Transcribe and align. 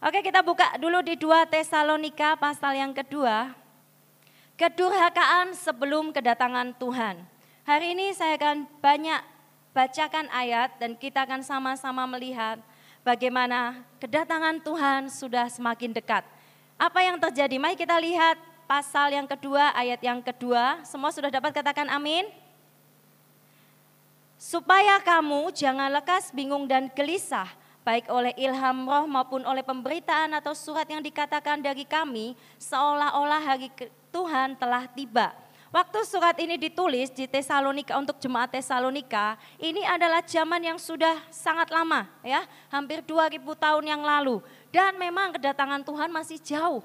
Oke 0.00 0.24
kita 0.24 0.40
buka 0.40 0.80
dulu 0.80 1.04
di 1.04 1.12
2 1.12 1.44
Tesalonika 1.52 2.32
pasal 2.32 2.72
yang 2.72 2.96
kedua. 2.96 3.52
Kedurhakaan 4.56 5.52
sebelum 5.52 6.08
kedatangan 6.08 6.72
Tuhan. 6.80 7.20
Hari 7.68 7.92
ini 7.92 8.16
saya 8.16 8.40
akan 8.40 8.64
banyak 8.80 9.20
bacakan 9.76 10.24
ayat 10.32 10.72
dan 10.80 10.96
kita 10.96 11.28
akan 11.28 11.44
sama-sama 11.44 12.08
melihat 12.16 12.56
bagaimana 13.04 13.84
kedatangan 14.00 14.64
Tuhan 14.64 15.12
sudah 15.12 15.52
semakin 15.52 15.92
dekat. 15.92 16.24
Apa 16.80 17.04
yang 17.04 17.20
terjadi? 17.20 17.60
Mari 17.60 17.76
kita 17.76 18.00
lihat 18.00 18.40
pasal 18.64 19.12
yang 19.12 19.28
kedua, 19.28 19.76
ayat 19.76 20.00
yang 20.00 20.24
kedua. 20.24 20.80
Semua 20.80 21.12
sudah 21.12 21.28
dapat 21.28 21.52
katakan 21.52 21.92
amin? 21.92 22.24
Supaya 24.40 24.96
kamu 25.04 25.52
jangan 25.52 25.92
lekas 25.92 26.32
bingung 26.32 26.64
dan 26.64 26.88
gelisah, 26.88 27.59
baik 27.80 28.12
oleh 28.12 28.32
ilham 28.36 28.84
roh 28.84 29.08
maupun 29.08 29.40
oleh 29.44 29.64
pemberitaan 29.64 30.36
atau 30.36 30.52
surat 30.52 30.84
yang 30.84 31.00
dikatakan 31.00 31.60
dari 31.64 31.88
kami, 31.88 32.36
seolah-olah 32.60 33.40
hari 33.40 33.72
Tuhan 34.12 34.56
telah 34.60 34.84
tiba. 34.90 35.32
Waktu 35.70 36.02
surat 36.02 36.34
ini 36.42 36.58
ditulis 36.58 37.14
di 37.14 37.30
Tesalonika 37.30 37.94
untuk 37.94 38.18
jemaat 38.18 38.50
Tesalonika, 38.50 39.38
ini 39.62 39.86
adalah 39.86 40.18
zaman 40.18 40.58
yang 40.58 40.78
sudah 40.82 41.14
sangat 41.30 41.70
lama 41.70 42.10
ya, 42.26 42.42
hampir 42.74 43.06
2000 43.06 43.38
tahun 43.54 43.84
yang 43.86 44.02
lalu. 44.02 44.42
Dan 44.74 44.98
memang 44.98 45.30
kedatangan 45.38 45.86
Tuhan 45.86 46.10
masih 46.10 46.42
jauh. 46.42 46.82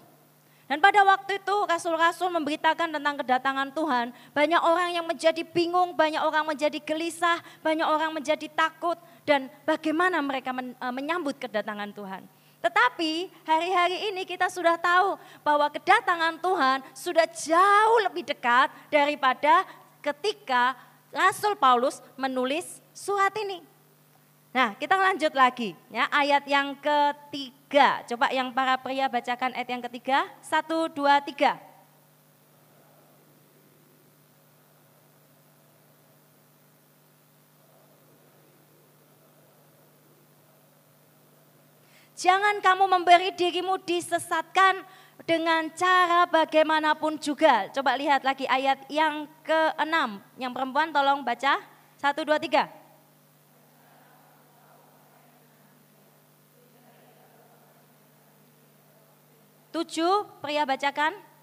Dan 0.65 0.81
pada 0.81 1.01
waktu 1.05 1.37
itu 1.37 1.55
rasul-rasul 1.69 2.29
memberitakan 2.41 2.89
tentang 2.89 3.21
kedatangan 3.21 3.69
Tuhan. 3.69 4.09
Banyak 4.33 4.61
orang 4.61 4.89
yang 4.97 5.05
menjadi 5.05 5.45
bingung, 5.45 5.93
banyak 5.93 6.21
orang 6.21 6.41
menjadi 6.41 6.81
gelisah, 6.81 7.37
banyak 7.61 7.85
orang 7.85 8.09
menjadi 8.13 8.49
takut. 8.49 8.97
Dan 9.25 9.49
bagaimana 9.65 10.21
mereka 10.21 10.53
eh, 10.53 10.93
menyambut 10.93 11.35
kedatangan 11.41 11.91
Tuhan. 11.91 12.23
Tetapi 12.61 13.29
hari-hari 13.45 14.09
ini 14.09 14.25
kita 14.25 14.49
sudah 14.49 14.73
tahu 14.77 15.21
bahwa 15.45 15.69
kedatangan 15.69 16.41
Tuhan 16.41 16.77
sudah 16.97 17.29
jauh 17.29 17.99
lebih 18.09 18.25
dekat 18.25 18.73
daripada 18.89 19.65
ketika 20.01 20.73
Rasul 21.13 21.53
Paulus 21.57 22.01
menulis 22.17 22.81
surat 22.89 23.29
ini. 23.37 23.61
Nah, 24.49 24.73
kita 24.79 24.97
lanjut 24.97 25.35
lagi 25.35 25.77
ya 25.91 26.09
ayat 26.09 26.47
yang 26.47 26.73
ketiga. 26.79 28.01
Coba 28.07 28.31
yang 28.31 28.49
para 28.55 28.79
pria 28.79 29.11
bacakan 29.11 29.51
ayat 29.53 29.69
yang 29.69 29.83
ketiga. 29.85 30.25
Satu, 30.41 30.87
dua, 30.89 31.21
tiga. 31.21 31.59
Jangan 42.15 42.63
kamu 42.63 42.87
memberi 42.87 43.35
dirimu 43.35 43.75
disesatkan 43.83 44.87
dengan 45.27 45.67
cara 45.75 46.23
bagaimanapun 46.31 47.19
juga. 47.19 47.67
Coba 47.75 47.99
lihat 47.99 48.23
lagi 48.23 48.47
ayat 48.47 48.87
yang 48.87 49.27
keenam. 49.43 50.23
Yang 50.39 50.51
perempuan 50.55 50.95
tolong 50.95 51.27
baca. 51.27 51.59
Satu, 51.99 52.23
dua, 52.23 52.39
tiga. 52.39 52.71
Tujuh, 59.75 60.23
pria 60.39 60.63
bacakan. 60.63 61.34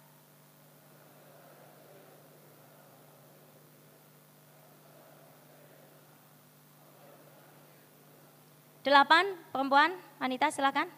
Delapan, 8.83 9.39
perempuan, 9.55 9.95
wanita 10.19 10.51
silakan. 10.51 10.91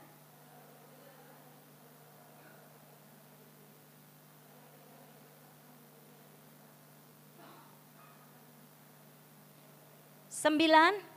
Sembilan, 10.32 11.14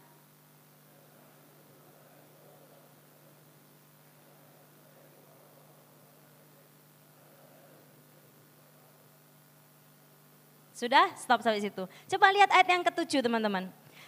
Sudah? 10.78 11.10
Stop 11.18 11.42
sampai 11.42 11.58
situ. 11.58 11.90
Coba 11.90 12.30
lihat 12.30 12.54
ayat 12.54 12.70
yang 12.70 12.86
ketujuh 12.86 13.26
teman-teman. 13.26 13.66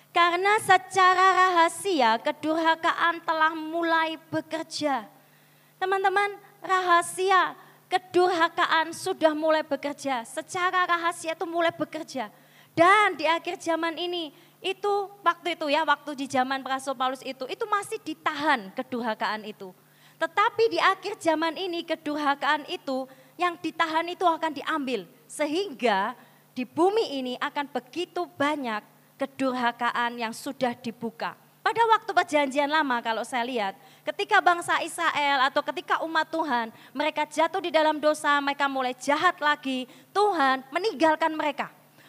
Karena 0.09 0.57
secara 0.65 1.25
rahasia 1.37 2.17
kedurhakaan 2.17 3.21
telah 3.21 3.53
mulai 3.53 4.17
bekerja. 4.33 5.05
Teman-teman, 5.77 6.33
rahasia 6.65 7.53
kedurhakaan 7.85 8.89
sudah 8.89 9.37
mulai 9.37 9.61
bekerja. 9.61 10.25
Secara 10.25 10.89
rahasia 10.89 11.37
itu 11.37 11.45
mulai 11.45 11.69
bekerja. 11.69 12.33
Dan 12.73 13.17
di 13.21 13.29
akhir 13.29 13.61
zaman 13.61 13.97
ini, 14.01 14.33
itu 14.59 14.93
waktu 15.21 15.53
itu 15.53 15.69
ya, 15.69 15.85
waktu 15.85 16.17
di 16.17 16.25
zaman 16.25 16.65
Rasul 16.65 16.97
Paulus 16.97 17.21
itu, 17.21 17.45
itu 17.45 17.65
masih 17.69 18.01
ditahan 18.01 18.73
kedurhakaan 18.73 19.45
itu. 19.45 19.71
Tetapi 20.19 20.63
di 20.73 20.79
akhir 20.81 21.21
zaman 21.21 21.55
ini 21.55 21.85
kedurhakaan 21.87 22.67
itu 22.67 23.07
yang 23.39 23.55
ditahan 23.55 24.03
itu 24.09 24.27
akan 24.27 24.51
diambil. 24.51 25.07
Sehingga 25.29 26.11
di 26.51 26.67
bumi 26.67 27.23
ini 27.23 27.33
akan 27.39 27.71
begitu 27.71 28.27
banyak 28.35 28.83
kedurhakaan 29.19 30.15
yang 30.15 30.31
sudah 30.31 30.71
dibuka. 30.79 31.35
Pada 31.59 31.83
waktu 31.91 32.11
perjanjian 32.15 32.71
lama 32.71 33.03
kalau 33.03 33.21
saya 33.27 33.43
lihat, 33.43 33.75
ketika 34.07 34.39
bangsa 34.39 34.79
Israel 34.79 35.43
atau 35.51 35.59
ketika 35.59 35.99
umat 36.07 36.25
Tuhan, 36.31 36.71
mereka 36.95 37.27
jatuh 37.27 37.59
di 37.59 37.69
dalam 37.69 37.99
dosa, 37.99 38.39
mereka 38.39 38.65
mulai 38.71 38.95
jahat 38.95 39.37
lagi, 39.43 39.85
Tuhan 40.15 40.63
meninggalkan 40.71 41.35
mereka. 41.35 41.67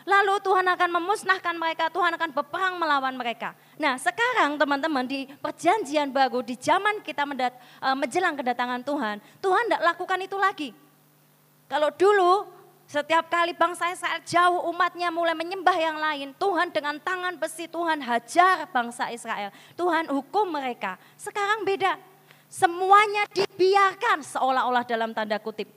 Lalu 0.08 0.40
Tuhan 0.40 0.64
akan 0.64 0.90
memusnahkan 0.96 1.54
mereka, 1.60 1.92
Tuhan 1.92 2.16
akan 2.16 2.30
berperang 2.32 2.80
melawan 2.80 3.12
mereka. 3.12 3.52
Nah 3.76 4.00
sekarang 4.00 4.56
teman-teman 4.56 5.04
di 5.04 5.28
perjanjian 5.28 6.08
baru, 6.08 6.40
di 6.40 6.56
zaman 6.56 7.04
kita 7.04 7.26
uh, 7.26 7.96
menjelang 7.98 8.38
kedatangan 8.38 8.80
Tuhan, 8.80 9.20
Tuhan 9.44 9.62
tidak 9.68 9.82
lakukan 9.92 10.18
itu 10.24 10.36
lagi. 10.40 10.70
Kalau 11.68 11.92
dulu 11.94 12.48
setiap 12.90 13.30
kali 13.30 13.54
bangsa 13.54 13.94
Israel 13.94 14.18
jauh 14.26 14.66
umatnya 14.66 15.14
mulai 15.14 15.30
menyembah 15.38 15.78
yang 15.78 15.94
lain. 15.94 16.34
Tuhan 16.34 16.74
dengan 16.74 16.98
tangan 16.98 17.38
besi 17.38 17.70
Tuhan 17.70 18.02
hajar 18.02 18.66
bangsa 18.66 19.14
Israel. 19.14 19.54
Tuhan 19.78 20.10
hukum 20.10 20.50
mereka. 20.50 20.98
Sekarang 21.14 21.62
beda. 21.62 21.94
Semuanya 22.50 23.30
dibiarkan 23.30 24.26
seolah-olah 24.26 24.82
dalam 24.82 25.14
tanda 25.14 25.38
kutip. 25.38 25.70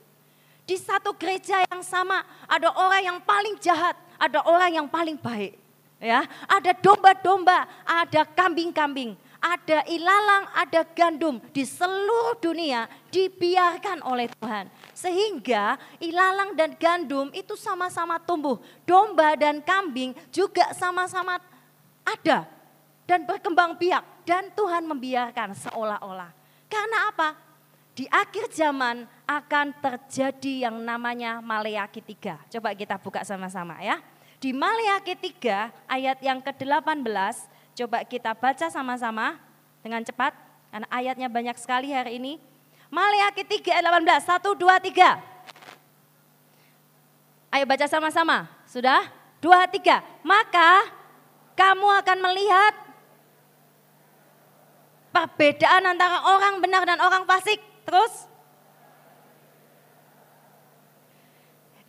Di 0.66 0.74
satu 0.74 1.14
gereja 1.14 1.62
yang 1.70 1.86
sama 1.86 2.26
ada 2.50 2.74
orang 2.74 3.06
yang 3.06 3.18
paling 3.22 3.62
jahat, 3.62 3.94
ada 4.18 4.42
orang 4.42 4.82
yang 4.82 4.88
paling 4.90 5.14
baik. 5.14 5.54
Ya, 6.02 6.26
ada 6.50 6.74
domba-domba, 6.74 7.70
ada 7.86 8.26
kambing-kambing, 8.26 9.14
ada 9.38 9.86
ilalang, 9.86 10.50
ada 10.50 10.82
gandum 10.82 11.38
di 11.54 11.62
seluruh 11.62 12.42
dunia 12.42 12.90
dibiarkan 13.14 14.02
oleh 14.02 14.26
Tuhan. 14.34 14.66
Sehingga 15.04 15.76
ilalang 16.00 16.56
dan 16.56 16.72
gandum 16.80 17.28
itu 17.36 17.52
sama-sama 17.60 18.16
tumbuh. 18.16 18.56
Domba 18.88 19.36
dan 19.36 19.60
kambing 19.60 20.16
juga 20.32 20.72
sama-sama 20.72 21.36
ada 22.08 22.48
dan 23.04 23.28
berkembang 23.28 23.76
biak. 23.76 24.00
Dan 24.24 24.48
Tuhan 24.56 24.88
membiarkan 24.88 25.52
seolah-olah. 25.52 26.32
Karena 26.72 27.12
apa? 27.12 27.36
Di 27.92 28.08
akhir 28.08 28.48
zaman 28.48 29.04
akan 29.28 29.76
terjadi 29.76 30.64
yang 30.64 30.80
namanya 30.80 31.44
Maleaki 31.44 32.00
3. 32.00 32.56
Coba 32.56 32.72
kita 32.72 32.96
buka 32.96 33.20
sama-sama 33.28 33.76
ya. 33.84 34.00
Di 34.40 34.56
Maleaki 34.56 35.12
3 35.20 35.68
ayat 35.84 36.18
yang 36.24 36.40
ke-18, 36.40 37.04
coba 37.76 37.98
kita 38.08 38.32
baca 38.32 38.72
sama-sama 38.72 39.36
dengan 39.84 40.00
cepat. 40.00 40.32
Karena 40.72 40.88
ayatnya 40.88 41.28
banyak 41.28 41.60
sekali 41.60 41.92
hari 41.92 42.16
ini. 42.16 42.53
Maleakhi 42.94 43.42
3 43.42 43.74
ayat 43.74 43.90
18. 43.90 44.22
1, 44.22 44.54
2, 44.54 44.70
3. 44.94 45.18
Ayo 47.50 47.64
baca 47.66 47.86
sama-sama. 47.90 48.46
Sudah? 48.70 49.10
2, 49.42 49.50
3. 49.82 49.98
Maka 50.22 50.86
kamu 51.58 51.88
akan 52.06 52.18
melihat 52.30 52.74
perbedaan 55.10 55.82
antara 55.90 56.22
orang 56.22 56.62
benar 56.62 56.86
dan 56.86 57.02
orang 57.02 57.26
fasik. 57.26 57.58
Terus? 57.82 58.30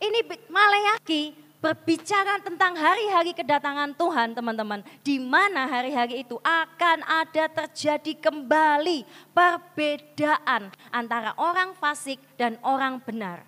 Ini 0.02 0.26
Maleakhi 0.50 1.45
berbicara 1.66 2.38
tentang 2.38 2.78
hari-hari 2.78 3.34
kedatangan 3.34 3.90
Tuhan 3.98 4.38
teman-teman. 4.38 4.86
Di 5.02 5.18
mana 5.18 5.66
hari-hari 5.66 6.22
itu 6.22 6.38
akan 6.38 7.02
ada 7.02 7.50
terjadi 7.50 8.14
kembali 8.22 9.02
perbedaan 9.34 10.70
antara 10.94 11.34
orang 11.34 11.74
fasik 11.74 12.22
dan 12.38 12.54
orang 12.62 13.02
benar. 13.02 13.42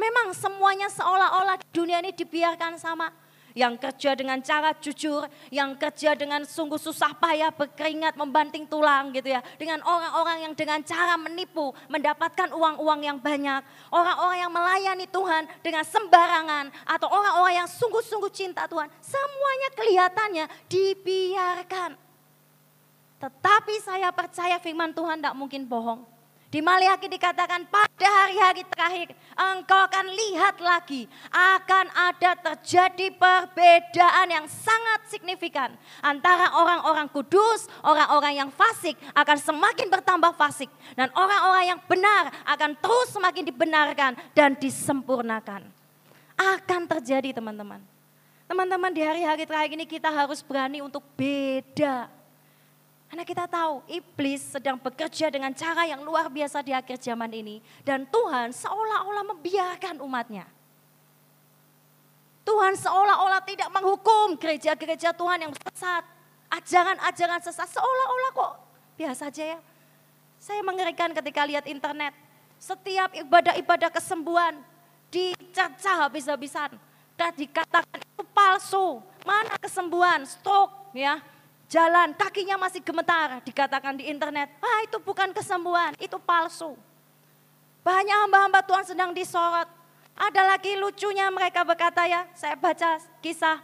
Memang 0.00 0.32
semuanya 0.32 0.88
seolah-olah 0.88 1.60
dunia 1.68 2.00
ini 2.00 2.16
dibiarkan 2.16 2.80
sama. 2.80 3.12
Yang 3.58 3.74
kerja 3.74 4.14
dengan 4.14 4.38
cara 4.38 4.70
jujur, 4.78 5.26
yang 5.50 5.74
kerja 5.74 6.14
dengan 6.14 6.46
sungguh 6.46 6.78
susah 6.78 7.10
payah, 7.18 7.50
berkeringat, 7.50 8.14
membanting 8.14 8.62
tulang 8.70 9.10
gitu 9.10 9.34
ya. 9.34 9.42
Dengan 9.58 9.82
orang-orang 9.82 10.46
yang 10.46 10.54
dengan 10.54 10.78
cara 10.86 11.18
menipu, 11.18 11.74
mendapatkan 11.90 12.54
uang-uang 12.54 13.02
yang 13.02 13.18
banyak. 13.18 13.66
Orang-orang 13.90 14.38
yang 14.46 14.52
melayani 14.54 15.06
Tuhan 15.10 15.50
dengan 15.58 15.82
sembarangan. 15.82 16.70
Atau 16.86 17.10
orang-orang 17.10 17.66
yang 17.66 17.68
sungguh-sungguh 17.68 18.30
cinta 18.30 18.70
Tuhan. 18.70 18.86
Semuanya 19.02 19.68
kelihatannya 19.74 20.44
dibiarkan. 20.70 21.98
Tetapi 23.18 23.74
saya 23.82 24.14
percaya 24.14 24.62
firman 24.62 24.94
Tuhan 24.94 25.18
tidak 25.18 25.34
mungkin 25.34 25.66
bohong. 25.66 26.17
Di 26.48 26.64
Maliaki 26.64 27.12
dikatakan 27.12 27.68
pada 27.68 28.08
hari-hari 28.08 28.64
terakhir 28.64 29.12
engkau 29.36 29.84
akan 29.84 30.08
lihat 30.08 30.56
lagi 30.64 31.04
akan 31.28 31.92
ada 31.92 32.40
terjadi 32.40 33.12
perbedaan 33.12 34.32
yang 34.32 34.48
sangat 34.48 35.12
signifikan 35.12 35.76
antara 36.00 36.48
orang-orang 36.56 37.04
kudus, 37.12 37.68
orang-orang 37.84 38.40
yang 38.40 38.48
fasik 38.48 38.96
akan 39.12 39.36
semakin 39.36 39.92
bertambah 39.92 40.32
fasik 40.40 40.72
dan 40.96 41.12
orang-orang 41.12 41.76
yang 41.76 41.80
benar 41.84 42.32
akan 42.48 42.72
terus 42.80 43.12
semakin 43.12 43.44
dibenarkan 43.44 44.16
dan 44.32 44.56
disempurnakan. 44.56 45.68
Akan 46.32 46.88
terjadi 46.88 47.36
teman-teman. 47.36 47.84
Teman-teman 48.48 48.88
di 48.88 49.04
hari-hari 49.04 49.44
terakhir 49.44 49.76
ini 49.76 49.84
kita 49.84 50.08
harus 50.08 50.40
berani 50.40 50.80
untuk 50.80 51.04
beda 51.12 52.08
karena 53.08 53.24
kita 53.24 53.48
tahu 53.48 53.80
iblis 53.88 54.52
sedang 54.52 54.76
bekerja 54.76 55.32
dengan 55.32 55.48
cara 55.56 55.88
yang 55.88 56.04
luar 56.04 56.28
biasa 56.28 56.60
di 56.60 56.76
akhir 56.76 57.00
zaman 57.00 57.32
ini. 57.32 57.64
Dan 57.80 58.04
Tuhan 58.04 58.52
seolah-olah 58.52 59.24
membiarkan 59.32 60.04
umatnya. 60.04 60.44
Tuhan 62.44 62.76
seolah-olah 62.76 63.40
tidak 63.48 63.68
menghukum 63.72 64.36
gereja-gereja 64.36 65.16
Tuhan 65.16 65.40
yang 65.40 65.52
sesat. 65.56 66.04
Ajaran-ajaran 66.52 67.40
sesat 67.40 67.68
seolah-olah 67.72 68.30
kok 68.36 68.52
biasa 69.00 69.32
aja 69.32 69.56
ya. 69.56 69.58
Saya 70.36 70.60
mengerikan 70.60 71.08
ketika 71.16 71.48
lihat 71.48 71.64
internet. 71.64 72.12
Setiap 72.60 73.16
ibadah-ibadah 73.16 73.88
kesembuhan 73.88 74.60
dicerca 75.08 76.04
habis-habisan. 76.04 76.76
Dan 77.16 77.32
dikatakan 77.32 78.04
itu 78.04 78.24
palsu. 78.36 79.00
Mana 79.24 79.56
kesembuhan, 79.60 80.28
stroke 80.28 80.92
ya 80.92 81.20
jalan, 81.68 82.16
kakinya 82.16 82.56
masih 82.56 82.80
gemetar, 82.80 83.44
dikatakan 83.44 83.94
di 84.00 84.08
internet, 84.08 84.48
ah 84.58 84.80
itu 84.82 84.96
bukan 84.98 85.30
kesembuhan, 85.36 85.92
itu 86.00 86.16
palsu. 86.16 86.74
Banyak 87.84 88.16
hamba-hamba 88.26 88.64
Tuhan 88.64 88.84
sedang 88.88 89.12
disorot. 89.12 89.68
Ada 90.18 90.42
lagi 90.56 90.74
lucunya 90.74 91.30
mereka 91.30 91.62
berkata 91.62 92.02
ya, 92.08 92.26
saya 92.34 92.58
baca 92.58 92.98
kisah, 93.22 93.62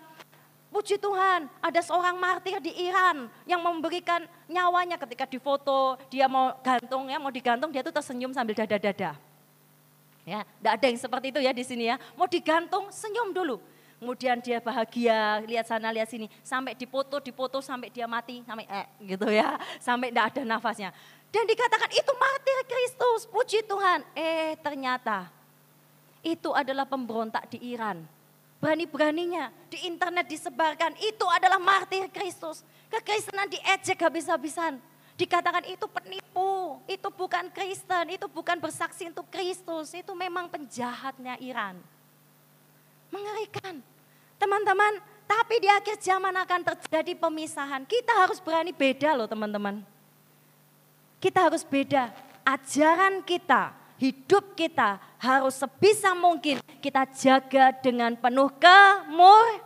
puji 0.71 1.03
Tuhan 1.03 1.51
ada 1.59 1.81
seorang 1.83 2.15
martir 2.15 2.63
di 2.63 2.71
Iran 2.79 3.27
yang 3.43 3.59
memberikan 3.59 4.23
nyawanya 4.47 4.95
ketika 5.03 5.27
difoto, 5.27 5.99
dia 6.07 6.31
mau 6.31 6.55
gantung 6.63 7.11
ya, 7.11 7.19
mau 7.19 7.35
digantung 7.35 7.75
dia 7.75 7.83
tuh 7.83 7.91
tersenyum 7.91 8.31
sambil 8.31 8.55
dada-dada. 8.55 9.19
Ya, 10.25 10.41
tidak 10.41 10.73
ada 10.81 10.87
yang 10.89 11.01
seperti 11.01 11.27
itu 11.37 11.41
ya 11.43 11.53
di 11.53 11.65
sini 11.67 11.85
ya. 11.91 12.01
Mau 12.17 12.25
digantung, 12.25 12.89
senyum 12.89 13.35
dulu 13.35 13.61
kemudian 14.05 14.37
dia 14.45 14.61
bahagia, 14.61 15.41
lihat 15.49 15.65
sana, 15.65 15.89
lihat 15.89 16.05
sini, 16.05 16.29
sampai 16.45 16.77
dipoto, 16.77 17.25
dipoto 17.25 17.65
sampai 17.65 17.89
dia 17.89 18.05
mati, 18.05 18.45
sampai 18.45 18.69
eh 18.69 18.85
gitu 19.01 19.33
ya, 19.33 19.57
sampai 19.81 20.13
tidak 20.13 20.37
ada 20.37 20.43
nafasnya. 20.45 20.93
Dan 21.33 21.49
dikatakan 21.49 21.89
itu 21.89 22.13
martir 22.13 22.59
Kristus, 22.69 23.25
puji 23.25 23.65
Tuhan. 23.65 24.05
Eh 24.13 24.61
ternyata 24.61 25.33
itu 26.21 26.53
adalah 26.53 26.85
pemberontak 26.85 27.49
di 27.49 27.73
Iran. 27.73 28.05
Berani-beraninya 28.61 29.49
di 29.73 29.89
internet 29.89 30.29
disebarkan, 30.29 31.01
itu 31.01 31.25
adalah 31.33 31.57
martir 31.57 32.05
Kristus. 32.13 32.61
Kekristenan 32.93 33.49
diejek 33.49 34.05
habis-habisan. 34.05 34.77
Dikatakan 35.17 35.65
itu 35.65 35.89
penipu, 35.89 36.77
itu 36.85 37.09
bukan 37.09 37.49
Kristen, 37.57 38.21
itu 38.21 38.29
bukan 38.29 38.61
bersaksi 38.61 39.09
untuk 39.09 39.25
Kristus, 39.33 39.97
itu 39.97 40.13
memang 40.13 40.53
penjahatnya 40.53 41.41
Iran. 41.41 41.81
Mengerikan. 43.09 43.94
Teman-teman, 44.55 45.03
tapi 45.27 45.59
di 45.59 45.67
akhir 45.67 45.99
zaman 45.99 46.31
akan 46.31 46.63
terjadi 46.63 47.19
pemisahan. 47.19 47.83
Kita 47.91 48.15
harus 48.23 48.39
berani 48.39 48.71
beda 48.71 49.19
loh 49.19 49.27
teman-teman. 49.27 49.83
Kita 51.19 51.51
harus 51.51 51.67
beda. 51.67 52.15
Ajaran 52.47 53.19
kita, 53.27 53.75
hidup 53.99 54.55
kita 54.55 55.03
harus 55.19 55.59
sebisa 55.59 56.15
mungkin 56.15 56.63
kita 56.79 57.03
jaga 57.19 57.75
dengan 57.83 58.15
penuh 58.15 58.47
kemur. 58.63 59.59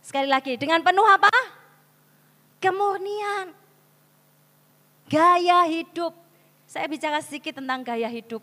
Sekali 0.00 0.32
lagi, 0.32 0.56
dengan 0.56 0.80
penuh 0.80 1.04
apa? 1.04 1.28
Kemurnian. 2.64 3.52
Gaya 5.04 5.68
hidup. 5.68 6.16
Saya 6.64 6.88
bicara 6.88 7.20
sedikit 7.20 7.60
tentang 7.60 7.84
gaya 7.84 8.08
hidup. 8.08 8.40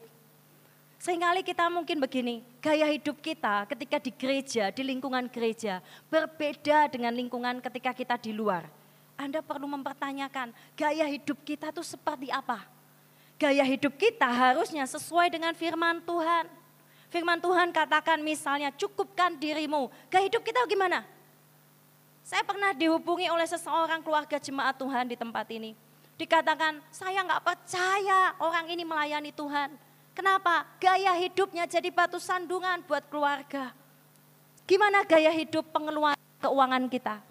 Seringkali 1.02 1.42
kita 1.42 1.74
mungkin 1.74 1.98
begini, 1.98 2.46
gaya 2.68 2.84
hidup 2.92 3.24
kita 3.24 3.64
ketika 3.72 3.96
di 3.96 4.12
gereja, 4.12 4.68
di 4.76 4.84
lingkungan 4.84 5.32
gereja, 5.32 5.80
berbeda 6.12 6.92
dengan 6.92 7.16
lingkungan 7.16 7.64
ketika 7.64 7.96
kita 7.96 8.20
di 8.20 8.36
luar. 8.36 8.68
Anda 9.16 9.40
perlu 9.40 9.72
mempertanyakan, 9.72 10.52
gaya 10.76 11.08
hidup 11.08 11.40
kita 11.48 11.72
itu 11.72 11.80
seperti 11.88 12.28
apa? 12.28 12.68
Gaya 13.40 13.64
hidup 13.64 13.96
kita 13.96 14.28
harusnya 14.28 14.84
sesuai 14.84 15.32
dengan 15.32 15.56
firman 15.56 16.04
Tuhan. 16.04 16.52
Firman 17.08 17.40
Tuhan 17.40 17.72
katakan 17.72 18.20
misalnya, 18.20 18.68
cukupkan 18.76 19.40
dirimu. 19.40 19.88
Gaya 20.12 20.28
hidup 20.28 20.44
kita 20.44 20.60
gimana? 20.68 21.08
Saya 22.20 22.44
pernah 22.44 22.76
dihubungi 22.76 23.32
oleh 23.32 23.48
seseorang 23.48 24.04
keluarga 24.04 24.36
jemaat 24.36 24.76
Tuhan 24.76 25.08
di 25.08 25.16
tempat 25.16 25.48
ini. 25.56 25.72
Dikatakan, 26.20 26.84
saya 26.92 27.24
nggak 27.24 27.42
percaya 27.48 28.36
orang 28.44 28.68
ini 28.68 28.84
melayani 28.84 29.32
Tuhan 29.32 29.87
Kenapa? 30.18 30.66
Gaya 30.82 31.14
hidupnya 31.14 31.70
jadi 31.70 31.94
batu 31.94 32.18
sandungan 32.18 32.82
buat 32.90 33.06
keluarga. 33.06 33.70
Gimana 34.66 35.06
gaya 35.06 35.30
hidup 35.30 35.70
pengeluaran 35.70 36.18
keuangan 36.42 36.90
kita? 36.90 37.22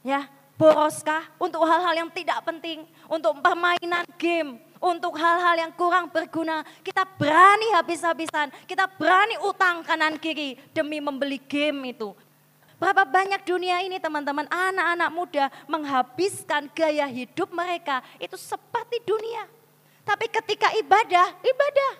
Ya, 0.00 0.32
boroskah 0.56 1.28
untuk 1.36 1.60
hal-hal 1.68 1.92
yang 1.92 2.10
tidak 2.10 2.40
penting, 2.48 2.88
untuk 3.04 3.36
permainan 3.44 4.08
game, 4.16 4.56
untuk 4.80 5.12
hal-hal 5.20 5.68
yang 5.68 5.72
kurang 5.76 6.08
berguna. 6.08 6.64
Kita 6.80 7.04
berani 7.04 7.68
habis-habisan, 7.76 8.48
kita 8.64 8.88
berani 8.96 9.36
utang 9.44 9.84
kanan 9.84 10.16
kiri 10.16 10.56
demi 10.72 11.04
membeli 11.04 11.36
game 11.36 11.92
itu. 11.92 12.16
Berapa 12.80 13.04
banyak 13.04 13.44
dunia 13.44 13.84
ini 13.84 14.00
teman-teman, 14.00 14.48
anak-anak 14.48 15.10
muda 15.12 15.44
menghabiskan 15.68 16.72
gaya 16.72 17.04
hidup 17.12 17.52
mereka 17.52 18.00
itu 18.16 18.40
seperti 18.40 19.04
dunia. 19.04 19.46
Tapi 20.02 20.26
ketika 20.28 20.68
ibadah, 20.78 21.34
ibadah. 21.42 21.92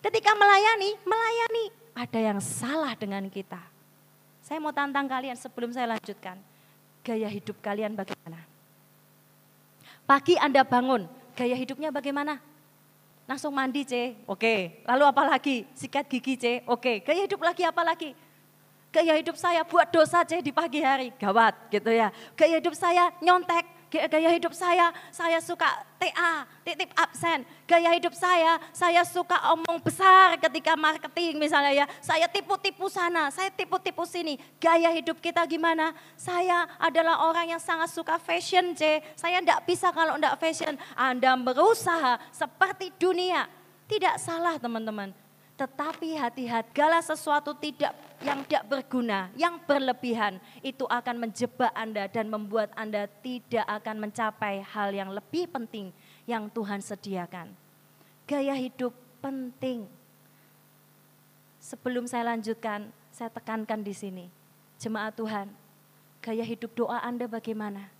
Ketika 0.00 0.32
melayani, 0.36 0.96
melayani. 1.04 1.64
Ada 1.96 2.18
yang 2.32 2.40
salah 2.40 2.96
dengan 2.96 3.24
kita. 3.28 3.60
Saya 4.40 4.58
mau 4.58 4.72
tantang 4.72 5.04
kalian 5.04 5.36
sebelum 5.36 5.70
saya 5.70 5.94
lanjutkan. 5.96 6.40
Gaya 7.04 7.28
hidup 7.28 7.60
kalian 7.60 7.96
bagaimana? 7.96 8.40
Pagi 10.04 10.34
Anda 10.40 10.66
bangun, 10.66 11.06
gaya 11.38 11.54
hidupnya 11.54 11.94
bagaimana? 11.94 12.42
Langsung 13.30 13.54
mandi 13.54 13.86
C, 13.86 14.18
oke. 14.26 14.82
Lalu 14.82 15.04
apa 15.06 15.22
lagi? 15.22 15.62
Sikat 15.78 16.10
gigi 16.10 16.34
C, 16.34 16.44
oke. 16.66 17.06
Gaya 17.06 17.20
hidup 17.30 17.40
lagi 17.46 17.62
apa 17.62 17.86
lagi? 17.86 18.10
Gaya 18.90 19.14
hidup 19.14 19.38
saya 19.38 19.62
buat 19.62 19.86
dosa 19.94 20.26
C 20.26 20.42
di 20.42 20.50
pagi 20.50 20.82
hari, 20.82 21.14
gawat 21.14 21.70
gitu 21.70 21.94
ya. 21.94 22.10
Gaya 22.34 22.58
hidup 22.58 22.74
saya 22.74 23.14
nyontek, 23.22 23.62
gaya 23.90 24.30
hidup 24.30 24.54
saya, 24.54 24.94
saya 25.10 25.42
suka 25.42 25.66
TA, 25.98 26.46
titip 26.62 26.94
absen. 26.94 27.42
Gaya 27.66 27.90
hidup 27.90 28.14
saya, 28.14 28.62
saya 28.70 29.02
suka 29.02 29.34
omong 29.50 29.82
besar 29.82 30.38
ketika 30.38 30.78
marketing 30.78 31.42
misalnya 31.42 31.84
ya. 31.84 31.86
Saya 31.98 32.30
tipu-tipu 32.30 32.86
sana, 32.86 33.34
saya 33.34 33.50
tipu-tipu 33.50 34.06
sini. 34.06 34.38
Gaya 34.62 34.94
hidup 34.94 35.18
kita 35.18 35.42
gimana? 35.50 35.90
Saya 36.14 36.70
adalah 36.78 37.26
orang 37.26 37.50
yang 37.50 37.62
sangat 37.62 37.90
suka 37.90 38.22
fashion, 38.22 38.72
C. 38.78 39.02
Saya 39.18 39.42
tidak 39.42 39.66
bisa 39.66 39.90
kalau 39.90 40.14
tidak 40.14 40.38
fashion. 40.38 40.78
Anda 40.94 41.34
berusaha 41.34 42.22
seperti 42.30 42.94
dunia. 42.94 43.50
Tidak 43.90 44.22
salah 44.22 44.54
teman-teman. 44.54 45.29
Tetapi 45.60 46.16
hati-hati, 46.16 46.72
gala 46.72 47.04
sesuatu 47.04 47.52
tidak 47.52 47.92
yang 48.24 48.40
tidak 48.48 48.64
berguna, 48.64 49.28
yang 49.36 49.60
berlebihan, 49.60 50.40
itu 50.64 50.88
akan 50.88 51.28
menjebak 51.28 51.68
Anda 51.76 52.08
dan 52.08 52.32
membuat 52.32 52.72
Anda 52.72 53.04
tidak 53.20 53.68
akan 53.68 54.08
mencapai 54.08 54.64
hal 54.64 54.88
yang 54.96 55.12
lebih 55.12 55.52
penting 55.52 55.92
yang 56.24 56.48
Tuhan 56.48 56.80
sediakan. 56.80 57.52
Gaya 58.24 58.56
hidup 58.56 58.96
penting. 59.20 59.84
Sebelum 61.60 62.08
saya 62.08 62.32
lanjutkan, 62.32 62.88
saya 63.12 63.28
tekankan 63.28 63.84
di 63.84 63.92
sini. 63.92 64.26
Jemaat 64.80 65.12
Tuhan, 65.20 65.52
gaya 66.24 66.40
hidup 66.40 66.72
doa 66.72 67.04
Anda 67.04 67.28
bagaimana? 67.28 67.92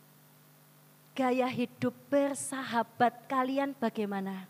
Gaya 1.12 1.44
hidup 1.44 1.92
bersahabat 2.08 3.28
kalian 3.28 3.76
bagaimana? 3.76 4.48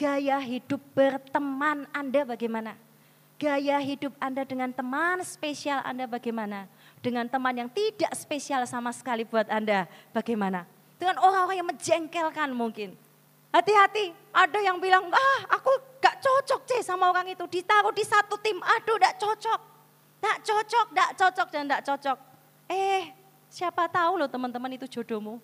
Gaya 0.00 0.40
hidup 0.40 0.80
berteman 0.96 1.84
Anda 1.92 2.24
bagaimana? 2.24 2.72
gaya 3.40 3.80
hidup 3.80 4.12
Anda 4.20 4.44
dengan 4.44 4.68
teman 4.68 5.24
spesial 5.24 5.80
Anda 5.80 6.04
bagaimana? 6.04 6.68
Dengan 7.00 7.24
teman 7.24 7.56
yang 7.56 7.72
tidak 7.72 8.12
spesial 8.12 8.68
sama 8.68 8.92
sekali 8.92 9.24
buat 9.24 9.48
Anda 9.48 9.88
bagaimana? 10.12 10.68
Dengan 11.00 11.16
orang-orang 11.24 11.64
yang 11.64 11.68
menjengkelkan 11.72 12.52
mungkin. 12.52 12.92
Hati-hati, 13.50 14.12
ada 14.30 14.60
yang 14.60 14.76
bilang, 14.76 15.08
ah 15.08 15.40
aku 15.56 15.72
gak 15.98 16.20
cocok 16.20 16.60
ceh 16.68 16.84
sama 16.84 17.08
orang 17.08 17.32
itu. 17.32 17.42
Ditaruh 17.48 17.90
di 17.96 18.04
satu 18.04 18.36
tim, 18.44 18.60
aduh 18.60 19.00
gak 19.00 19.16
cocok. 19.16 19.60
Gak 20.20 20.38
cocok, 20.44 20.86
gak 20.92 21.10
cocok 21.16 21.48
dan 21.48 21.62
gak 21.64 21.82
cocok. 21.88 22.18
Eh, 22.68 23.10
siapa 23.48 23.88
tahu 23.88 24.20
loh 24.20 24.28
teman-teman 24.28 24.76
itu 24.76 24.84
jodohmu. 24.84 25.40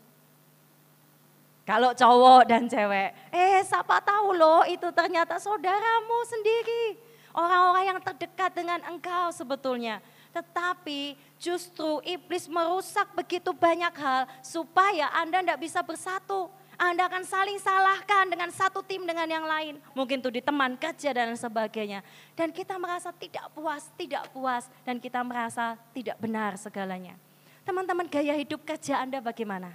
Kalau 1.66 1.90
cowok 1.90 2.46
dan 2.46 2.70
cewek, 2.70 3.10
eh 3.34 3.58
siapa 3.66 3.98
tahu 3.98 4.38
loh 4.38 4.62
itu 4.70 4.86
ternyata 4.94 5.34
saudaramu 5.42 6.18
sendiri. 6.22 6.94
Orang-orang 7.34 7.90
yang 7.90 7.98
terdekat 7.98 8.54
dengan 8.54 8.78
engkau 8.86 9.34
sebetulnya. 9.34 9.98
Tetapi 10.30 11.18
justru 11.42 11.98
iblis 12.06 12.46
merusak 12.46 13.10
begitu 13.18 13.50
banyak 13.50 13.90
hal 13.98 14.30
supaya 14.46 15.10
Anda 15.10 15.42
tidak 15.42 15.58
bisa 15.58 15.82
bersatu. 15.82 16.46
Anda 16.78 17.10
akan 17.10 17.26
saling 17.26 17.58
salahkan 17.58 18.30
dengan 18.30 18.52
satu 18.54 18.84
tim 18.86 19.02
dengan 19.02 19.26
yang 19.26 19.42
lain. 19.48 19.82
Mungkin 19.90 20.22
itu 20.22 20.30
di 20.30 20.44
teman 20.44 20.78
kerja 20.78 21.10
dan 21.10 21.34
sebagainya. 21.34 22.04
Dan 22.38 22.54
kita 22.54 22.78
merasa 22.78 23.10
tidak 23.10 23.50
puas, 23.56 23.90
tidak 23.98 24.28
puas. 24.30 24.70
Dan 24.86 25.02
kita 25.02 25.18
merasa 25.26 25.74
tidak 25.90 26.14
benar 26.22 26.54
segalanya. 26.60 27.18
Teman-teman 27.66 28.06
gaya 28.06 28.38
hidup 28.38 28.62
kerja 28.62 29.02
Anda 29.02 29.18
bagaimana? 29.18 29.74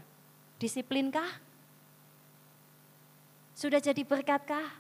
Disiplinkah? 0.55 1.50
Sudah 3.61 3.77
jadi 3.77 4.01
berkatkah? 4.01 4.73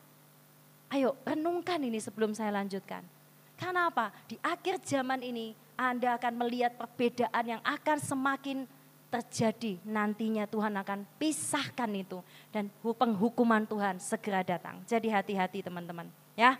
Ayo 0.89 1.13
renungkan 1.21 1.77
ini 1.85 2.01
sebelum 2.01 2.33
saya 2.33 2.49
lanjutkan. 2.49 3.05
Karena 3.53 3.93
apa? 3.93 4.09
Di 4.25 4.41
akhir 4.41 4.81
zaman 4.81 5.21
ini 5.21 5.53
Anda 5.77 6.17
akan 6.17 6.33
melihat 6.41 6.73
perbedaan 6.73 7.45
yang 7.45 7.61
akan 7.61 8.01
semakin 8.01 8.65
terjadi. 9.13 9.77
Nantinya 9.85 10.49
Tuhan 10.49 10.73
akan 10.81 11.05
pisahkan 11.21 11.93
itu. 11.93 12.25
Dan 12.49 12.73
penghukuman 12.81 13.69
Tuhan 13.69 14.01
segera 14.01 14.41
datang. 14.41 14.81
Jadi 14.89 15.13
hati-hati 15.13 15.61
teman-teman. 15.61 16.09
ya. 16.33 16.57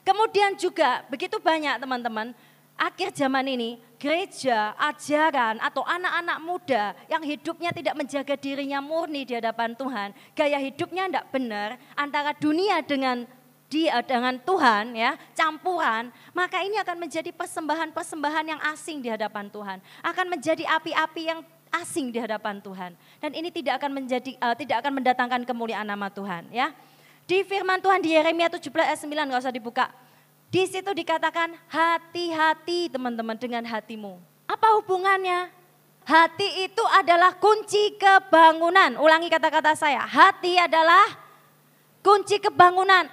Kemudian 0.00 0.56
juga 0.56 1.04
begitu 1.12 1.36
banyak 1.36 1.76
teman-teman 1.76 2.32
akhir 2.80 3.12
zaman 3.12 3.44
ini 3.44 3.76
gereja, 4.00 4.72
ajaran 4.80 5.60
atau 5.60 5.84
anak-anak 5.84 6.38
muda 6.40 6.84
yang 7.12 7.20
hidupnya 7.20 7.68
tidak 7.68 7.92
menjaga 7.92 8.34
dirinya 8.40 8.80
murni 8.80 9.28
di 9.28 9.36
hadapan 9.36 9.76
Tuhan, 9.76 10.16
gaya 10.32 10.56
hidupnya 10.56 11.04
tidak 11.06 11.26
benar 11.28 11.76
antara 11.92 12.32
dunia 12.32 12.80
dengan 12.80 13.28
dia 13.70 14.02
dengan 14.02 14.34
Tuhan 14.40 14.98
ya, 14.98 15.14
campuran, 15.36 16.10
maka 16.34 16.58
ini 16.64 16.74
akan 16.82 17.06
menjadi 17.06 17.30
persembahan-persembahan 17.30 18.56
yang 18.56 18.60
asing 18.74 18.98
di 18.98 19.12
hadapan 19.12 19.46
Tuhan, 19.46 19.78
akan 20.02 20.26
menjadi 20.26 20.66
api-api 20.66 21.22
yang 21.30 21.40
asing 21.70 22.10
di 22.10 22.18
hadapan 22.18 22.58
Tuhan. 22.58 22.98
Dan 23.22 23.30
ini 23.30 23.54
tidak 23.54 23.78
akan 23.78 24.02
menjadi 24.02 24.34
uh, 24.42 24.58
tidak 24.58 24.82
akan 24.82 24.98
mendatangkan 24.98 25.46
kemuliaan 25.46 25.86
nama 25.86 26.10
Tuhan 26.10 26.50
ya. 26.50 26.74
Di 27.30 27.46
firman 27.46 27.78
Tuhan 27.78 28.02
di 28.02 28.10
Yeremia 28.10 28.50
17 28.50 28.74
ayat 28.74 28.98
9 28.98 29.06
nggak 29.06 29.38
usah 29.38 29.54
dibuka. 29.54 29.86
Di 30.50 30.66
situ 30.66 30.90
dikatakan 30.90 31.54
hati-hati 31.70 32.90
teman-teman 32.90 33.38
dengan 33.38 33.62
hatimu. 33.62 34.18
Apa 34.50 34.74
hubungannya? 34.82 35.46
Hati 36.02 36.66
itu 36.66 36.82
adalah 36.90 37.38
kunci 37.38 37.94
kebangunan. 37.94 38.98
Ulangi 38.98 39.30
kata-kata 39.30 39.78
saya. 39.78 40.02
Hati 40.02 40.58
adalah 40.58 41.06
kunci 42.02 42.42
kebangunan. 42.42 43.06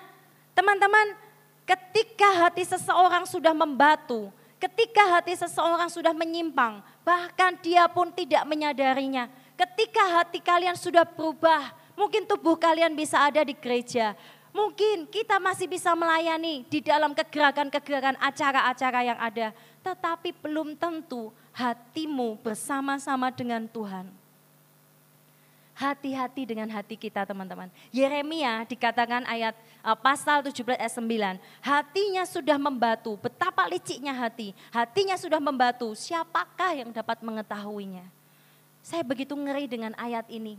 Teman-teman, 0.58 1.14
ketika 1.62 2.42
hati 2.42 2.66
seseorang 2.66 3.30
sudah 3.30 3.54
membatu, 3.54 4.34
ketika 4.58 5.06
hati 5.14 5.38
seseorang 5.38 5.94
sudah 5.94 6.18
menyimpang, 6.18 6.82
bahkan 7.06 7.54
dia 7.62 7.86
pun 7.86 8.10
tidak 8.10 8.50
menyadarinya. 8.50 9.30
Ketika 9.54 10.02
hati 10.18 10.42
kalian 10.42 10.74
sudah 10.74 11.06
berubah, 11.06 11.70
mungkin 11.94 12.26
tubuh 12.26 12.58
kalian 12.58 12.98
bisa 12.98 13.22
ada 13.22 13.46
di 13.46 13.54
gereja, 13.54 14.18
Mungkin 14.58 15.06
kita 15.06 15.38
masih 15.38 15.70
bisa 15.70 15.94
melayani 15.94 16.66
di 16.66 16.82
dalam 16.82 17.14
kegerakan-kegerakan 17.14 18.18
acara-acara 18.18 19.06
yang 19.06 19.20
ada. 19.22 19.54
Tetapi 19.86 20.34
belum 20.42 20.74
tentu 20.74 21.30
hatimu 21.54 22.42
bersama-sama 22.42 23.30
dengan 23.30 23.70
Tuhan. 23.70 24.10
Hati-hati 25.78 26.50
dengan 26.50 26.74
hati 26.74 26.98
kita 26.98 27.22
teman-teman. 27.22 27.70
Yeremia 27.94 28.66
dikatakan 28.66 29.30
ayat 29.30 29.54
uh, 29.86 29.94
pasal 29.94 30.42
17 30.42 30.74
ayat 30.74 30.90
9. 30.90 31.38
Hatinya 31.62 32.26
sudah 32.26 32.58
membatu, 32.58 33.14
betapa 33.22 33.70
liciknya 33.70 34.10
hati. 34.10 34.58
Hatinya 34.74 35.14
sudah 35.22 35.38
membatu, 35.38 35.94
siapakah 35.94 36.82
yang 36.82 36.90
dapat 36.90 37.22
mengetahuinya? 37.22 38.10
Saya 38.82 39.06
begitu 39.06 39.38
ngeri 39.38 39.70
dengan 39.70 39.94
ayat 40.02 40.26
ini. 40.34 40.58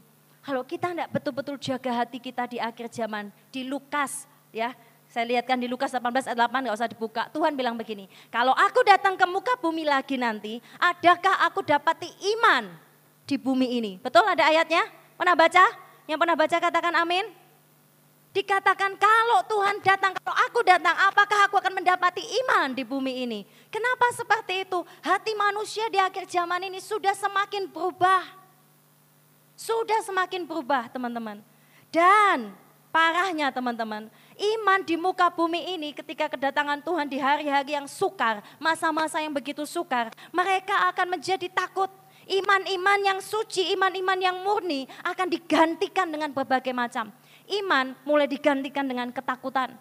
Kalau 0.48 0.64
kita 0.64 0.96
tidak 0.96 1.12
betul-betul 1.12 1.60
jaga 1.60 1.92
hati 1.92 2.16
kita 2.16 2.48
di 2.48 2.56
akhir 2.56 2.88
zaman, 2.88 3.28
di 3.52 3.68
Lukas 3.68 4.24
ya, 4.48 4.72
saya 5.04 5.28
lihatkan 5.28 5.60
di 5.60 5.68
Lukas 5.68 5.92
18 5.92 6.24
ayat 6.24 6.40
8 6.40 6.64
nggak 6.64 6.72
usah 6.72 6.88
dibuka. 6.88 7.28
Tuhan 7.28 7.52
bilang 7.52 7.76
begini, 7.76 8.08
kalau 8.32 8.56
aku 8.56 8.80
datang 8.80 9.12
ke 9.12 9.28
muka 9.28 9.60
bumi 9.60 9.84
lagi 9.84 10.16
nanti, 10.16 10.56
adakah 10.80 11.44
aku 11.44 11.60
dapati 11.60 12.08
iman 12.32 12.64
di 13.28 13.36
bumi 13.36 13.76
ini? 13.76 14.00
Betul 14.00 14.24
ada 14.24 14.48
ayatnya? 14.48 14.88
Pernah 15.20 15.36
baca? 15.36 15.64
Yang 16.08 16.16
pernah 16.24 16.36
baca 16.40 16.56
katakan 16.56 16.94
amin. 16.96 17.28
Dikatakan 18.32 18.96
kalau 18.96 19.44
Tuhan 19.52 19.84
datang, 19.84 20.16
kalau 20.16 20.36
aku 20.48 20.64
datang, 20.64 20.96
apakah 21.12 21.44
aku 21.44 21.60
akan 21.60 21.76
mendapati 21.76 22.24
iman 22.24 22.72
di 22.72 22.88
bumi 22.88 23.28
ini? 23.28 23.44
Kenapa 23.68 24.16
seperti 24.16 24.64
itu? 24.64 24.80
Hati 25.04 25.36
manusia 25.36 25.92
di 25.92 26.00
akhir 26.00 26.24
zaman 26.24 26.72
ini 26.72 26.80
sudah 26.80 27.12
semakin 27.12 27.68
berubah. 27.68 28.37
Sudah 29.58 30.06
semakin 30.06 30.46
berubah 30.46 30.86
teman-teman. 30.86 31.42
Dan 31.90 32.54
parahnya 32.94 33.50
teman-teman, 33.50 34.06
iman 34.38 34.80
di 34.86 34.94
muka 34.94 35.26
bumi 35.34 35.74
ini 35.74 35.90
ketika 35.90 36.30
kedatangan 36.30 36.78
Tuhan 36.78 37.10
di 37.10 37.18
hari-hari 37.18 37.74
yang 37.74 37.90
sukar, 37.90 38.38
masa-masa 38.62 39.18
yang 39.18 39.34
begitu 39.34 39.66
sukar, 39.66 40.14
mereka 40.30 40.86
akan 40.94 41.18
menjadi 41.18 41.50
takut. 41.50 41.90
Iman-iman 42.28 43.02
yang 43.02 43.18
suci, 43.18 43.74
iman-iman 43.74 44.20
yang 44.20 44.36
murni 44.46 44.86
akan 45.02 45.26
digantikan 45.26 46.06
dengan 46.06 46.30
berbagai 46.30 46.70
macam. 46.70 47.10
Iman 47.50 47.98
mulai 48.06 48.30
digantikan 48.30 48.86
dengan 48.86 49.10
ketakutan. 49.10 49.74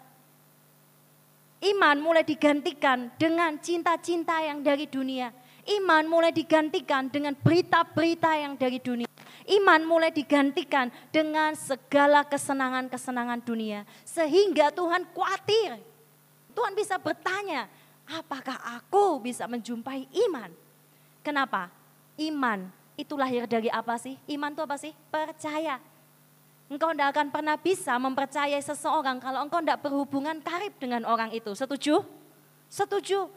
Iman 1.62 2.02
mulai 2.02 2.24
digantikan 2.26 3.12
dengan 3.14 3.60
cinta-cinta 3.62 4.42
yang 4.42 4.64
dari 4.64 4.88
dunia. 4.90 5.30
Iman 5.68 6.08
mulai 6.08 6.32
digantikan 6.32 7.12
dengan 7.12 7.36
berita-berita 7.36 8.32
yang 8.40 8.56
dari 8.56 8.80
dunia 8.80 9.08
iman 9.48 9.80
mulai 9.84 10.12
digantikan 10.12 10.92
dengan 11.08 11.56
segala 11.56 12.22
kesenangan-kesenangan 12.28 13.40
dunia. 13.40 13.88
Sehingga 14.04 14.68
Tuhan 14.70 15.08
khawatir. 15.16 15.80
Tuhan 16.52 16.72
bisa 16.74 16.98
bertanya, 17.00 17.70
apakah 18.04 18.58
aku 18.76 19.22
bisa 19.22 19.48
menjumpai 19.48 20.10
iman? 20.28 20.50
Kenapa? 21.24 21.70
Iman 22.18 22.68
itu 22.98 23.14
lahir 23.14 23.46
dari 23.46 23.70
apa 23.70 23.94
sih? 23.96 24.18
Iman 24.26 24.52
itu 24.52 24.62
apa 24.64 24.76
sih? 24.76 24.92
Percaya. 25.08 25.78
Engkau 26.68 26.92
tidak 26.92 27.16
akan 27.16 27.32
pernah 27.32 27.56
bisa 27.56 27.96
mempercayai 27.96 28.60
seseorang 28.60 29.16
kalau 29.22 29.40
engkau 29.40 29.64
tidak 29.64 29.80
berhubungan 29.80 30.36
karib 30.44 30.74
dengan 30.76 31.08
orang 31.08 31.32
itu. 31.32 31.56
Setuju? 31.56 32.04
Setuju. 32.68 33.30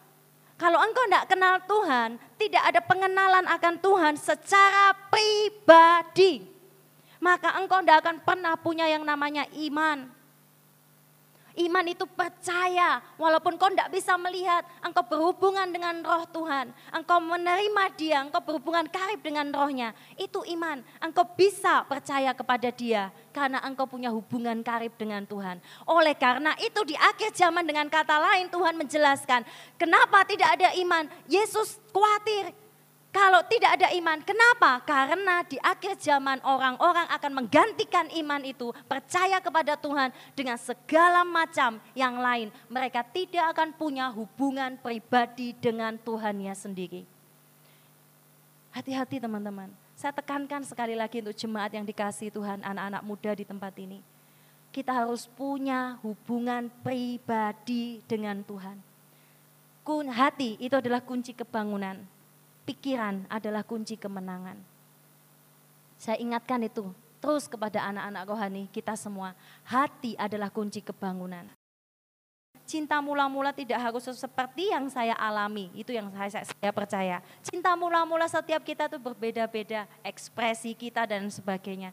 Kalau 0.61 0.77
engkau 0.77 1.01
tidak 1.09 1.25
kenal 1.25 1.57
Tuhan, 1.65 2.21
tidak 2.37 2.63
ada 2.69 2.81
pengenalan 2.85 3.49
akan 3.49 3.81
Tuhan 3.81 4.13
secara 4.13 4.93
pribadi, 5.09 6.45
maka 7.17 7.57
engkau 7.57 7.81
tidak 7.81 8.05
akan 8.05 8.21
pernah 8.21 8.53
punya 8.61 8.85
yang 8.85 9.01
namanya 9.01 9.49
iman. 9.57 10.05
Iman 11.59 11.83
itu 11.91 12.07
percaya, 12.07 13.03
walaupun 13.19 13.59
kau 13.59 13.67
tidak 13.67 13.91
bisa 13.91 14.15
melihat, 14.15 14.63
engkau 14.79 15.03
berhubungan 15.03 15.67
dengan 15.67 15.99
roh 15.99 16.23
Tuhan. 16.31 16.71
Engkau 16.95 17.19
menerima 17.19 17.83
dia, 17.99 18.23
engkau 18.23 18.39
berhubungan 18.39 18.87
karib 18.87 19.19
dengan 19.19 19.51
rohnya. 19.51 19.91
Itu 20.15 20.47
iman, 20.47 20.79
engkau 21.03 21.27
bisa 21.35 21.83
percaya 21.87 22.31
kepada 22.31 22.71
dia. 22.71 23.11
Karena 23.35 23.59
engkau 23.67 23.83
punya 23.87 24.11
hubungan 24.11 24.63
karib 24.63 24.95
dengan 24.95 25.27
Tuhan. 25.27 25.59
Oleh 25.87 26.15
karena 26.15 26.55
itu 26.59 26.83
di 26.87 26.95
akhir 26.95 27.35
zaman 27.35 27.67
dengan 27.67 27.87
kata 27.91 28.15
lain 28.15 28.47
Tuhan 28.47 28.75
menjelaskan. 28.79 29.43
Kenapa 29.75 30.23
tidak 30.23 30.55
ada 30.55 30.71
iman? 30.79 31.07
Yesus 31.27 31.79
khawatir 31.91 32.60
kalau 33.11 33.43
tidak 33.43 33.75
ada 33.75 33.91
iman, 33.91 34.23
kenapa? 34.23 34.79
Karena 34.87 35.43
di 35.43 35.59
akhir 35.59 35.99
zaman 35.99 36.39
orang-orang 36.47 37.11
akan 37.11 37.43
menggantikan 37.43 38.07
iman 38.07 38.39
itu, 38.47 38.71
percaya 38.87 39.35
kepada 39.43 39.75
Tuhan 39.75 40.15
dengan 40.31 40.55
segala 40.55 41.27
macam 41.27 41.75
yang 41.91 42.15
lain. 42.15 42.47
Mereka 42.71 43.03
tidak 43.11 43.51
akan 43.51 43.75
punya 43.75 44.07
hubungan 44.15 44.79
pribadi 44.79 45.51
dengan 45.51 45.99
Tuhannya 45.99 46.55
sendiri. 46.55 47.03
Hati-hati 48.71 49.19
teman-teman. 49.19 49.67
Saya 49.99 50.15
tekankan 50.15 50.63
sekali 50.63 50.95
lagi 50.95 51.19
untuk 51.19 51.35
jemaat 51.35 51.75
yang 51.75 51.83
dikasih 51.83 52.31
Tuhan, 52.31 52.63
anak-anak 52.63 53.03
muda 53.03 53.31
di 53.35 53.43
tempat 53.43 53.75
ini. 53.75 53.99
kita 54.71 54.95
harus 54.95 55.27
punya 55.27 55.99
hubungan 55.99 56.71
pribadi 56.79 57.99
dengan 58.07 58.39
Tuhan. 58.39 58.79
Kun 59.83 60.07
hati 60.07 60.55
itu 60.63 60.79
adalah 60.79 61.03
kunci 61.03 61.35
kebangunan. 61.35 61.99
Pikiran 62.61 63.25
adalah 63.27 63.65
kunci 63.65 63.97
kemenangan. 63.97 64.57
Saya 65.97 66.17
ingatkan 66.21 66.61
itu 66.65 66.93
terus 67.21 67.45
kepada 67.45 67.85
anak-anak 67.85 68.23
rohani 68.25 68.63
kita 68.73 68.97
semua. 68.97 69.37
Hati 69.65 70.17
adalah 70.17 70.49
kunci 70.49 70.81
kebangunan. 70.81 71.45
Cinta 72.65 73.03
mula-mula 73.03 73.51
tidak 73.51 73.83
harus 73.83 74.07
seperti 74.15 74.71
yang 74.71 74.87
saya 74.87 75.11
alami, 75.19 75.67
itu 75.75 75.91
yang 75.91 76.07
saya, 76.15 76.45
saya 76.45 76.71
percaya. 76.71 77.17
Cinta 77.43 77.75
mula-mula 77.75 78.29
setiap 78.31 78.63
kita 78.63 78.87
itu 78.87 78.95
berbeda-beda, 78.95 79.89
ekspresi 80.05 80.71
kita 80.71 81.03
dan 81.03 81.27
sebagainya. 81.27 81.91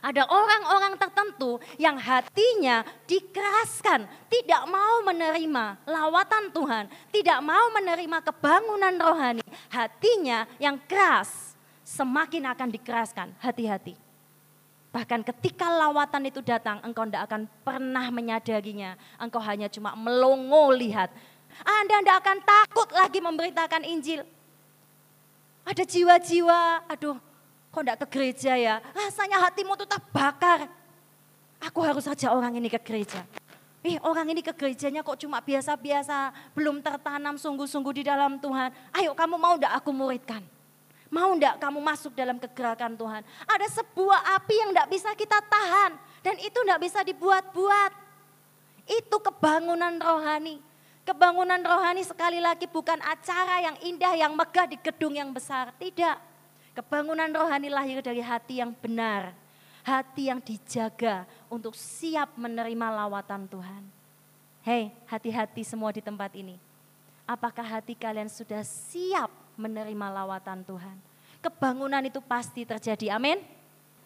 Ada 0.00 0.24
orang-orang 0.26 0.94
tertentu 0.96 1.60
yang 1.76 2.00
hatinya 2.00 2.86
dikeraskan, 3.04 4.08
tidak 4.32 4.62
mau 4.70 5.04
menerima 5.04 5.84
lawatan 5.84 6.48
Tuhan, 6.54 6.84
tidak 7.12 7.38
mau 7.44 7.68
menerima 7.76 8.18
kebangunan 8.24 8.94
rohani. 8.96 9.44
Hatinya 9.68 10.48
yang 10.56 10.80
keras 10.88 11.52
semakin 11.84 12.48
akan 12.48 12.68
dikeraskan. 12.72 13.28
Hati-hati. 13.42 13.94
Bahkan 14.92 15.24
ketika 15.24 15.72
lawatan 15.72 16.28
itu 16.28 16.44
datang, 16.44 16.80
engkau 16.84 17.08
tidak 17.08 17.24
akan 17.28 17.48
pernah 17.64 18.06
menyadarinya. 18.12 18.96
Engkau 19.16 19.40
hanya 19.40 19.72
cuma 19.72 19.96
melongo 19.96 20.68
lihat. 20.76 21.08
Anda 21.64 22.00
tidak 22.00 22.16
akan 22.20 22.38
takut 22.44 22.88
lagi 22.92 23.18
memberitakan 23.20 23.82
Injil. 23.88 24.24
Ada 25.64 25.86
jiwa-jiwa, 25.86 26.90
aduh 26.90 27.31
kok 27.72 27.80
tidak 27.80 27.98
ke 28.04 28.06
gereja 28.12 28.52
ya? 28.54 28.84
Rasanya 28.92 29.48
hatimu 29.48 29.72
tuh 29.80 29.88
terbakar. 29.88 30.68
Aku 31.64 31.80
harus 31.80 32.04
saja 32.04 32.36
orang 32.36 32.52
ini 32.60 32.68
ke 32.68 32.78
gereja. 32.78 33.24
Eh 33.82 33.98
orang 34.06 34.30
ini 34.30 34.46
ke 34.46 34.54
gerejanya 34.54 35.02
kok 35.02 35.18
cuma 35.18 35.42
biasa-biasa, 35.42 36.30
belum 36.54 36.78
tertanam 36.78 37.34
sungguh-sungguh 37.34 37.98
di 37.98 38.02
dalam 38.06 38.38
Tuhan. 38.38 38.70
Ayo 38.94 39.10
kamu 39.10 39.34
mau 39.34 39.58
tidak 39.58 39.74
aku 39.82 39.90
muridkan? 39.90 40.38
Mau 41.10 41.34
tidak 41.34 41.58
kamu 41.58 41.82
masuk 41.82 42.14
dalam 42.14 42.38
kegerakan 42.38 42.94
Tuhan? 42.94 43.26
Ada 43.44 43.66
sebuah 43.82 44.38
api 44.38 44.54
yang 44.54 44.70
tidak 44.70 44.88
bisa 44.88 45.10
kita 45.18 45.38
tahan. 45.44 45.92
Dan 46.22 46.38
itu 46.38 46.56
tidak 46.62 46.80
bisa 46.80 47.02
dibuat-buat. 47.02 47.92
Itu 48.86 49.18
kebangunan 49.18 49.98
rohani. 49.98 50.62
Kebangunan 51.02 51.58
rohani 51.58 52.06
sekali 52.06 52.38
lagi 52.38 52.70
bukan 52.70 53.02
acara 53.02 53.66
yang 53.66 53.76
indah, 53.82 54.14
yang 54.14 54.32
megah 54.32 54.70
di 54.70 54.78
gedung 54.78 55.18
yang 55.18 55.34
besar. 55.34 55.74
Tidak. 55.74 56.31
Kebangunan 56.72 57.28
rohani 57.28 57.68
lahir 57.68 58.00
dari 58.00 58.24
hati 58.24 58.64
yang 58.64 58.72
benar, 58.72 59.36
hati 59.84 60.32
yang 60.32 60.40
dijaga 60.40 61.28
untuk 61.52 61.76
siap 61.76 62.32
menerima 62.40 62.86
lawatan 63.04 63.44
Tuhan. 63.44 63.82
Hei, 64.64 64.94
hati-hati 65.04 65.66
semua 65.68 65.92
di 65.92 66.00
tempat 66.00 66.32
ini. 66.32 66.56
Apakah 67.28 67.66
hati 67.66 67.92
kalian 67.92 68.30
sudah 68.30 68.64
siap 68.64 69.28
menerima 69.58 70.06
lawatan 70.22 70.64
Tuhan? 70.64 70.96
Kebangunan 71.44 72.00
itu 72.06 72.22
pasti 72.24 72.64
terjadi. 72.64 73.12
Amin. 73.18 73.42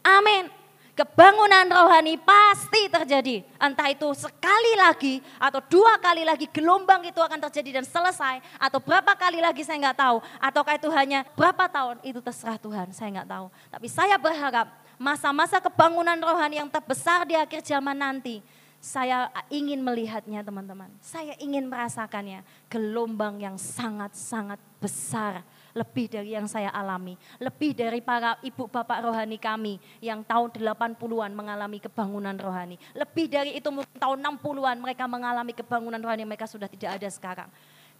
Amin 0.02 0.65
kebangunan 0.96 1.68
rohani 1.68 2.16
pasti 2.16 2.88
terjadi. 2.88 3.44
Entah 3.60 3.92
itu 3.92 4.08
sekali 4.16 4.72
lagi 4.80 5.20
atau 5.36 5.60
dua 5.68 6.00
kali 6.00 6.24
lagi 6.24 6.48
gelombang 6.48 7.04
itu 7.04 7.20
akan 7.20 7.36
terjadi 7.46 7.78
dan 7.78 7.84
selesai. 7.84 8.40
Atau 8.56 8.80
berapa 8.80 9.12
kali 9.12 9.44
lagi 9.44 9.60
saya 9.62 9.76
nggak 9.76 10.00
tahu. 10.00 10.16
Ataukah 10.40 10.74
itu 10.80 10.88
hanya 10.90 11.28
berapa 11.36 11.68
tahun 11.68 12.00
itu 12.00 12.18
terserah 12.24 12.56
Tuhan 12.56 12.90
saya 12.96 13.12
nggak 13.20 13.28
tahu. 13.28 13.46
Tapi 13.68 13.86
saya 13.92 14.16
berharap 14.16 14.72
masa-masa 14.96 15.60
kebangunan 15.60 16.16
rohani 16.16 16.64
yang 16.64 16.72
terbesar 16.72 17.28
di 17.28 17.36
akhir 17.36 17.60
zaman 17.60 17.94
nanti. 17.94 18.40
Saya 18.80 19.28
ingin 19.52 19.82
melihatnya 19.84 20.40
teman-teman. 20.40 20.88
Saya 21.04 21.36
ingin 21.42 21.68
merasakannya. 21.68 22.40
Gelombang 22.72 23.40
yang 23.42 23.56
sangat-sangat 23.60 24.60
besar 24.80 25.44
lebih 25.76 26.08
dari 26.08 26.32
yang 26.32 26.48
saya 26.48 26.72
alami, 26.72 27.20
lebih 27.36 27.76
dari 27.76 28.00
para 28.00 28.40
ibu 28.40 28.64
bapak 28.64 29.04
rohani 29.04 29.36
kami 29.36 29.76
yang 30.00 30.24
tahun 30.24 30.56
80-an 30.56 31.36
mengalami 31.36 31.76
kebangunan 31.84 32.32
rohani. 32.32 32.80
Lebih 32.96 33.28
dari 33.28 33.60
itu 33.60 33.68
mungkin 33.68 33.92
tahun 34.00 34.24
60-an 34.40 34.80
mereka 34.80 35.04
mengalami 35.04 35.52
kebangunan 35.52 36.00
rohani 36.00 36.24
mereka 36.24 36.48
sudah 36.48 36.64
tidak 36.64 36.96
ada 36.96 37.08
sekarang. 37.12 37.48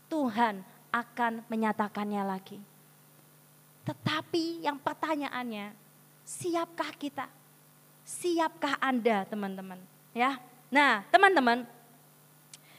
Tuhan 0.09 0.65
akan 0.89 1.45
menyatakannya 1.53 2.23
lagi. 2.25 2.57
Tetapi 3.85 4.65
yang 4.65 4.81
pertanyaannya, 4.81 5.77
siapkah 6.25 6.91
kita? 6.97 7.29
Siapkah 8.03 8.81
Anda 8.81 9.29
teman-teman? 9.29 9.79
Ya. 10.17 10.41
Nah, 10.73 11.05
teman-teman, 11.12 11.69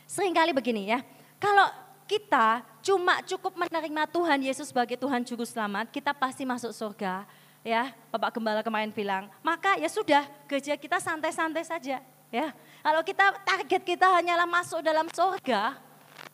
sering 0.10 0.33
kali 0.33 0.51
begini 0.51 0.89
ya. 0.89 0.99
Kalau 1.38 1.69
kita 2.07 2.63
cuma 2.79 3.19
cukup 3.27 3.53
menerima 3.59 4.07
Tuhan 4.07 4.39
Yesus 4.39 4.71
sebagai 4.71 4.95
Tuhan 4.95 5.21
Juru 5.27 5.43
Selamat, 5.43 5.91
kita 5.91 6.15
pasti 6.15 6.47
masuk 6.47 6.71
surga. 6.71 7.27
Ya, 7.67 7.91
Bapak 8.07 8.31
Gembala 8.39 8.63
kemarin 8.63 8.95
bilang, 8.95 9.27
maka 9.43 9.75
ya 9.75 9.91
sudah, 9.91 10.23
gereja 10.47 10.79
kita 10.79 11.03
santai-santai 11.03 11.67
saja. 11.67 11.99
Ya, 12.31 12.55
kalau 12.79 13.03
kita 13.03 13.35
target 13.43 13.83
kita 13.83 14.07
hanyalah 14.07 14.47
masuk 14.47 14.79
dalam 14.79 15.11
surga, 15.11 15.75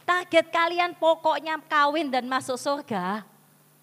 target 0.05 0.53
kalian 0.53 0.93
pokoknya 0.93 1.57
kawin 1.65 2.13
dan 2.13 2.29
masuk 2.29 2.53
surga, 2.53 3.25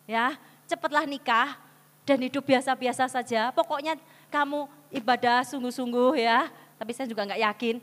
ya, 0.07 0.39
cepatlah 0.71 1.03
nikah 1.11 1.59
dan 2.07 2.23
hidup 2.23 2.47
biasa-biasa 2.47 3.11
saja. 3.11 3.51
Pokoknya 3.51 3.99
kamu 4.31 4.71
ibadah 4.95 5.43
sungguh-sungguh 5.43 6.23
ya, 6.23 6.47
tapi 6.79 6.95
saya 6.95 7.11
juga 7.11 7.27
nggak 7.27 7.43
yakin 7.51 7.83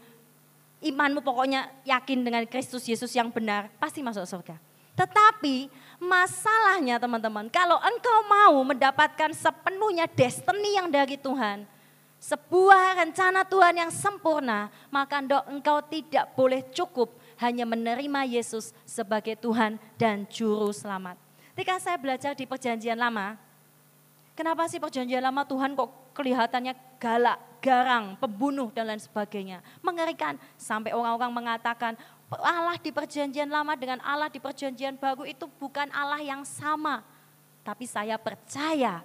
imanmu 0.81 1.25
pokoknya 1.25 1.69
yakin 1.85 2.21
dengan 2.21 2.43
Kristus 2.45 2.85
Yesus 2.85 3.13
yang 3.13 3.33
benar, 3.33 3.69
pasti 3.81 4.05
masuk 4.05 4.25
surga. 4.25 4.55
Tetapi 4.97 5.69
masalahnya 6.01 6.97
teman-teman, 6.97 7.45
kalau 7.53 7.77
engkau 7.77 8.17
mau 8.25 8.57
mendapatkan 8.65 9.29
sepenuhnya 9.33 10.09
destiny 10.09 10.73
yang 10.73 10.89
dari 10.89 11.21
Tuhan, 11.21 11.69
sebuah 12.17 12.97
rencana 13.05 13.45
Tuhan 13.45 13.77
yang 13.77 13.91
sempurna, 13.93 14.73
maka 14.89 15.21
engkau 15.21 15.85
tidak 15.85 16.33
boleh 16.33 16.65
cukup 16.73 17.13
hanya 17.37 17.69
menerima 17.69 18.25
Yesus 18.25 18.73
sebagai 18.89 19.37
Tuhan 19.37 19.77
dan 20.01 20.25
Juru 20.25 20.73
Selamat. 20.73 21.13
Ketika 21.53 21.77
saya 21.77 21.97
belajar 22.01 22.33
di 22.33 22.49
perjanjian 22.49 22.97
lama, 22.97 23.37
kenapa 24.33 24.65
sih 24.65 24.81
perjanjian 24.81 25.21
lama 25.21 25.45
Tuhan 25.45 25.77
kok 25.77 25.89
kelihatannya 26.17 26.73
galak, 26.97 27.37
garang, 27.59 28.15
pembunuh 28.17 28.69
dan 28.71 28.87
lain 28.87 29.01
sebagainya. 29.01 29.59
Mengerikan 29.81 30.35
sampai 30.55 30.93
orang-orang 30.93 31.31
mengatakan 31.33 31.93
Allah 32.27 32.75
di 32.75 32.91
perjanjian 32.91 33.47
lama 33.47 33.73
dengan 33.79 34.03
Allah 34.03 34.27
di 34.27 34.39
perjanjian 34.39 34.99
baru 34.99 35.23
itu 35.23 35.47
bukan 35.59 35.87
Allah 35.95 36.19
yang 36.19 36.43
sama. 36.43 37.03
Tapi 37.63 37.87
saya 37.87 38.15
percaya 38.19 39.03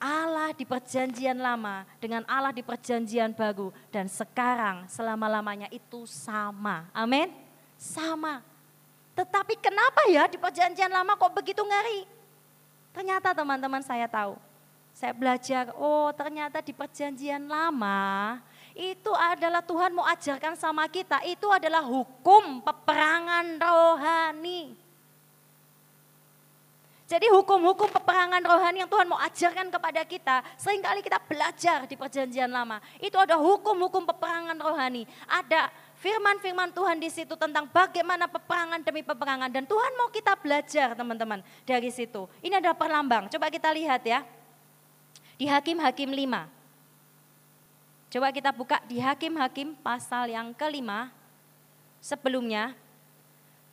Allah 0.00 0.52
di 0.52 0.68
perjanjian 0.68 1.40
lama 1.40 1.88
dengan 1.96 2.20
Allah 2.28 2.52
di 2.52 2.60
perjanjian 2.60 3.32
baru 3.32 3.72
dan 3.88 4.04
sekarang 4.04 4.84
selama-lamanya 4.92 5.72
itu 5.72 6.04
sama. 6.04 6.84
Amin. 6.92 7.32
Sama. 7.80 8.44
Tetapi 9.16 9.56
kenapa 9.62 10.04
ya 10.12 10.28
di 10.28 10.36
perjanjian 10.36 10.92
lama 10.92 11.16
kok 11.16 11.32
begitu 11.32 11.64
ngeri? 11.64 12.04
Ternyata 12.92 13.32
teman-teman 13.32 13.80
saya 13.80 14.04
tahu 14.04 14.36
saya 14.94 15.10
belajar, 15.10 15.74
oh 15.74 16.14
ternyata 16.14 16.62
di 16.62 16.70
perjanjian 16.70 17.50
lama 17.50 18.38
itu 18.74 19.10
adalah 19.10 19.62
Tuhan 19.62 19.90
mau 19.90 20.06
ajarkan 20.06 20.54
sama 20.54 20.86
kita, 20.86 21.22
itu 21.26 21.46
adalah 21.50 21.82
hukum 21.82 22.62
peperangan 22.62 23.58
rohani. 23.58 24.74
Jadi 27.04 27.28
hukum-hukum 27.28 27.92
peperangan 27.92 28.40
rohani 28.40 28.80
yang 28.80 28.90
Tuhan 28.90 29.06
mau 29.06 29.20
ajarkan 29.20 29.68
kepada 29.68 30.02
kita, 30.02 30.36
sering 30.56 30.80
kali 30.80 31.04
kita 31.04 31.20
belajar 31.22 31.84
di 31.84 31.94
perjanjian 31.94 32.48
lama. 32.48 32.80
Itu 32.96 33.20
ada 33.20 33.36
hukum-hukum 33.36 34.08
peperangan 34.08 34.56
rohani. 34.56 35.04
Ada 35.28 35.68
firman-firman 36.00 36.72
Tuhan 36.72 36.96
di 36.98 37.12
situ 37.12 37.36
tentang 37.36 37.68
bagaimana 37.70 38.24
peperangan 38.26 38.82
demi 38.82 39.04
peperangan. 39.04 39.52
Dan 39.52 39.68
Tuhan 39.68 39.92
mau 40.00 40.08
kita 40.10 40.34
belajar 40.38 40.96
teman-teman 40.96 41.44
dari 41.68 41.92
situ. 41.92 42.24
Ini 42.40 42.58
adalah 42.58 42.74
perlambang, 42.74 43.28
coba 43.30 43.52
kita 43.52 43.68
lihat 43.70 44.02
ya. 44.02 44.24
Di 45.34 45.50
Hakim-Hakim 45.50 46.10
5. 46.14 46.46
Coba 48.14 48.30
kita 48.30 48.54
buka 48.54 48.78
di 48.86 49.02
Hakim-Hakim 49.02 49.74
pasal 49.82 50.30
yang 50.30 50.54
kelima. 50.54 51.10
Sebelumnya, 51.98 52.76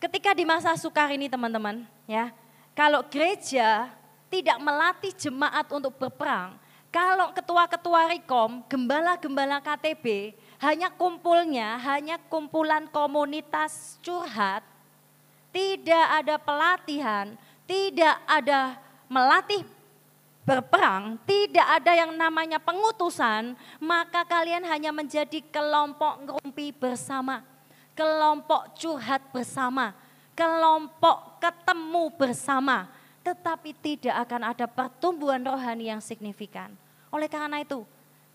ketika 0.01 0.33
di 0.33 0.41
masa 0.41 0.73
sukar 0.73 1.13
ini 1.13 1.29
teman-teman, 1.29 1.85
ya, 2.09 2.33
kalau 2.73 3.05
gereja 3.05 3.91
tidak 4.33 4.57
melatih 4.57 5.13
jemaat 5.13 5.69
untuk 5.69 5.93
berperang, 5.99 6.57
kalau 6.89 7.29
ketua-ketua 7.37 8.09
Rikom, 8.09 8.65
gembala-gembala 8.65 9.61
KTB, 9.61 10.33
hanya 10.57 10.89
kumpulnya, 10.89 11.77
hanya 11.77 12.17
kumpulan 12.25 12.89
komunitas 12.89 14.01
curhat, 14.01 14.65
tidak 15.53 16.05
ada 16.17 16.35
pelatihan, 16.41 17.37
tidak 17.69 18.17
ada 18.25 18.75
melatih 19.05 19.63
berperang, 20.41 21.21
tidak 21.23 21.67
ada 21.81 21.91
yang 21.93 22.11
namanya 22.17 22.57
pengutusan, 22.57 23.53
maka 23.77 24.25
kalian 24.25 24.65
hanya 24.65 24.89
menjadi 24.89 25.39
kelompok 25.53 26.25
ngerumpi 26.25 26.73
bersama, 26.73 27.45
kelompok 27.93 28.73
curhat 28.73 29.21
bersama, 29.29 29.93
kelompok 30.33 31.37
ketemu 31.37 32.03
bersama, 32.17 32.89
tetapi 33.21 33.77
tidak 33.77 34.15
akan 34.25 34.41
ada 34.49 34.65
pertumbuhan 34.65 35.41
rohani 35.45 35.93
yang 35.93 36.01
signifikan. 36.01 36.73
Oleh 37.13 37.29
karena 37.29 37.61
itu, 37.61 37.85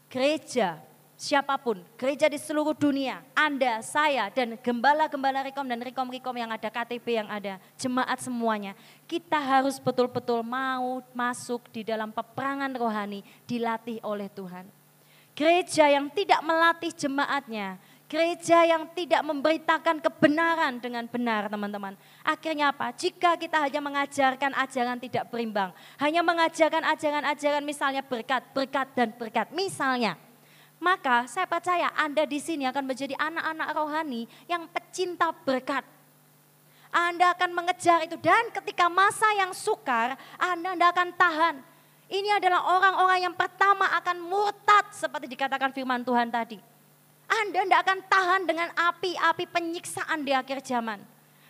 gereja 0.07 0.79
siapa 1.17 1.57
pun, 1.57 1.81
gereja 1.97 2.29
di 2.29 2.37
seluruh 2.37 2.77
dunia, 2.77 3.25
Anda, 3.33 3.81
saya, 3.81 4.29
dan 4.29 4.61
gembala-gembala 4.61 5.49
Rekom 5.49 5.65
dan 5.65 5.81
Rekom-Rekom 5.81 6.37
yang 6.37 6.53
ada, 6.53 6.69
KTP 6.69 7.25
yang 7.25 7.29
ada, 7.33 7.57
jemaat 7.81 8.21
semuanya, 8.21 8.77
kita 9.09 9.41
harus 9.41 9.81
betul-betul 9.81 10.45
mau 10.45 11.01
masuk 11.17 11.73
di 11.73 11.83
dalam 11.83 12.13
peperangan 12.13 12.71
rohani, 12.77 13.25
dilatih 13.49 13.99
oleh 14.05 14.29
Tuhan. 14.29 14.69
Gereja 15.37 15.89
yang 15.89 16.09
tidak 16.13 16.41
melatih 16.45 16.93
jemaatnya, 16.97 17.77
gereja 18.07 18.65
yang 18.65 18.89
tidak 18.95 19.21
memberitakan 19.21 20.01
kebenaran 20.01 20.81
dengan 20.81 21.05
benar 21.11 21.53
teman-teman. 21.53 21.93
Akhirnya 22.25 22.73
apa? 22.73 22.95
Jika 22.95 23.37
kita 23.37 23.61
hanya 23.61 23.81
mengajarkan 23.83 24.57
ajaran 24.57 24.97
tidak 24.97 25.29
berimbang, 25.29 25.77
hanya 26.01 26.25
mengajarkan 26.25 26.89
ajaran-ajaran 26.89 27.65
misalnya 27.67 28.01
berkat, 28.01 28.49
berkat, 28.55 28.89
dan 28.97 29.13
berkat. 29.13 29.51
Misalnya, 29.53 30.17
maka 30.77 31.25
saya 31.27 31.49
percaya 31.49 31.89
Anda 31.97 32.29
di 32.29 32.37
sini 32.37 32.69
akan 32.69 32.85
menjadi 32.85 33.17
anak-anak 33.17 33.69
rohani 33.73 34.29
yang 34.47 34.69
pecinta 34.69 35.33
berkat. 35.33 35.83
Anda 36.93 37.37
akan 37.37 37.51
mengejar 37.53 38.05
itu 38.09 38.17
dan 38.21 38.49
ketika 38.53 38.89
masa 38.89 39.27
yang 39.37 39.53
sukar, 39.53 40.17
Anda 40.41 40.73
tidak 40.77 40.91
akan 40.97 41.09
tahan. 41.17 41.57
Ini 42.07 42.39
adalah 42.39 42.63
orang-orang 42.71 43.27
yang 43.27 43.35
pertama 43.35 43.91
akan 43.99 44.23
murtad 44.23 44.95
seperti 44.95 45.27
dikatakan 45.27 45.75
firman 45.75 46.07
Tuhan 46.07 46.31
tadi. 46.31 46.63
Anda 47.27 47.67
tidak 47.67 47.81
akan 47.83 47.99
tahan 48.07 48.43
dengan 48.47 48.69
api-api 48.71 49.45
penyiksaan 49.51 50.23
di 50.23 50.31
akhir 50.31 50.63
zaman. 50.63 51.03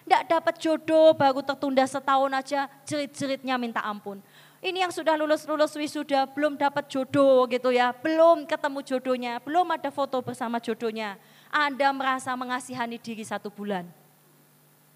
Tidak 0.07 0.23
dapat 0.31 0.55
jodoh 0.63 1.13
baru 1.13 1.43
tertunda 1.43 1.85
setahun 1.85 2.31
aja 2.33 2.71
jerit-jeritnya 2.89 3.59
minta 3.61 3.83
ampun. 3.85 4.23
Ini 4.67 4.83
yang 4.83 4.91
sudah 4.91 5.15
lulus-lulus 5.15 5.79
wisuda 5.79 6.27
belum 6.27 6.59
dapat 6.59 6.91
jodoh 6.91 7.47
gitu 7.47 7.71
ya, 7.71 7.95
belum 7.95 8.51
ketemu 8.51 8.83
jodohnya, 8.83 9.33
belum 9.39 9.63
ada 9.71 9.95
foto 9.95 10.19
bersama 10.19 10.59
jodohnya. 10.59 11.15
Anda 11.55 11.95
merasa 11.95 12.35
mengasihani 12.35 12.99
diri 12.99 13.23
satu 13.23 13.47
bulan. 13.47 13.87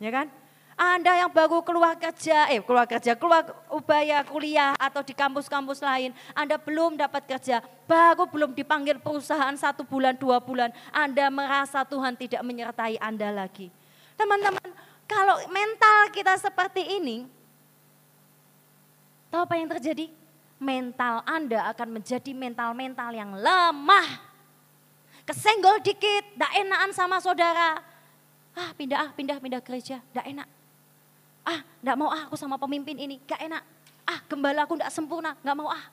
Ya 0.03 0.11
kan? 0.11 0.27
Anda 0.75 1.23
yang 1.23 1.31
baru 1.31 1.63
keluar 1.63 1.95
kerja, 1.95 2.51
eh 2.51 2.59
keluar 2.59 2.91
kerja, 2.91 3.15
keluar 3.15 3.47
ubaya 3.71 4.27
kuliah 4.27 4.75
atau 4.75 5.07
di 5.07 5.15
kampus-kampus 5.15 5.79
lain, 5.87 6.11
Anda 6.35 6.59
belum 6.59 6.99
dapat 6.99 7.31
kerja, 7.31 7.63
baru 7.87 8.27
belum 8.27 8.59
dipanggil 8.59 8.99
perusahaan 8.99 9.55
satu 9.55 9.87
bulan, 9.87 10.19
dua 10.19 10.43
bulan, 10.43 10.75
Anda 10.91 11.31
merasa 11.31 11.87
Tuhan 11.87 12.19
tidak 12.19 12.43
menyertai 12.43 12.99
Anda 12.99 13.31
lagi. 13.31 13.71
Teman-teman, 14.19 14.67
kalau 15.07 15.39
mental 15.47 16.11
kita 16.11 16.35
seperti 16.43 16.99
ini, 16.99 17.39
Tahu 19.31 19.41
apa 19.47 19.55
yang 19.55 19.71
terjadi? 19.71 20.11
Mental 20.61 21.25
Anda 21.25 21.71
akan 21.73 22.03
menjadi 22.03 22.35
mental-mental 22.37 23.15
yang 23.15 23.33
lemah. 23.39 24.09
Kesenggol 25.25 25.81
dikit, 25.81 26.35
tidak 26.35 26.53
enakan 26.59 26.91
sama 26.91 27.17
saudara. 27.23 27.79
Ah 28.53 28.75
pindah 28.75 28.99
ah, 28.99 29.11
pindah, 29.15 29.39
pindah 29.39 29.63
gereja, 29.63 30.03
tidak 30.11 30.27
enak. 30.27 30.49
Ah 31.47 31.63
tidak 31.63 31.97
mau 31.97 32.11
ah 32.11 32.27
aku 32.27 32.35
sama 32.35 32.59
pemimpin 32.59 32.99
ini, 32.99 33.23
gak 33.23 33.39
enak. 33.39 33.63
Ah 34.05 34.19
gembala 34.27 34.67
aku 34.67 34.75
tidak 34.77 34.91
sempurna, 34.91 35.39
gak 35.39 35.57
mau 35.57 35.71
ah. 35.71 35.85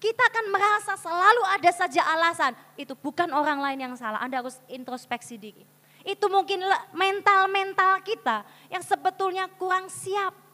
Kita 0.00 0.24
akan 0.24 0.44
merasa 0.48 0.96
selalu 0.96 1.42
ada 1.44 1.70
saja 1.74 2.02
alasan. 2.08 2.56
Itu 2.78 2.96
bukan 2.96 3.28
orang 3.34 3.60
lain 3.60 3.78
yang 3.84 3.94
salah, 4.00 4.24
Anda 4.24 4.40
harus 4.40 4.56
introspeksi 4.70 5.36
diri. 5.36 5.62
Itu 6.06 6.32
mungkin 6.32 6.64
mental-mental 6.96 8.00
kita 8.00 8.46
yang 8.72 8.80
sebetulnya 8.80 9.44
kurang 9.60 9.92
siap 9.92 10.47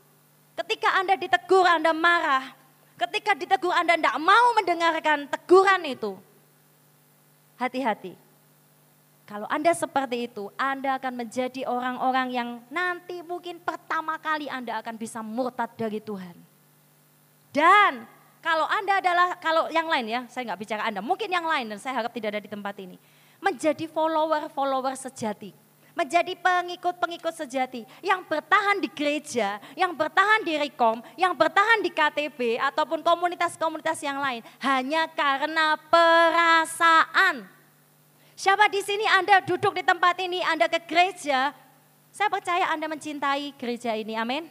Ketika 0.54 0.88
Anda 0.94 1.18
ditegur, 1.18 1.66
Anda 1.66 1.90
marah. 1.90 2.54
Ketika 2.94 3.34
ditegur, 3.34 3.74
Anda 3.74 3.98
tidak 3.98 4.16
mau 4.22 4.54
mendengarkan 4.54 5.26
teguran 5.26 5.82
itu. 5.82 6.14
Hati-hati. 7.58 8.14
Kalau 9.24 9.48
Anda 9.50 9.74
seperti 9.74 10.30
itu, 10.30 10.52
Anda 10.54 11.00
akan 11.00 11.26
menjadi 11.26 11.66
orang-orang 11.66 12.28
yang 12.30 12.48
nanti 12.70 13.24
mungkin 13.24 13.58
pertama 13.58 14.20
kali 14.20 14.46
Anda 14.46 14.78
akan 14.78 14.94
bisa 14.94 15.24
murtad 15.24 15.72
dari 15.74 15.98
Tuhan. 15.98 16.36
Dan 17.50 18.04
kalau 18.44 18.68
Anda 18.68 19.00
adalah, 19.00 19.40
kalau 19.40 19.72
yang 19.72 19.88
lain 19.88 20.06
ya, 20.06 20.20
saya 20.28 20.52
nggak 20.52 20.60
bicara 20.60 20.82
Anda, 20.84 21.00
mungkin 21.00 21.32
yang 21.32 21.48
lain 21.48 21.72
dan 21.72 21.78
saya 21.80 22.04
harap 22.04 22.12
tidak 22.12 22.36
ada 22.36 22.42
di 22.44 22.50
tempat 22.52 22.76
ini. 22.78 23.00
Menjadi 23.40 23.88
follower-follower 23.88 24.94
sejati 24.94 25.63
menjadi 25.94 26.34
pengikut-pengikut 26.34 27.30
sejati 27.30 27.86
yang 28.02 28.26
bertahan 28.26 28.82
di 28.82 28.90
gereja, 28.90 29.62
yang 29.78 29.94
bertahan 29.94 30.42
di 30.42 30.58
Rekom, 30.58 30.98
yang 31.14 31.32
bertahan 31.32 31.80
di 31.80 31.90
KTB 31.94 32.58
ataupun 32.58 33.00
komunitas-komunitas 33.00 34.02
yang 34.02 34.18
lain 34.18 34.42
hanya 34.58 35.06
karena 35.14 35.78
perasaan. 35.86 37.46
Siapa 38.34 38.66
di 38.66 38.82
sini 38.82 39.06
Anda 39.06 39.38
duduk 39.46 39.78
di 39.78 39.86
tempat 39.86 40.18
ini, 40.18 40.42
Anda 40.42 40.66
ke 40.66 40.82
gereja, 40.82 41.54
saya 42.10 42.26
percaya 42.26 42.66
Anda 42.74 42.90
mencintai 42.90 43.54
gereja 43.54 43.94
ini, 43.94 44.18
amin. 44.18 44.50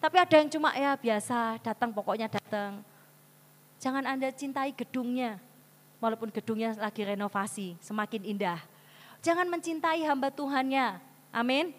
Tapi 0.00 0.16
ada 0.16 0.34
yang 0.40 0.48
cuma 0.48 0.72
ya 0.72 0.96
biasa, 0.96 1.60
datang 1.60 1.92
pokoknya 1.92 2.32
datang. 2.32 2.80
Jangan 3.76 4.04
Anda 4.08 4.32
cintai 4.32 4.72
gedungnya, 4.72 5.36
walaupun 6.00 6.32
gedungnya 6.32 6.72
lagi 6.80 7.04
renovasi, 7.04 7.76
semakin 7.84 8.24
indah 8.24 8.73
Jangan 9.24 9.48
mencintai 9.48 10.04
hamba 10.04 10.28
Tuhannya. 10.28 11.00
Amin. 11.32 11.72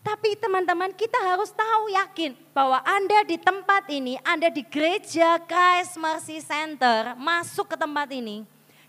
Tapi 0.00 0.32
teman-teman 0.38 0.94
kita 0.96 1.18
harus 1.20 1.52
tahu 1.52 1.92
yakin 1.92 2.32
bahwa 2.56 2.80
Anda 2.80 3.26
di 3.26 3.36
tempat 3.36 3.84
ini, 3.92 4.16
Anda 4.24 4.48
di 4.48 4.64
gereja 4.64 5.36
Christ 5.44 6.00
Mercy 6.00 6.40
Center 6.40 7.12
masuk 7.20 7.74
ke 7.74 7.76
tempat 7.76 8.08
ini 8.14 8.46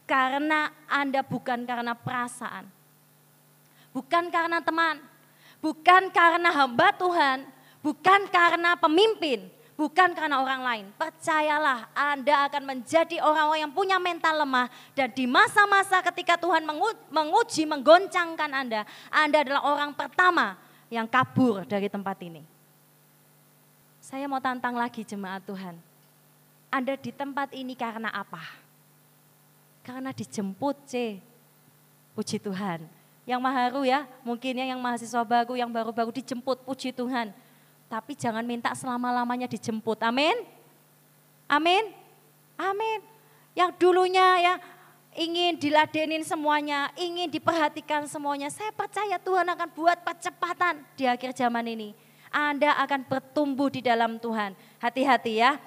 karena 0.07 0.71
Anda 0.87 1.19
bukan 1.25 1.67
karena 1.67 1.97
perasaan. 1.97 2.69
Bukan 3.91 4.29
karena 4.29 4.61
teman, 4.61 5.01
bukan 5.59 6.13
karena 6.13 6.53
hamba 6.53 6.93
Tuhan, 6.95 7.43
bukan 7.81 8.29
karena 8.29 8.77
pemimpin, 8.77 9.49
bukan 9.77 10.17
karena 10.17 10.41
orang 10.41 10.61
lain. 10.65 10.85
Percayalah 10.97 11.87
Anda 11.93 12.49
akan 12.49 12.63
menjadi 12.65 13.21
orang-orang 13.21 13.69
yang 13.69 13.73
punya 13.73 13.97
mental 14.01 14.43
lemah 14.43 14.67
dan 14.97 15.13
di 15.13 15.29
masa-masa 15.29 16.01
ketika 16.11 16.35
Tuhan 16.35 16.65
menguji, 17.13 17.63
menggoncangkan 17.69 18.49
Anda, 18.51 18.81
Anda 19.13 19.45
adalah 19.45 19.61
orang 19.63 19.93
pertama 19.93 20.57
yang 20.89 21.05
kabur 21.05 21.63
dari 21.63 21.87
tempat 21.87 22.17
ini. 22.25 22.41
Saya 24.01 24.25
mau 24.25 24.41
tantang 24.41 24.73
lagi 24.73 25.05
jemaat 25.05 25.45
Tuhan. 25.45 25.77
Anda 26.73 26.97
di 26.99 27.13
tempat 27.13 27.53
ini 27.55 27.77
karena 27.77 28.11
apa? 28.11 28.43
Karena 29.85 30.11
dijemput, 30.11 30.75
C. 30.83 31.23
Puji 32.11 32.43
Tuhan. 32.43 32.83
Yang 33.27 33.41
maharu 33.43 33.83
ya, 33.83 34.07
mungkinnya 34.23 34.63
yang 34.63 34.79
mahasiswa 34.79 35.23
baru, 35.23 35.59
yang 35.59 35.71
baru-baru 35.71 36.11
dijemput, 36.15 36.63
puji 36.63 36.95
Tuhan 36.95 37.35
tapi 37.87 38.15
jangan 38.15 38.43
minta 38.43 38.71
selama-lamanya 38.75 39.47
dijemput. 39.47 39.99
Amin. 40.03 40.35
Amin. 41.47 41.83
Amin. 42.59 42.99
Yang 43.55 43.71
dulunya 43.79 44.27
ya 44.43 44.53
ingin 45.17 45.57
diladenin 45.57 46.21
semuanya, 46.21 46.93
ingin 46.93 47.31
diperhatikan 47.31 48.05
semuanya. 48.05 48.53
Saya 48.53 48.69
percaya 48.75 49.17
Tuhan 49.17 49.47
akan 49.49 49.69
buat 49.73 49.97
percepatan 50.05 50.85
di 50.93 51.09
akhir 51.09 51.33
zaman 51.33 51.65
ini. 51.65 51.95
Anda 52.29 52.75
akan 52.83 53.07
bertumbuh 53.07 53.71
di 53.71 53.81
dalam 53.81 54.21
Tuhan. 54.21 54.53
Hati-hati 54.77 55.41
ya. 55.41 55.57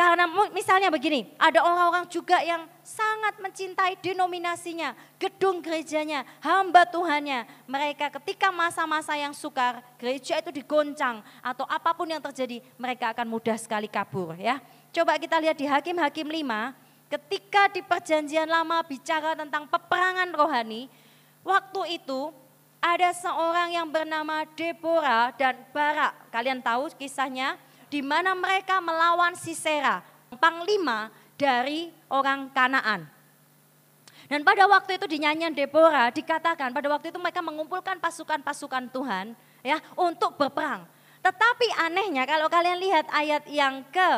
Karena 0.00 0.24
misalnya 0.48 0.88
begini, 0.88 1.28
ada 1.36 1.60
orang-orang 1.60 2.08
juga 2.08 2.40
yang 2.40 2.64
sangat 2.80 3.36
mencintai 3.36 4.00
denominasinya, 4.00 4.96
gedung 5.20 5.60
gerejanya, 5.60 6.24
hamba 6.40 6.88
Tuhannya. 6.88 7.44
Mereka 7.68 8.08
ketika 8.16 8.48
masa-masa 8.48 9.12
yang 9.20 9.36
sukar, 9.36 9.84
gereja 10.00 10.40
itu 10.40 10.48
digoncang 10.48 11.20
atau 11.44 11.68
apa 11.68 11.92
pun 11.92 12.08
yang 12.08 12.24
terjadi, 12.24 12.64
mereka 12.80 13.12
akan 13.12 13.28
mudah 13.28 13.60
sekali 13.60 13.92
kabur 13.92 14.32
ya. 14.40 14.56
Coba 14.88 15.20
kita 15.20 15.36
lihat 15.36 15.60
di 15.60 15.68
Hakim-Hakim 15.68 16.32
5, 16.32 17.12
ketika 17.12 17.68
di 17.68 17.84
perjanjian 17.84 18.48
lama 18.48 18.80
bicara 18.80 19.36
tentang 19.36 19.68
peperangan 19.68 20.32
rohani, 20.32 20.88
waktu 21.44 22.00
itu 22.00 22.32
ada 22.80 23.12
seorang 23.12 23.76
yang 23.76 23.84
bernama 23.84 24.48
Deborah 24.56 25.28
dan 25.36 25.60
Barak. 25.76 26.32
Kalian 26.32 26.64
tahu 26.64 26.88
kisahnya? 26.96 27.60
Di 27.90 28.00
mana 28.00 28.32
mereka 28.38 28.78
melawan 28.78 29.34
Sisera, 29.34 30.00
panglima 30.38 31.10
dari 31.34 31.90
orang 32.06 32.48
Kanaan. 32.54 33.04
Dan 34.30 34.46
pada 34.46 34.62
waktu 34.70 34.94
itu 34.94 35.10
di 35.10 35.26
nyanyian 35.26 35.50
Deborah 35.50 36.14
dikatakan 36.14 36.70
pada 36.70 36.86
waktu 36.86 37.10
itu 37.10 37.18
mereka 37.18 37.42
mengumpulkan 37.42 37.98
pasukan-pasukan 37.98 38.86
Tuhan 38.94 39.34
ya 39.66 39.82
untuk 39.98 40.38
berperang. 40.38 40.86
Tetapi 41.18 41.66
anehnya 41.82 42.22
kalau 42.30 42.46
kalian 42.46 42.78
lihat 42.78 43.10
ayat 43.10 43.42
yang 43.50 43.82
ke 43.90 44.10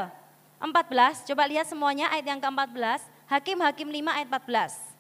14, 0.61 1.27
coba 1.33 1.43
lihat 1.49 1.67
semuanya 1.67 2.13
ayat 2.13 2.29
yang 2.29 2.41
ke-14. 2.45 3.01
Hakim-Hakim 3.27 3.89
5 3.89 4.17
ayat 4.21 4.29
14. 4.29 4.93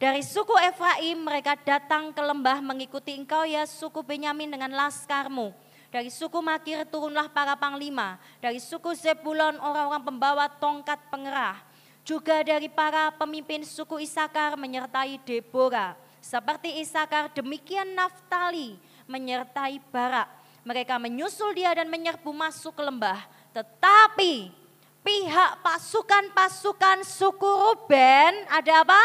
Dari 0.00 0.24
suku 0.24 0.56
Efraim 0.64 1.20
mereka 1.20 1.60
datang 1.60 2.08
ke 2.08 2.24
lembah 2.24 2.64
mengikuti 2.64 3.12
engkau 3.12 3.44
ya 3.44 3.68
suku 3.68 4.00
Benyamin 4.00 4.48
dengan 4.48 4.72
laskarmu. 4.72 5.52
Dari 5.90 6.06
suku 6.06 6.38
Makir 6.38 6.86
turunlah 6.86 7.26
para 7.26 7.58
panglima. 7.58 8.14
Dari 8.38 8.62
suku 8.62 8.94
Zebulon 8.94 9.58
orang-orang 9.58 10.06
pembawa 10.06 10.46
tongkat 10.46 11.02
pengerah. 11.10 11.58
Juga 12.06 12.46
dari 12.46 12.70
para 12.70 13.10
pemimpin 13.10 13.66
suku 13.66 13.98
Isakar 14.06 14.54
menyertai 14.54 15.18
Deborah. 15.26 15.98
Seperti 16.22 16.78
Isakar 16.78 17.34
demikian 17.34 17.90
Naftali 17.90 18.78
menyertai 19.10 19.82
Barak. 19.90 20.30
Mereka 20.62 20.94
menyusul 21.02 21.58
dia 21.58 21.74
dan 21.74 21.90
menyerbu 21.90 22.30
masuk 22.30 22.78
ke 22.78 22.82
lembah. 22.86 23.26
Tetapi 23.50 24.54
pihak 25.02 25.50
pasukan-pasukan 25.58 27.02
suku 27.02 27.50
Ruben 27.50 28.46
ada 28.46 28.86
apa? 28.86 29.02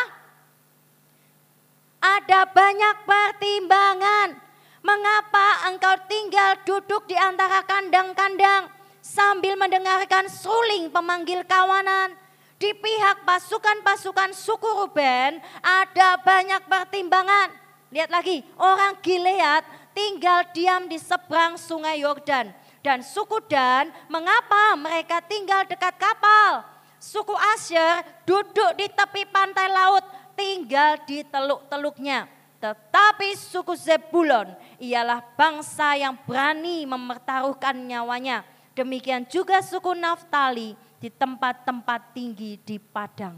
Ada 1.98 2.46
banyak 2.46 2.96
pertimbangan. 3.10 4.45
Mengapa 4.86 5.66
engkau 5.74 5.98
tinggal 6.06 6.62
duduk 6.62 7.10
di 7.10 7.18
antara 7.18 7.66
kandang-kandang 7.66 8.70
sambil 9.02 9.58
mendengarkan 9.58 10.30
suling 10.30 10.94
pemanggil 10.94 11.42
kawanan? 11.50 12.14
Di 12.62 12.70
pihak 12.70 13.26
pasukan-pasukan 13.26 14.38
suku 14.38 14.70
Ruben 14.86 15.42
ada 15.66 16.22
banyak 16.22 16.70
pertimbangan. 16.70 17.50
Lihat 17.90 18.14
lagi, 18.14 18.46
orang 18.62 18.94
Gilead 19.02 19.66
tinggal 19.98 20.46
diam 20.54 20.86
di 20.86 21.02
seberang 21.02 21.58
sungai 21.58 22.06
Yordan 22.06 22.54
dan 22.86 23.02
suku 23.02 23.42
Dan, 23.50 23.90
mengapa 24.06 24.78
mereka 24.78 25.18
tinggal 25.26 25.66
dekat 25.66 25.98
kapal? 25.98 26.62
Suku 27.02 27.34
Asher 27.58 28.06
duduk 28.30 28.78
di 28.78 28.86
tepi 28.94 29.26
pantai 29.34 29.66
laut, 29.66 30.06
tinggal 30.38 31.02
di 31.10 31.26
teluk-teluknya. 31.26 32.35
Tetapi 32.74 33.38
suku 33.38 33.78
Zebulon 33.78 34.50
ialah 34.82 35.22
bangsa 35.38 35.94
yang 35.94 36.18
berani 36.26 36.88
mempertaruhkan 36.90 37.78
nyawanya. 37.78 38.42
Demikian 38.74 39.28
juga 39.30 39.62
suku 39.62 39.94
Naftali 39.94 40.74
di 40.98 41.14
tempat-tempat 41.14 42.16
tinggi 42.18 42.58
di 42.58 42.82
padang. 42.82 43.38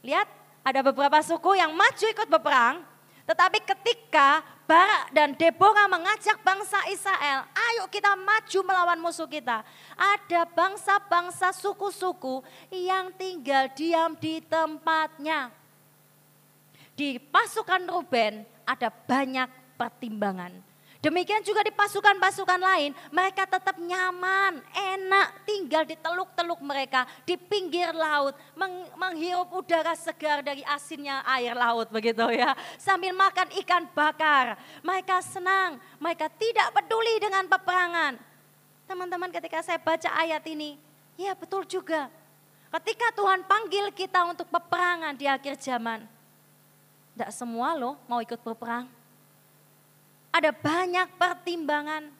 Lihat, 0.00 0.28
ada 0.64 0.80
beberapa 0.80 1.20
suku 1.20 1.60
yang 1.60 1.76
maju 1.76 2.06
ikut 2.08 2.28
berperang, 2.32 2.80
tetapi 3.28 3.60
ketika 3.64 4.40
Barak 4.64 5.12
dan 5.12 5.36
Deborah 5.36 5.84
mengajak 5.92 6.40
bangsa 6.40 6.80
Israel, 6.88 7.44
ayo 7.52 7.84
kita 7.92 8.16
maju 8.16 8.58
melawan 8.64 9.00
musuh 9.00 9.28
kita. 9.28 9.60
Ada 9.92 10.48
bangsa-bangsa 10.48 11.52
suku-suku 11.52 12.40
yang 12.72 13.12
tinggal 13.16 13.68
diam 13.76 14.16
di 14.16 14.40
tempatnya. 14.40 15.52
Di 16.94 17.18
pasukan 17.18 17.90
Ruben 17.90 18.46
ada 18.64 18.88
banyak 18.88 19.50
pertimbangan 19.74 20.74
Demikian 21.04 21.44
juga 21.44 21.60
di 21.60 21.68
pasukan-pasukan 21.68 22.56
lain, 22.56 22.96
mereka 23.12 23.44
tetap 23.44 23.76
nyaman, 23.76 24.56
enak 24.72 25.44
tinggal 25.44 25.84
di 25.84 26.00
teluk-teluk 26.00 26.64
mereka, 26.64 27.04
di 27.28 27.36
pinggir 27.36 27.92
laut, 27.92 28.32
meng 28.56 28.88
menghirup 28.96 29.52
udara 29.52 29.92
segar 30.00 30.40
dari 30.40 30.64
asinnya 30.64 31.20
air 31.28 31.52
laut 31.52 31.92
begitu 31.92 32.24
ya. 32.32 32.56
Sambil 32.80 33.12
makan 33.12 33.52
ikan 33.60 33.84
bakar, 33.92 34.56
mereka 34.80 35.20
senang, 35.20 35.76
mereka 36.00 36.32
tidak 36.40 36.72
peduli 36.72 37.20
dengan 37.20 37.52
peperangan. 37.52 38.16
Teman-teman 38.88 39.28
ketika 39.28 39.60
saya 39.60 39.76
baca 39.76 40.08
ayat 40.08 40.40
ini, 40.48 40.80
ya 41.20 41.36
betul 41.36 41.68
juga. 41.68 42.08
Ketika 42.80 43.12
Tuhan 43.12 43.44
panggil 43.44 43.92
kita 43.92 44.24
untuk 44.24 44.48
peperangan 44.48 45.12
di 45.20 45.28
akhir 45.28 45.60
zaman, 45.60 46.13
tidak 47.14 47.30
semua 47.30 47.78
loh 47.78 47.94
mau 48.10 48.18
ikut 48.18 48.38
berperang 48.42 48.90
ada 50.34 50.50
banyak 50.50 51.08
pertimbangan. 51.14 52.10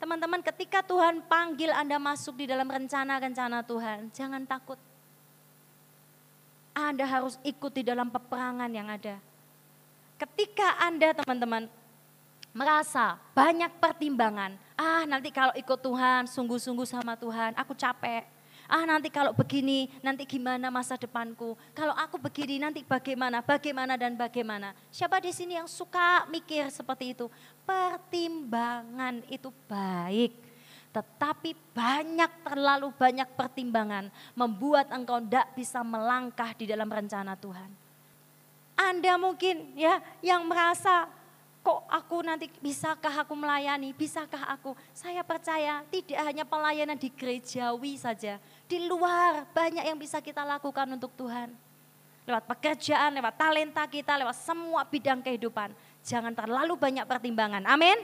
Teman-teman 0.00 0.40
ketika 0.40 0.80
Tuhan 0.80 1.20
panggil 1.28 1.68
Anda 1.76 2.00
masuk 2.00 2.40
di 2.40 2.48
dalam 2.48 2.64
rencana-rencana 2.64 3.60
Tuhan, 3.68 4.08
jangan 4.16 4.48
takut. 4.48 4.80
Anda 6.72 7.04
harus 7.04 7.36
ikut 7.44 7.68
di 7.76 7.84
dalam 7.84 8.08
peperangan 8.08 8.72
yang 8.72 8.88
ada. 8.88 9.20
Ketika 10.16 10.80
Anda 10.80 11.12
teman-teman 11.20 11.68
merasa 12.56 13.20
banyak 13.36 13.76
pertimbangan, 13.76 14.56
ah 14.80 15.04
nanti 15.04 15.28
kalau 15.28 15.52
ikut 15.52 15.78
Tuhan, 15.84 16.24
sungguh-sungguh 16.32 16.88
sama 16.88 17.12
Tuhan, 17.20 17.52
aku 17.60 17.76
capek, 17.76 18.24
ah 18.70 18.86
nanti 18.86 19.10
kalau 19.10 19.34
begini, 19.34 19.90
nanti 19.98 20.22
gimana 20.22 20.70
masa 20.70 20.94
depanku. 20.94 21.58
Kalau 21.74 21.90
aku 21.98 22.22
begini, 22.22 22.62
nanti 22.62 22.86
bagaimana, 22.86 23.42
bagaimana 23.42 23.98
dan 23.98 24.14
bagaimana. 24.14 24.70
Siapa 24.94 25.18
di 25.18 25.34
sini 25.34 25.58
yang 25.58 25.66
suka 25.66 26.30
mikir 26.30 26.70
seperti 26.70 27.18
itu? 27.18 27.26
Pertimbangan 27.66 29.26
itu 29.26 29.50
baik. 29.66 30.32
Tetapi 30.90 31.54
banyak, 31.74 32.30
terlalu 32.46 32.94
banyak 32.94 33.26
pertimbangan 33.34 34.10
membuat 34.38 34.90
engkau 34.94 35.18
tidak 35.22 35.50
bisa 35.58 35.82
melangkah 35.82 36.54
di 36.54 36.70
dalam 36.70 36.86
rencana 36.86 37.34
Tuhan. 37.34 37.70
Anda 38.78 39.14
mungkin 39.20 39.76
ya 39.76 40.00
yang 40.24 40.46
merasa 40.48 41.06
kok 41.60 41.84
aku 41.92 42.24
nanti 42.24 42.48
bisakah 42.58 43.22
aku 43.22 43.36
melayani, 43.36 43.92
bisakah 43.92 44.48
aku? 44.48 44.72
Saya 44.96 45.20
percaya 45.20 45.84
tidak 45.92 46.18
hanya 46.24 46.44
pelayanan 46.48 46.96
di 46.96 47.12
gerejawi 47.12 48.00
saja, 48.00 48.40
di 48.70 48.86
luar 48.86 49.50
banyak 49.50 49.82
yang 49.82 49.98
bisa 49.98 50.22
kita 50.22 50.46
lakukan 50.46 50.86
untuk 50.94 51.10
Tuhan. 51.18 51.50
Lewat 52.22 52.46
pekerjaan, 52.46 53.10
lewat 53.18 53.34
talenta 53.34 53.82
kita, 53.90 54.14
lewat 54.14 54.38
semua 54.46 54.86
bidang 54.86 55.18
kehidupan. 55.18 55.74
Jangan 56.06 56.30
terlalu 56.30 56.78
banyak 56.78 57.02
pertimbangan. 57.02 57.66
Amin. 57.66 57.98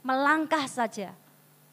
Melangkah 0.00 0.64
saja. 0.64 1.12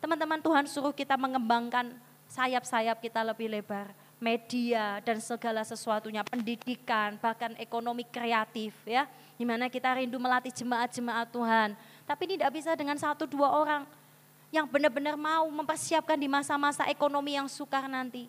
Teman-teman 0.04 0.44
Tuhan 0.44 0.68
suruh 0.68 0.92
kita 0.92 1.15
mengembangkan 1.15 1.96
sayap-sayap 2.28 3.00
kita 3.00 3.24
lebih 3.24 3.48
lebar 3.48 3.96
media 4.20 5.00
dan 5.00 5.24
segala 5.24 5.63
sesuatunya, 5.63 6.28
pendidikan, 6.28 7.15
bahkan 7.24 7.56
ekonomi 7.56 8.04
kreatif 8.04 8.76
ya. 8.84 9.08
Di 9.39 9.48
mana 9.48 9.72
kita 9.72 9.96
rindu 9.96 10.20
melatih 10.20 10.52
jemaat-jemaat 10.52 11.32
Tuhan. 11.32 11.70
Tapi 12.04 12.22
ini 12.28 12.34
tidak 12.36 12.52
bisa 12.52 12.76
dengan 12.76 13.00
satu 13.00 13.24
dua 13.24 13.56
orang 13.56 13.88
yang 14.50 14.66
benar-benar 14.66 15.14
mau 15.14 15.46
mempersiapkan 15.50 16.18
di 16.18 16.26
masa-masa 16.26 16.86
ekonomi 16.90 17.38
yang 17.38 17.46
sukar 17.46 17.86
nanti. 17.86 18.26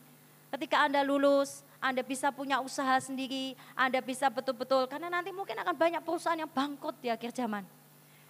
Ketika 0.53 0.85
Anda 0.85 1.01
lulus, 1.01 1.65
Anda 1.81 2.05
bisa 2.05 2.29
punya 2.29 2.61
usaha 2.61 3.01
sendiri, 3.01 3.57
Anda 3.73 4.05
bisa 4.05 4.29
betul-betul, 4.29 4.85
karena 4.91 5.09
nanti 5.09 5.33
mungkin 5.33 5.57
akan 5.57 5.73
banyak 5.73 6.03
perusahaan 6.05 6.37
yang 6.37 6.51
bangkrut 6.51 6.99
di 7.01 7.09
akhir 7.09 7.33
zaman. 7.33 7.65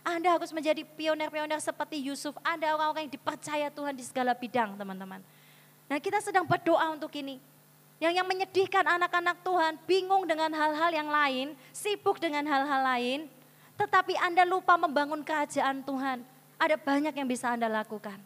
Anda 0.01 0.33
harus 0.33 0.49
menjadi 0.55 0.81
pionir-pionir 0.85 1.61
seperti 1.61 2.01
Yusuf. 2.01 2.33
Anda 2.41 2.73
orang-orang 2.73 3.09
yang 3.09 3.15
dipercaya 3.21 3.69
Tuhan 3.69 3.93
di 3.93 4.05
segala 4.07 4.33
bidang 4.33 4.79
teman-teman. 4.79 5.21
Nah 5.91 5.99
kita 6.01 6.23
sedang 6.25 6.49
berdoa 6.49 6.95
untuk 6.95 7.13
ini. 7.19 7.37
Yang 8.01 8.17
yang 8.17 8.29
menyedihkan 8.29 8.85
anak-anak 8.97 9.45
Tuhan 9.45 9.77
bingung 9.85 10.25
dengan 10.25 10.49
hal-hal 10.57 10.89
yang 10.89 11.13
lain, 11.13 11.53
sibuk 11.69 12.17
dengan 12.17 12.49
hal-hal 12.49 12.81
lain, 12.81 13.29
tetapi 13.77 14.17
Anda 14.17 14.49
lupa 14.49 14.81
membangun 14.81 15.21
kerajaan 15.21 15.85
Tuhan. 15.85 16.25
Ada 16.61 16.77
banyak 16.77 17.17
yang 17.17 17.25
bisa 17.25 17.49
Anda 17.49 17.73
lakukan. 17.73 18.21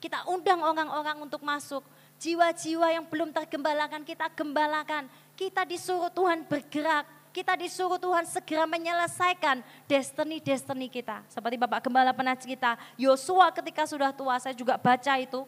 Kita 0.00 0.24
undang 0.24 0.64
orang-orang 0.64 1.28
untuk 1.28 1.44
masuk. 1.44 1.84
Jiwa-jiwa 2.16 2.96
yang 2.96 3.04
belum 3.04 3.28
tergembalakan 3.28 4.08
kita 4.08 4.32
gembalakan. 4.32 5.04
Kita 5.36 5.68
disuruh 5.68 6.08
Tuhan 6.08 6.48
bergerak. 6.48 7.04
Kita 7.32 7.56
disuruh 7.56 8.00
Tuhan 8.00 8.24
segera 8.28 8.64
menyelesaikan 8.64 9.60
destiny-destiny 9.88 10.88
kita. 10.88 11.24
Seperti 11.28 11.56
Bapak 11.60 11.84
Gembala 11.84 12.12
pernah 12.12 12.36
cerita, 12.36 12.76
Yosua 13.00 13.48
ketika 13.56 13.88
sudah 13.88 14.12
tua, 14.12 14.36
saya 14.36 14.52
juga 14.52 14.76
baca 14.76 15.16
itu. 15.16 15.44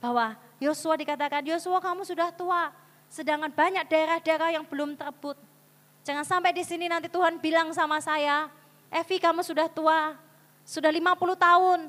Bahwa 0.00 0.36
Yosua 0.56 0.96
dikatakan, 0.96 1.44
Yosua 1.44 1.84
kamu 1.84 2.08
sudah 2.08 2.32
tua, 2.32 2.72
sedangkan 3.12 3.52
banyak 3.52 3.84
daerah-daerah 3.84 4.56
yang 4.56 4.64
belum 4.64 4.96
terbut. 4.96 5.36
Jangan 6.00 6.24
sampai 6.24 6.56
di 6.56 6.64
sini 6.64 6.88
nanti 6.88 7.12
Tuhan 7.12 7.36
bilang 7.44 7.68
sama 7.76 8.00
saya, 8.00 8.48
Evi 8.88 9.20
kamu 9.20 9.44
sudah 9.44 9.68
tua, 9.68 10.16
sudah 10.64 10.90
50 10.90 11.36
tahun. 11.36 11.80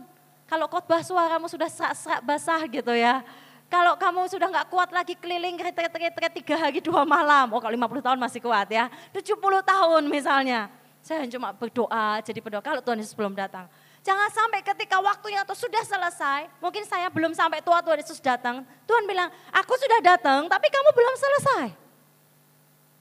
Kalau 0.45 0.69
khotbah 0.69 1.01
suaramu 1.01 1.49
sudah 1.49 1.65
serak-serak 1.71 2.21
basah 2.21 2.61
gitu 2.69 2.93
ya. 2.93 3.25
Kalau 3.65 3.97
kamu 3.97 4.29
sudah 4.29 4.45
nggak 4.45 4.69
kuat 4.69 4.93
lagi 4.93 5.17
keliling 5.17 5.57
retret-retret 5.57 6.37
tiga 6.37 6.53
hari 6.53 6.77
dua 6.77 7.01
malam. 7.01 7.49
Oh 7.49 7.57
kalau 7.57 7.73
50 7.73 8.05
tahun 8.05 8.19
masih 8.21 8.39
kuat 8.45 8.69
ya. 8.69 8.85
70 9.09 9.41
tahun 9.41 10.03
misalnya. 10.05 10.69
Saya 11.01 11.25
cuma 11.29 11.53
berdoa, 11.53 12.21
jadi 12.21 12.41
berdoa 12.41 12.61
kalau 12.61 12.81
Tuhan 12.81 12.97
Yesus 13.01 13.13
belum 13.17 13.33
datang. 13.33 13.65
Jangan 14.05 14.29
sampai 14.29 14.61
ketika 14.61 15.01
waktunya 15.01 15.41
atau 15.41 15.57
sudah 15.57 15.81
selesai, 15.81 16.45
mungkin 16.61 16.85
saya 16.85 17.09
belum 17.09 17.33
sampai 17.33 17.57
tua 17.65 17.81
Tuhan 17.81 17.97
Yesus 18.05 18.21
datang. 18.21 18.61
Tuhan 18.85 19.05
bilang, 19.09 19.33
aku 19.49 19.73
sudah 19.81 19.97
datang 20.01 20.45
tapi 20.45 20.69
kamu 20.69 20.89
belum 20.93 21.15
selesai. 21.17 21.65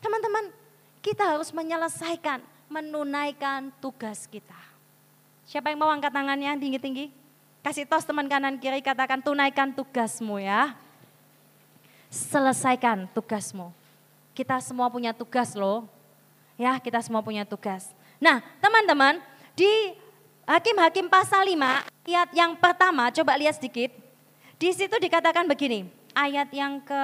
Teman-teman, 0.01 0.49
kita 1.05 1.37
harus 1.37 1.53
menyelesaikan, 1.53 2.41
menunaikan 2.73 3.69
tugas 3.85 4.25
kita. 4.25 4.64
Siapa 5.45 5.69
yang 5.69 5.85
mau 5.85 5.93
angkat 5.93 6.09
tangannya 6.09 6.57
tinggi-tinggi? 6.57 7.13
Kasih 7.61 7.85
tos 7.89 8.05
teman 8.05 8.29
kanan 8.29 8.57
kiri 8.61 8.81
katakan 8.81 9.21
tunaikan 9.21 9.73
tugasmu 9.73 10.41
ya. 10.41 10.77
Selesaikan 12.09 13.09
tugasmu. 13.13 13.73
Kita 14.33 14.61
semua 14.61 14.89
punya 14.89 15.13
tugas 15.13 15.53
loh. 15.53 15.89
Ya, 16.57 16.77
kita 16.81 17.01
semua 17.05 17.21
punya 17.21 17.45
tugas. 17.45 17.93
Nah, 18.21 18.41
teman-teman, 18.63 19.19
di 19.53 19.69
Hakim-Hakim 20.45 21.09
pasal 21.09 21.45
5 21.45 21.85
ayat 22.05 22.31
yang 22.37 22.53
pertama, 22.57 23.09
coba 23.11 23.33
lihat 23.37 23.57
sedikit. 23.57 23.91
Di 24.61 24.71
situ 24.71 24.97
dikatakan 24.97 25.49
begini, 25.49 25.89
ayat 26.15 26.49
yang 26.53 26.79
ke 26.81 27.03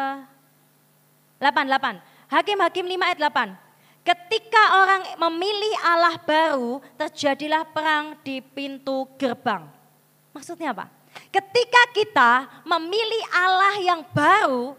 88. 1.40 1.98
Hakim-Hakim 2.30 2.84
5 2.84 3.08
ayat 3.10 3.18
8. 3.18 3.69
Ketika 4.00 4.62
orang 4.80 5.02
memilih 5.28 5.74
Allah 5.84 6.16
baru, 6.24 6.80
terjadilah 6.96 7.68
perang 7.68 8.16
di 8.24 8.40
pintu 8.40 9.04
gerbang. 9.20 9.68
Maksudnya 10.32 10.72
apa? 10.72 10.88
Ketika 11.28 11.82
kita 11.92 12.30
memilih 12.64 13.22
Allah 13.34 13.74
yang 13.82 14.00
baru, 14.10 14.72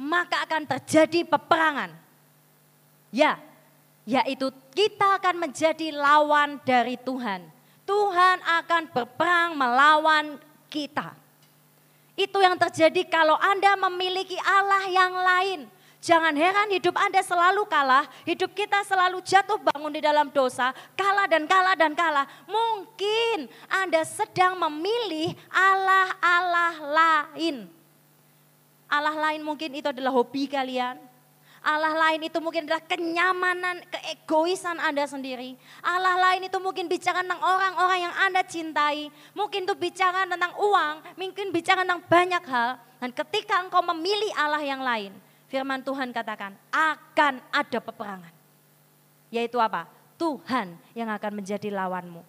maka 0.00 0.48
akan 0.48 0.64
terjadi 0.64 1.28
peperangan. 1.28 1.92
Ya, 3.12 3.36
yaitu 4.08 4.48
kita 4.72 5.20
akan 5.20 5.48
menjadi 5.48 5.92
lawan 5.92 6.62
dari 6.62 6.96
Tuhan. 7.00 7.44
Tuhan 7.86 8.38
akan 8.42 8.82
berperang 8.90 9.54
melawan 9.54 10.40
kita. 10.72 11.14
Itu 12.16 12.40
yang 12.40 12.56
terjadi 12.56 13.04
kalau 13.12 13.36
Anda 13.36 13.76
memiliki 13.76 14.40
Allah 14.40 14.84
yang 14.88 15.12
lain. 15.12 15.60
Jangan 16.06 16.38
heran 16.38 16.70
hidup 16.70 16.94
Anda 16.94 17.18
selalu 17.18 17.66
kalah, 17.66 18.06
hidup 18.22 18.54
kita 18.54 18.86
selalu 18.86 19.18
jatuh 19.26 19.58
bangun 19.58 19.90
di 19.90 19.98
dalam 19.98 20.30
dosa, 20.30 20.70
kalah 20.94 21.26
dan 21.26 21.50
kalah 21.50 21.74
dan 21.74 21.98
kalah. 21.98 22.22
Mungkin 22.46 23.50
Anda 23.66 24.06
sedang 24.06 24.54
memilih 24.54 25.34
Allah-Allah 25.50 26.74
lain. 26.94 27.66
Allah 28.86 29.18
lain 29.18 29.42
mungkin 29.42 29.74
itu 29.74 29.90
adalah 29.90 30.14
hobi 30.14 30.46
kalian, 30.46 30.94
Allah 31.66 31.98
lain 31.98 32.30
itu 32.30 32.38
mungkin 32.38 32.70
adalah 32.70 32.86
kenyamanan, 32.86 33.82
keegoisan 33.90 34.78
Anda 34.78 35.10
sendiri. 35.10 35.58
Allah 35.82 36.14
lain 36.30 36.46
itu 36.46 36.62
mungkin 36.62 36.86
bicara 36.86 37.26
tentang 37.26 37.42
orang-orang 37.42 38.06
yang 38.06 38.14
Anda 38.22 38.46
cintai. 38.46 39.10
Mungkin 39.34 39.66
itu 39.66 39.74
bicara 39.74 40.22
tentang 40.30 40.54
uang, 40.54 41.18
mungkin 41.18 41.50
bicara 41.50 41.82
tentang 41.82 42.06
banyak 42.06 42.44
hal. 42.46 42.78
Dan 43.02 43.10
ketika 43.10 43.58
engkau 43.58 43.82
memilih 43.82 44.30
Allah 44.38 44.62
yang 44.62 44.78
lain, 44.78 45.25
firman 45.46 45.82
Tuhan 45.82 46.10
katakan 46.14 46.54
akan 46.70 47.42
ada 47.50 47.78
peperangan. 47.78 48.34
Yaitu 49.30 49.58
apa? 49.58 49.90
Tuhan 50.16 50.78
yang 50.96 51.12
akan 51.12 51.32
menjadi 51.42 51.68
lawanmu. 51.68 52.22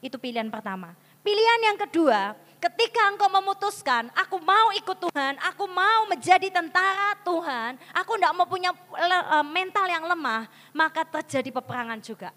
Itu 0.00 0.16
pilihan 0.16 0.48
pertama. 0.48 0.96
Pilihan 1.24 1.60
yang 1.72 1.78
kedua, 1.80 2.36
Ketika 2.64 3.12
engkau 3.12 3.28
memutuskan, 3.28 4.08
aku 4.16 4.40
mau 4.40 4.72
ikut 4.72 4.96
Tuhan, 4.96 5.36
aku 5.36 5.68
mau 5.68 6.08
menjadi 6.08 6.48
tentara 6.48 7.12
Tuhan, 7.20 7.76
aku 7.92 8.16
tidak 8.16 8.32
mau 8.32 8.48
punya 8.48 8.72
e, 8.72 9.36
mental 9.44 9.84
yang 9.84 10.08
lemah, 10.08 10.48
maka 10.72 11.04
terjadi 11.04 11.52
peperangan 11.52 12.00
juga. 12.00 12.32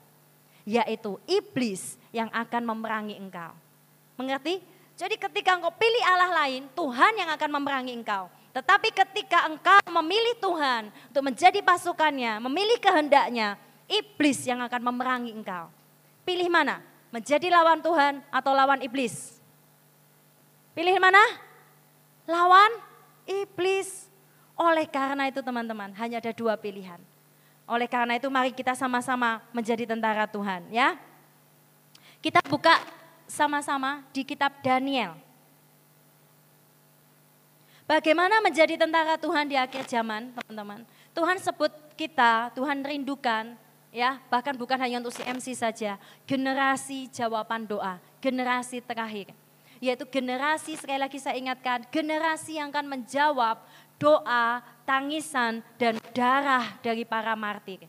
Yaitu 0.68 1.16
iblis 1.32 1.96
yang 2.12 2.28
akan 2.36 2.76
memerangi 2.76 3.16
engkau. 3.16 3.56
Mengerti? 4.20 4.60
Jadi 5.00 5.16
ketika 5.16 5.56
engkau 5.56 5.72
pilih 5.72 6.04
Allah 6.04 6.44
lain, 6.44 6.68
Tuhan 6.76 7.14
yang 7.16 7.32
akan 7.32 7.50
memerangi 7.56 7.96
engkau. 7.96 8.28
Tetapi 8.58 8.90
ketika 8.90 9.46
engkau 9.46 9.78
memilih 10.02 10.34
Tuhan 10.42 10.90
untuk 11.14 11.30
menjadi 11.30 11.62
pasukannya, 11.62 12.42
memilih 12.42 12.82
kehendaknya, 12.82 13.54
iblis 13.86 14.50
yang 14.50 14.66
akan 14.66 14.82
memerangi 14.82 15.30
engkau. 15.30 15.70
Pilih 16.26 16.50
mana? 16.50 16.82
Menjadi 17.14 17.54
lawan 17.54 17.86
Tuhan 17.86 18.18
atau 18.34 18.58
lawan 18.58 18.82
iblis? 18.82 19.38
Pilih 20.74 20.98
mana? 20.98 21.22
Lawan 22.26 22.82
iblis. 23.30 24.10
Oleh 24.58 24.90
karena 24.90 25.30
itu 25.30 25.46
teman-teman, 25.46 25.94
hanya 25.94 26.18
ada 26.18 26.34
dua 26.34 26.58
pilihan. 26.58 26.98
Oleh 27.70 27.86
karena 27.86 28.18
itu 28.18 28.26
mari 28.26 28.50
kita 28.58 28.74
sama-sama 28.74 29.38
menjadi 29.54 29.86
tentara 29.86 30.26
Tuhan 30.26 30.66
ya. 30.74 30.98
Kita 32.26 32.42
buka 32.50 32.74
sama-sama 33.30 34.02
di 34.10 34.26
kitab 34.26 34.50
Daniel. 34.66 35.27
Bagaimana 37.88 38.44
menjadi 38.44 38.76
tentara 38.76 39.16
Tuhan 39.16 39.48
di 39.48 39.56
akhir 39.56 39.88
zaman, 39.88 40.36
teman-teman? 40.36 40.84
Tuhan 41.16 41.40
sebut 41.40 41.72
kita, 41.96 42.52
Tuhan 42.52 42.84
rindukan, 42.84 43.56
ya, 43.96 44.20
bahkan 44.28 44.52
bukan 44.60 44.76
hanya 44.76 45.00
untuk 45.00 45.16
si 45.16 45.24
MC 45.24 45.56
saja, 45.56 45.96
generasi 46.28 47.08
jawaban 47.08 47.64
doa, 47.64 47.96
generasi 48.20 48.84
terakhir 48.84 49.32
yaitu 49.78 50.06
generasi 50.10 50.74
sekali 50.78 50.98
lagi 50.98 51.22
saya 51.22 51.38
ingatkan, 51.38 51.86
generasi 51.94 52.58
yang 52.58 52.74
akan 52.74 52.98
menjawab 52.98 53.62
doa, 54.02 54.62
tangisan 54.86 55.62
dan 55.78 55.98
darah 56.14 56.78
dari 56.82 57.06
para 57.06 57.38
martir. 57.38 57.86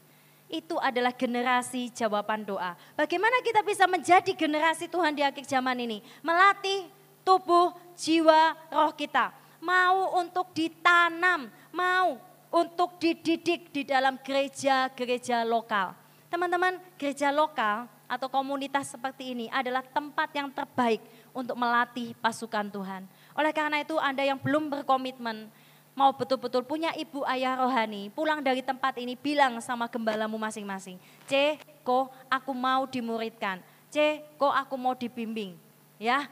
Itu 0.49 0.81
adalah 0.81 1.13
generasi 1.13 1.93
jawaban 1.93 2.45
doa. 2.45 2.73
Bagaimana 2.97 3.45
kita 3.45 3.61
bisa 3.61 3.85
menjadi 3.85 4.33
generasi 4.33 4.89
Tuhan 4.89 5.13
di 5.13 5.21
akhir 5.21 5.45
zaman 5.45 5.77
ini? 5.77 6.01
Melatih 6.25 6.89
tubuh, 7.21 7.77
jiwa, 7.93 8.57
roh 8.73 8.93
kita. 8.97 9.29
Mau 9.59 10.19
untuk 10.23 10.55
ditanam, 10.55 11.51
mau 11.75 12.19
untuk 12.49 12.97
dididik 12.97 13.69
di 13.75 13.83
dalam 13.85 14.17
gereja-gereja 14.23 15.45
lokal. 15.45 15.93
Teman-teman, 16.29 16.81
gereja 16.97 17.29
lokal 17.33 17.89
atau 18.09 18.29
komunitas 18.33 18.89
seperti 18.89 19.37
ini 19.37 19.47
adalah 19.53 19.85
tempat 19.85 20.33
yang 20.33 20.49
terbaik 20.49 21.05
untuk 21.37 21.57
melatih 21.61 22.17
pasukan 22.19 22.69
Tuhan. 22.73 23.05
Oleh 23.37 23.53
karena 23.53 23.85
itu 23.85 24.01
Anda 24.01 24.25
yang 24.25 24.41
belum 24.41 24.73
berkomitmen, 24.73 25.53
mau 25.93 26.15
betul-betul 26.17 26.65
punya 26.65 26.95
ibu 26.97 27.21
ayah 27.29 27.61
rohani, 27.61 28.09
pulang 28.15 28.41
dari 28.41 28.65
tempat 28.65 28.97
ini 28.97 29.19
bilang 29.19 29.61
sama 29.61 29.91
gembalamu 29.91 30.41
masing-masing, 30.41 30.97
C, 31.29 31.61
kok 31.85 32.09
aku 32.31 32.55
mau 32.57 32.89
dimuridkan, 32.89 33.61
C, 33.93 34.25
kok 34.41 34.55
aku 34.55 34.75
mau 34.79 34.95
dibimbing. 34.97 35.59
Ya, 35.99 36.31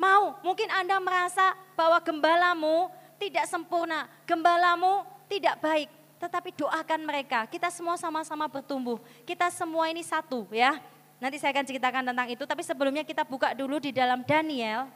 mau, 0.00 0.40
mungkin 0.40 0.72
Anda 0.72 0.96
merasa 0.96 1.52
bahwa 1.76 2.00
gembalamu 2.00 2.88
tidak 3.20 3.44
sempurna, 3.44 4.08
gembalamu 4.24 5.04
tidak 5.28 5.60
baik, 5.60 5.92
tetapi 6.16 6.56
doakan 6.56 7.00
mereka. 7.04 7.44
Kita 7.44 7.68
semua 7.68 8.00
sama-sama 8.00 8.48
bertumbuh. 8.48 8.96
Kita 9.28 9.52
semua 9.52 9.92
ini 9.92 10.00
satu 10.00 10.48
ya. 10.48 10.80
Nanti 11.20 11.36
saya 11.36 11.52
akan 11.52 11.68
ceritakan 11.68 12.02
tentang 12.08 12.28
itu, 12.32 12.48
tapi 12.48 12.64
sebelumnya 12.64 13.04
kita 13.04 13.28
buka 13.28 13.52
dulu 13.52 13.76
di 13.76 13.92
dalam 13.92 14.24
Daniel. 14.24 14.88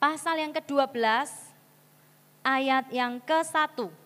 Pasal 0.00 0.40
yang 0.40 0.56
ke-12, 0.56 0.96
ayat 2.40 2.88
yang 2.88 3.20
ke-1. 3.20 4.05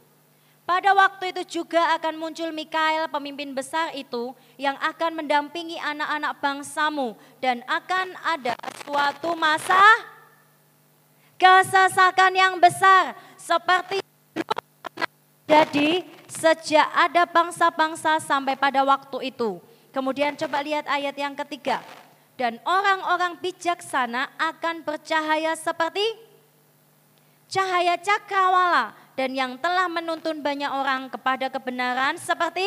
Pada 0.68 0.94
waktu 0.94 1.34
itu 1.34 1.60
juga 1.60 1.98
akan 1.98 2.14
muncul 2.14 2.54
Mikael 2.54 3.10
pemimpin 3.10 3.50
besar 3.50 3.90
itu 3.92 4.32
yang 4.54 4.78
akan 4.78 5.18
mendampingi 5.18 5.76
anak-anak 5.82 6.38
bangsamu 6.38 7.18
dan 7.42 7.66
akan 7.66 8.14
ada 8.22 8.54
suatu 8.86 9.34
masa 9.34 9.82
kesesakan 11.34 12.32
yang 12.36 12.54
besar 12.62 13.18
seperti 13.34 13.98
jadi 15.50 16.06
sejak 16.30 16.86
ada 16.94 17.26
bangsa-bangsa 17.26 18.22
sampai 18.22 18.54
pada 18.54 18.86
waktu 18.86 19.34
itu. 19.34 19.58
Kemudian 19.90 20.38
coba 20.38 20.62
lihat 20.62 20.86
ayat 20.86 21.18
yang 21.18 21.34
ketiga. 21.34 21.82
Dan 22.38 22.62
orang-orang 22.62 23.34
bijaksana 23.42 24.30
akan 24.38 24.86
bercahaya 24.86 25.58
seperti 25.58 26.06
cahaya 27.50 27.98
cakrawala 27.98 28.94
dan 29.20 29.36
yang 29.36 29.52
telah 29.60 29.84
menuntun 29.84 30.40
banyak 30.40 30.72
orang 30.72 31.12
kepada 31.12 31.52
kebenaran 31.52 32.16
seperti 32.16 32.64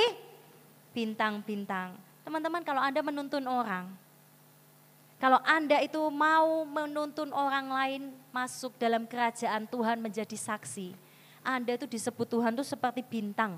bintang-bintang. 0.94 1.98
Teman-teman 2.22 2.62
kalau 2.62 2.78
Anda 2.78 3.02
menuntun 3.02 3.50
orang, 3.50 3.90
kalau 5.18 5.42
Anda 5.50 5.82
itu 5.82 5.98
mau 6.14 6.62
menuntun 6.62 7.34
orang 7.34 7.74
lain 7.74 8.14
masuk 8.30 8.78
dalam 8.78 9.10
kerajaan 9.10 9.66
Tuhan 9.66 9.98
menjadi 9.98 10.38
saksi, 10.38 10.94
anda 11.42 11.74
itu 11.74 11.90
disebut 11.90 12.30
Tuhan 12.30 12.54
itu 12.54 12.62
seperti 12.62 13.02
bintang. 13.02 13.58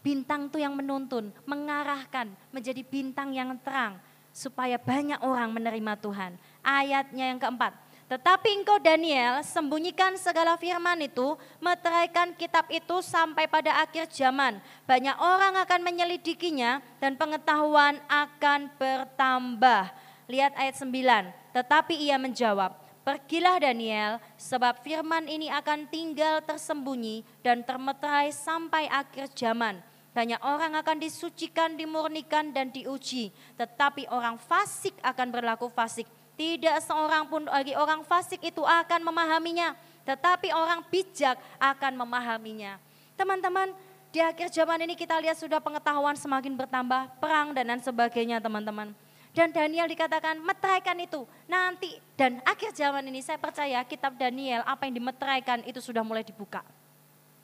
Bintang 0.00 0.48
itu 0.48 0.64
yang 0.64 0.72
menuntun, 0.72 1.28
mengarahkan 1.44 2.32
menjadi 2.48 2.80
bintang 2.88 3.36
yang 3.36 3.52
terang 3.60 4.00
supaya 4.32 4.80
banyak 4.80 5.20
orang 5.20 5.52
menerima 5.52 5.92
Tuhan. 6.00 6.40
Ayatnya 6.64 7.36
yang 7.36 7.38
keempat, 7.38 7.76
tetapi 8.08 8.64
engkau 8.64 8.80
Daniel 8.80 9.44
sembunyikan 9.44 10.16
segala 10.16 10.56
firman 10.56 10.96
itu, 11.04 11.36
meteraikan 11.60 12.32
kitab 12.32 12.64
itu 12.72 13.04
sampai 13.04 13.44
pada 13.44 13.84
akhir 13.84 14.08
zaman. 14.08 14.64
Banyak 14.88 15.20
orang 15.20 15.60
akan 15.60 15.80
menyelidikinya 15.84 16.80
dan 17.04 17.20
pengetahuan 17.20 18.00
akan 18.08 18.72
bertambah. 18.80 19.92
Lihat 20.24 20.56
ayat 20.56 20.80
9, 20.80 21.52
tetapi 21.52 22.00
ia 22.00 22.16
menjawab, 22.16 22.80
Pergilah 23.04 23.56
Daniel, 23.60 24.20
sebab 24.36 24.84
firman 24.84 25.24
ini 25.28 25.48
akan 25.48 25.88
tinggal 25.88 26.44
tersembunyi 26.44 27.24
dan 27.40 27.64
termeterai 27.64 28.32
sampai 28.32 28.84
akhir 28.88 29.32
zaman. 29.32 29.80
Banyak 30.12 30.40
orang 30.44 30.76
akan 30.76 31.00
disucikan, 31.00 31.72
dimurnikan, 31.72 32.52
dan 32.52 32.68
diuji. 32.68 33.32
Tetapi 33.56 34.12
orang 34.12 34.36
fasik 34.36 34.92
akan 35.00 35.28
berlaku 35.32 35.72
fasik. 35.72 36.17
Tidak 36.38 36.78
seorang 36.86 37.26
pun 37.26 37.42
lagi 37.50 37.74
orang 37.74 38.06
fasik 38.06 38.38
itu 38.46 38.62
akan 38.62 39.10
memahaminya. 39.10 39.74
Tetapi 40.06 40.54
orang 40.54 40.86
bijak 40.86 41.34
akan 41.58 41.98
memahaminya. 41.98 42.78
Teman-teman, 43.18 43.74
di 44.14 44.22
akhir 44.22 44.54
zaman 44.54 44.86
ini 44.86 44.94
kita 44.94 45.18
lihat 45.18 45.34
sudah 45.34 45.58
pengetahuan 45.58 46.14
semakin 46.14 46.54
bertambah, 46.54 47.10
perang 47.18 47.50
dan 47.50 47.68
lain 47.68 47.82
sebagainya 47.82 48.38
teman-teman. 48.38 48.94
Dan 49.36 49.52
Daniel 49.52 49.90
dikatakan 49.90 50.40
meteraikan 50.40 50.96
itu 50.98 51.28
nanti 51.46 52.00
dan 52.18 52.40
akhir 52.42 52.74
zaman 52.74 53.04
ini 53.06 53.20
saya 53.20 53.36
percaya 53.36 53.78
kitab 53.84 54.16
Daniel 54.16 54.64
apa 54.64 54.88
yang 54.88 54.98
dimeteraikan 54.98 55.62
itu 55.68 55.78
sudah 55.78 56.00
mulai 56.00 56.24
dibuka. 56.24 56.64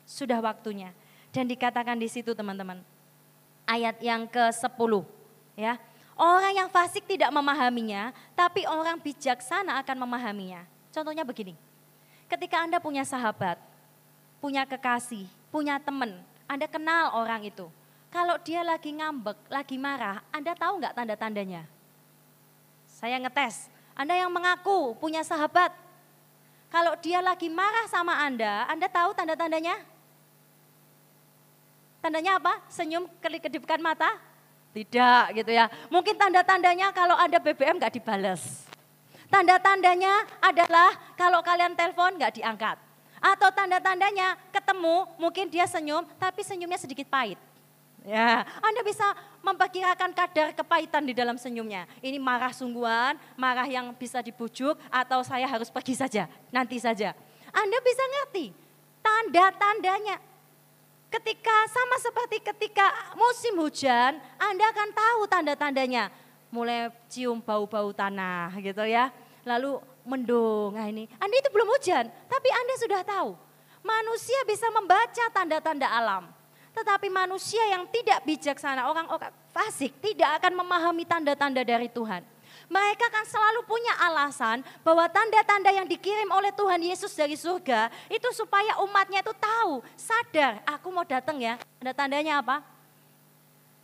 Sudah 0.09 0.41
waktunya. 0.41 0.95
Dan 1.35 1.51
dikatakan 1.51 1.99
di 1.99 2.07
situ 2.07 2.33
teman-teman. 2.33 2.81
Ayat 3.67 3.99
yang 4.01 4.25
ke-10 4.31 4.93
ya. 5.59 5.77
Orang 6.15 6.55
yang 6.55 6.71
fasik 6.71 7.03
tidak 7.11 7.35
memahaminya, 7.35 8.15
tapi 8.39 8.63
orang 8.71 9.03
bijaksana 9.03 9.83
akan 9.83 10.07
memahaminya. 10.07 10.63
Contohnya 10.95 11.27
begini. 11.27 11.59
Ketika 12.31 12.63
Anda 12.63 12.79
punya 12.79 13.03
sahabat, 13.03 13.59
punya 14.39 14.63
kekasih, 14.63 15.27
punya 15.51 15.83
teman, 15.83 16.15
Anda 16.47 16.71
kenal 16.71 17.19
orang 17.19 17.43
itu. 17.51 17.67
Kalau 18.15 18.39
dia 18.39 18.63
lagi 18.63 18.95
ngambek, 18.95 19.35
lagi 19.51 19.75
marah, 19.75 20.23
Anda 20.31 20.55
tahu 20.55 20.79
nggak 20.79 20.95
tanda-tandanya? 20.95 21.67
Saya 22.87 23.19
ngetes. 23.19 23.67
Anda 23.99 24.15
yang 24.15 24.31
mengaku 24.31 24.95
punya 25.03 25.27
sahabat, 25.27 25.75
kalau 26.75 26.99
dia 26.99 27.23
lagi 27.23 27.47
marah 27.47 27.87
sama 27.87 28.19
Anda, 28.19 28.67
Anda 28.67 28.91
tahu 28.91 29.15
tanda-tandanya? 29.15 29.79
Tandanya 32.03 32.43
apa? 32.43 32.59
Senyum 32.67 33.07
kedipkan 33.23 33.79
mata? 33.79 34.34
Tidak 34.75 35.39
gitu 35.39 35.51
ya. 35.55 35.71
Mungkin 35.87 36.19
tanda-tandanya 36.19 36.91
kalau 36.91 37.15
ada 37.15 37.39
BBM 37.39 37.79
nggak 37.79 37.95
dibales. 37.95 38.67
Tanda-tandanya 39.31 40.27
adalah 40.43 40.91
kalau 41.15 41.39
kalian 41.47 41.79
telepon 41.79 42.19
nggak 42.19 42.43
diangkat. 42.43 42.77
Atau 43.23 43.55
tanda-tandanya 43.55 44.35
ketemu 44.51 45.07
mungkin 45.17 45.47
dia 45.47 45.65
senyum 45.71 46.03
tapi 46.19 46.43
senyumnya 46.43 46.77
sedikit 46.77 47.07
pahit. 47.07 47.39
Ya, 48.05 48.45
Anda 48.61 48.85
bisa 48.85 49.17
memperkirakan 49.41 50.13
kadar 50.13 50.53
kepahitan 50.53 51.09
di 51.09 51.17
dalam 51.17 51.41
senyumnya. 51.41 51.89
Ini 52.05 52.21
marah 52.21 52.53
sungguhan, 52.53 53.17
marah 53.33 53.65
yang 53.65 53.97
bisa 53.97 54.21
dibujuk 54.21 54.77
atau 54.93 55.25
saya 55.25 55.49
harus 55.49 55.73
pergi 55.73 55.97
saja, 55.97 56.29
nanti 56.53 56.77
saja. 56.77 57.17
Anda 57.49 57.79
bisa 57.81 58.05
ngerti 58.05 58.53
tanda-tandanya. 59.01 60.34
Ketika 61.15 61.57
sama 61.71 61.97
seperti 62.03 62.43
ketika 62.43 62.91
musim 63.15 63.55
hujan, 63.63 64.19
Anda 64.35 64.67
akan 64.75 64.91
tahu 64.91 65.21
tanda-tandanya. 65.31 66.11
Mulai 66.51 66.91
cium 67.07 67.39
bau-bau 67.39 67.95
tanah 67.95 68.51
gitu 68.59 68.83
ya. 68.83 69.15
Lalu 69.47 69.79
mendung, 70.03 70.75
nah 70.75 70.91
ini. 70.91 71.07
Anda 71.23 71.39
itu 71.39 71.55
belum 71.55 71.71
hujan, 71.71 72.11
tapi 72.27 72.49
Anda 72.51 72.75
sudah 72.83 73.01
tahu. 73.07 73.31
Manusia 73.87 74.43
bisa 74.43 74.67
membaca 74.75 75.25
tanda-tanda 75.31 75.87
alam. 75.87 76.27
Tetapi 76.75 77.07
manusia 77.07 77.63
yang 77.71 77.87
tidak 77.95 78.27
bijaksana, 78.27 78.91
orang-orang 78.91 79.31
fasik, 79.55 79.95
tidak 80.03 80.43
akan 80.43 80.67
memahami 80.67 81.07
tanda-tanda 81.07 81.63
dari 81.63 81.87
Tuhan. 81.87 82.27
Mereka 82.69 83.05
akan 83.13 83.25
selalu 83.29 83.61
punya 83.69 83.95
alasan 84.01 84.65
bahwa 84.81 85.05
tanda-tanda 85.09 85.71
yang 85.71 85.85
dikirim 85.85 86.29
oleh 86.33 86.51
Tuhan 86.53 86.81
Yesus 86.81 87.13
dari 87.13 87.37
surga 87.37 87.93
itu 88.09 88.29
supaya 88.33 88.81
umatnya 88.85 89.21
itu 89.21 89.35
tahu, 89.37 89.85
sadar, 89.97 90.65
aku 90.65 90.89
mau 90.89 91.05
datang 91.05 91.37
ya. 91.41 91.61
Tanda-tandanya 91.81 92.41
apa? 92.41 92.65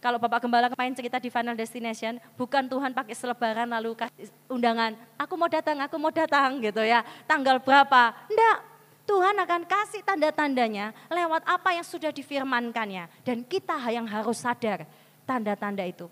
Kalau 0.00 0.16
Bapak 0.16 0.40
Gembala 0.40 0.72
kemarin 0.72 0.96
cerita 0.96 1.20
di 1.20 1.28
Final 1.28 1.52
Destination, 1.52 2.16
bukan 2.40 2.64
Tuhan 2.64 2.96
pakai 2.96 3.12
selebaran 3.12 3.68
lalu 3.68 3.92
kasih 3.92 4.32
undangan, 4.48 4.96
aku 5.20 5.36
mau 5.36 5.44
datang, 5.44 5.76
aku 5.76 6.00
mau 6.00 6.08
datang 6.08 6.56
gitu 6.64 6.80
ya. 6.80 7.04
Tanggal 7.28 7.60
berapa? 7.60 8.16
Enggak, 8.32 8.58
Tuhan 9.04 9.36
akan 9.36 9.62
kasih 9.68 10.00
tanda-tandanya 10.00 10.96
lewat 11.12 11.44
apa 11.44 11.76
yang 11.76 11.84
sudah 11.84 12.08
difirmankannya. 12.16 13.12
Dan 13.20 13.44
kita 13.44 13.76
yang 13.92 14.08
harus 14.08 14.40
sadar 14.40 14.88
tanda-tanda 15.28 15.84
itu. 15.84 16.08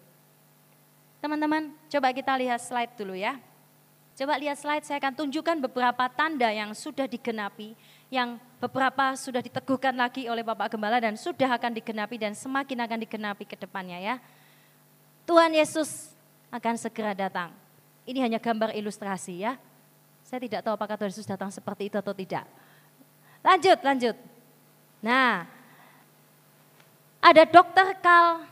Teman-teman, 1.19 1.75
coba 1.91 2.15
kita 2.15 2.39
lihat 2.39 2.63
slide 2.63 2.95
dulu 2.95 3.19
ya. 3.19 3.35
Coba 4.19 4.35
lihat 4.35 4.59
slide, 4.59 4.83
saya 4.83 4.99
akan 4.99 5.15
tunjukkan 5.15 5.63
beberapa 5.71 6.11
tanda 6.11 6.51
yang 6.51 6.75
sudah 6.75 7.07
digenapi, 7.07 7.79
yang 8.11 8.39
beberapa 8.59 9.15
sudah 9.15 9.39
diteguhkan 9.39 9.95
lagi 9.95 10.27
oleh 10.27 10.43
Bapak 10.43 10.75
Gembala 10.75 10.99
dan 10.99 11.15
sudah 11.15 11.55
akan 11.55 11.79
digenapi 11.79 12.19
dan 12.19 12.35
semakin 12.35 12.83
akan 12.83 12.99
digenapi 13.07 13.47
ke 13.47 13.55
depannya 13.55 13.99
ya. 14.03 14.17
Tuhan 15.23 15.55
Yesus 15.55 16.11
akan 16.51 16.75
segera 16.75 17.15
datang. 17.15 17.55
Ini 18.11 18.27
hanya 18.27 18.43
gambar 18.43 18.75
ilustrasi 18.75 19.47
ya. 19.47 19.55
Saya 20.27 20.43
tidak 20.43 20.67
tahu 20.67 20.75
apakah 20.75 20.99
Tuhan 20.99 21.15
Yesus 21.15 21.29
datang 21.29 21.55
seperti 21.55 21.87
itu 21.87 21.97
atau 22.01 22.11
tidak. 22.11 22.43
Lanjut, 23.39 23.79
lanjut. 23.87 24.17
Nah, 24.99 25.47
ada 27.23 27.43
dokter 27.47 27.95
Carl, 28.03 28.43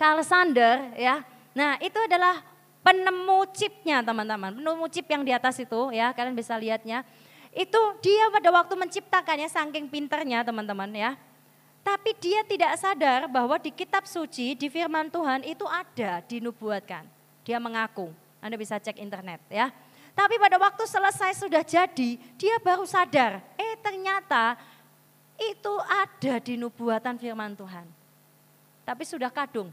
Carl 0.00 0.24
Sander 0.24 0.96
ya, 0.96 1.20
Nah, 1.56 1.80
itu 1.80 1.96
adalah 1.96 2.44
penemu 2.84 3.48
chipnya 3.56 4.04
teman-teman. 4.04 4.52
Penemu 4.60 4.86
chip 4.92 5.08
yang 5.08 5.24
di 5.24 5.32
atas 5.32 5.56
itu 5.56 5.88
ya, 5.88 6.12
kalian 6.12 6.36
bisa 6.36 6.52
lihatnya. 6.60 7.00
Itu 7.56 7.80
dia 8.04 8.28
pada 8.28 8.52
waktu 8.52 8.76
menciptakannya 8.76 9.48
saking 9.48 9.88
pinternya 9.88 10.44
teman-teman 10.44 10.92
ya. 10.92 11.16
Tapi 11.80 12.12
dia 12.20 12.44
tidak 12.44 12.76
sadar 12.76 13.24
bahwa 13.24 13.56
di 13.56 13.72
kitab 13.72 14.04
suci, 14.04 14.52
di 14.52 14.68
firman 14.68 15.08
Tuhan 15.08 15.48
itu 15.48 15.64
ada 15.64 16.20
dinubuatkan. 16.28 17.08
Dia 17.40 17.56
mengaku. 17.56 18.12
Anda 18.44 18.60
bisa 18.60 18.76
cek 18.76 19.00
internet 19.00 19.40
ya. 19.48 19.72
Tapi 20.12 20.36
pada 20.36 20.60
waktu 20.60 20.84
selesai 20.84 21.40
sudah 21.40 21.64
jadi, 21.64 22.20
dia 22.36 22.56
baru 22.60 22.88
sadar, 22.88 23.40
eh 23.56 23.76
ternyata 23.84 24.56
itu 25.36 25.72
ada 25.84 26.40
di 26.40 26.56
nubuatan 26.56 27.20
firman 27.20 27.52
Tuhan. 27.52 27.84
Tapi 28.80 29.04
sudah 29.04 29.28
kadung, 29.28 29.68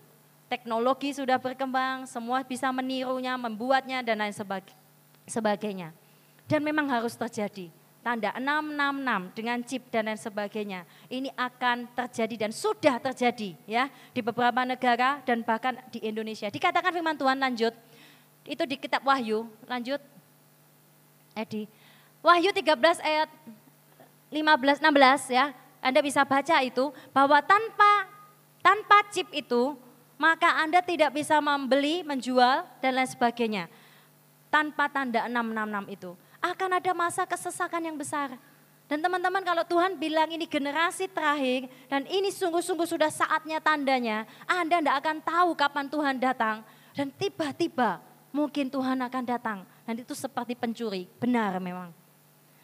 teknologi 0.54 1.10
sudah 1.18 1.42
berkembang, 1.42 2.06
semua 2.06 2.46
bisa 2.46 2.70
menirunya, 2.70 3.34
membuatnya 3.34 4.06
dan 4.06 4.22
lain 4.22 4.36
sebagainya. 5.26 5.90
Dan 6.46 6.62
memang 6.62 6.86
harus 6.94 7.18
terjadi. 7.18 7.74
Tanda 8.06 8.36
666 8.36 9.32
dengan 9.34 9.58
chip 9.66 9.82
dan 9.90 10.12
lain 10.12 10.20
sebagainya. 10.20 10.86
Ini 11.10 11.34
akan 11.34 11.90
terjadi 11.96 12.46
dan 12.46 12.52
sudah 12.52 13.00
terjadi 13.00 13.56
ya 13.66 13.88
di 14.12 14.20
beberapa 14.20 14.62
negara 14.68 15.24
dan 15.24 15.42
bahkan 15.42 15.80
di 15.90 16.04
Indonesia. 16.04 16.52
Dikatakan 16.52 16.92
firman 16.92 17.16
Tuhan 17.16 17.40
lanjut, 17.40 17.74
itu 18.44 18.64
di 18.68 18.76
kitab 18.76 19.02
Wahyu, 19.08 19.50
lanjut. 19.66 20.04
Edi. 21.34 21.66
Wahyu 22.22 22.54
13 22.54 23.02
ayat 23.02 23.30
15 24.30 24.84
16 24.84 25.34
ya. 25.34 25.56
Anda 25.82 26.00
bisa 26.04 26.22
baca 26.28 26.62
itu 26.62 26.94
bahwa 27.16 27.40
tanpa 27.42 28.06
tanpa 28.60 29.04
chip 29.16 29.32
itu 29.32 29.80
maka 30.24 30.64
Anda 30.64 30.80
tidak 30.80 31.12
bisa 31.12 31.44
membeli, 31.44 32.00
menjual, 32.08 32.64
dan 32.80 32.96
lain 32.96 33.10
sebagainya. 33.12 33.68
Tanpa 34.48 34.88
tanda 34.88 35.28
666 35.28 36.00
itu. 36.00 36.12
Akan 36.40 36.72
ada 36.72 36.92
masa 36.96 37.28
kesesakan 37.28 37.92
yang 37.92 38.00
besar. 38.00 38.40
Dan 38.88 39.04
teman-teman 39.04 39.44
kalau 39.44 39.68
Tuhan 39.68 40.00
bilang 40.00 40.32
ini 40.32 40.48
generasi 40.48 41.12
terakhir 41.12 41.68
dan 41.92 42.08
ini 42.08 42.32
sungguh-sungguh 42.32 42.88
sudah 42.88 43.12
saatnya 43.12 43.60
tandanya, 43.60 44.24
Anda 44.48 44.80
tidak 44.80 44.96
akan 45.04 45.18
tahu 45.20 45.50
kapan 45.60 45.86
Tuhan 45.92 46.16
datang. 46.24 46.58
Dan 46.96 47.12
tiba-tiba 47.12 48.00
mungkin 48.32 48.72
Tuhan 48.72 49.04
akan 49.04 49.24
datang. 49.28 49.68
Dan 49.84 50.08
itu 50.08 50.16
seperti 50.16 50.56
pencuri, 50.56 51.04
benar 51.20 51.60
memang. 51.60 51.92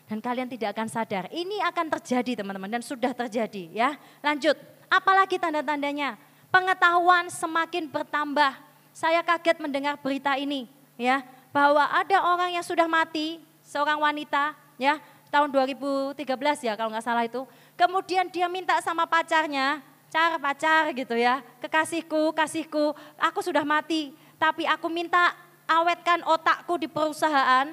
Dan 0.07 0.23
kalian 0.23 0.47
tidak 0.47 0.79
akan 0.79 0.87
sadar, 0.87 1.27
ini 1.35 1.59
akan 1.59 1.91
terjadi 1.99 2.39
teman-teman 2.39 2.71
dan 2.79 2.83
sudah 2.87 3.11
terjadi 3.11 3.67
ya. 3.75 3.99
Lanjut, 4.23 4.55
apalagi 4.87 5.35
tanda-tandanya? 5.35 6.28
Pengetahuan 6.49 7.29
semakin 7.29 7.89
bertambah. 7.89 8.53
Saya 8.93 9.23
kaget 9.23 9.57
mendengar 9.63 9.95
berita 9.95 10.35
ini 10.35 10.67
ya, 10.99 11.23
bahwa 11.55 11.87
ada 11.87 12.17
orang 12.25 12.53
yang 12.53 12.65
sudah 12.65 12.85
mati, 12.89 13.39
seorang 13.63 14.01
wanita 14.01 14.53
ya, 14.75 14.99
tahun 15.31 15.49
2013 15.53 16.19
ya 16.67 16.73
kalau 16.75 16.91
nggak 16.91 17.05
salah 17.05 17.23
itu. 17.23 17.47
Kemudian 17.79 18.27
dia 18.27 18.51
minta 18.51 18.75
sama 18.83 19.07
pacarnya, 19.07 19.79
cara 20.11 20.35
pacar 20.35 20.91
gitu 20.91 21.15
ya, 21.15 21.39
kekasihku, 21.63 22.35
kasihku, 22.35 22.91
aku 23.15 23.39
sudah 23.39 23.63
mati, 23.63 24.11
tapi 24.35 24.67
aku 24.67 24.91
minta 24.91 25.31
awetkan 25.69 26.25
otakku 26.27 26.75
di 26.75 26.89
perusahaan. 26.89 27.71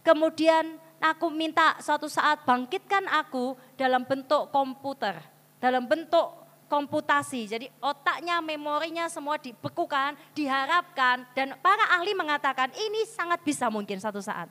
Kemudian 0.00 0.78
aku 1.00 1.32
minta 1.32 1.76
suatu 1.80 2.06
saat 2.06 2.44
bangkitkan 2.44 3.08
aku 3.10 3.56
dalam 3.74 4.04
bentuk 4.04 4.52
komputer, 4.52 5.18
dalam 5.58 5.88
bentuk 5.88 6.39
komputasi. 6.70 7.50
Jadi 7.50 7.66
otaknya, 7.82 8.38
memorinya 8.38 9.10
semua 9.10 9.34
dibekukan, 9.42 10.14
diharapkan 10.38 11.26
dan 11.34 11.58
para 11.58 11.90
ahli 11.98 12.14
mengatakan 12.14 12.70
ini 12.78 13.02
sangat 13.10 13.42
bisa 13.42 13.66
mungkin 13.66 13.98
satu 13.98 14.22
saat. 14.22 14.46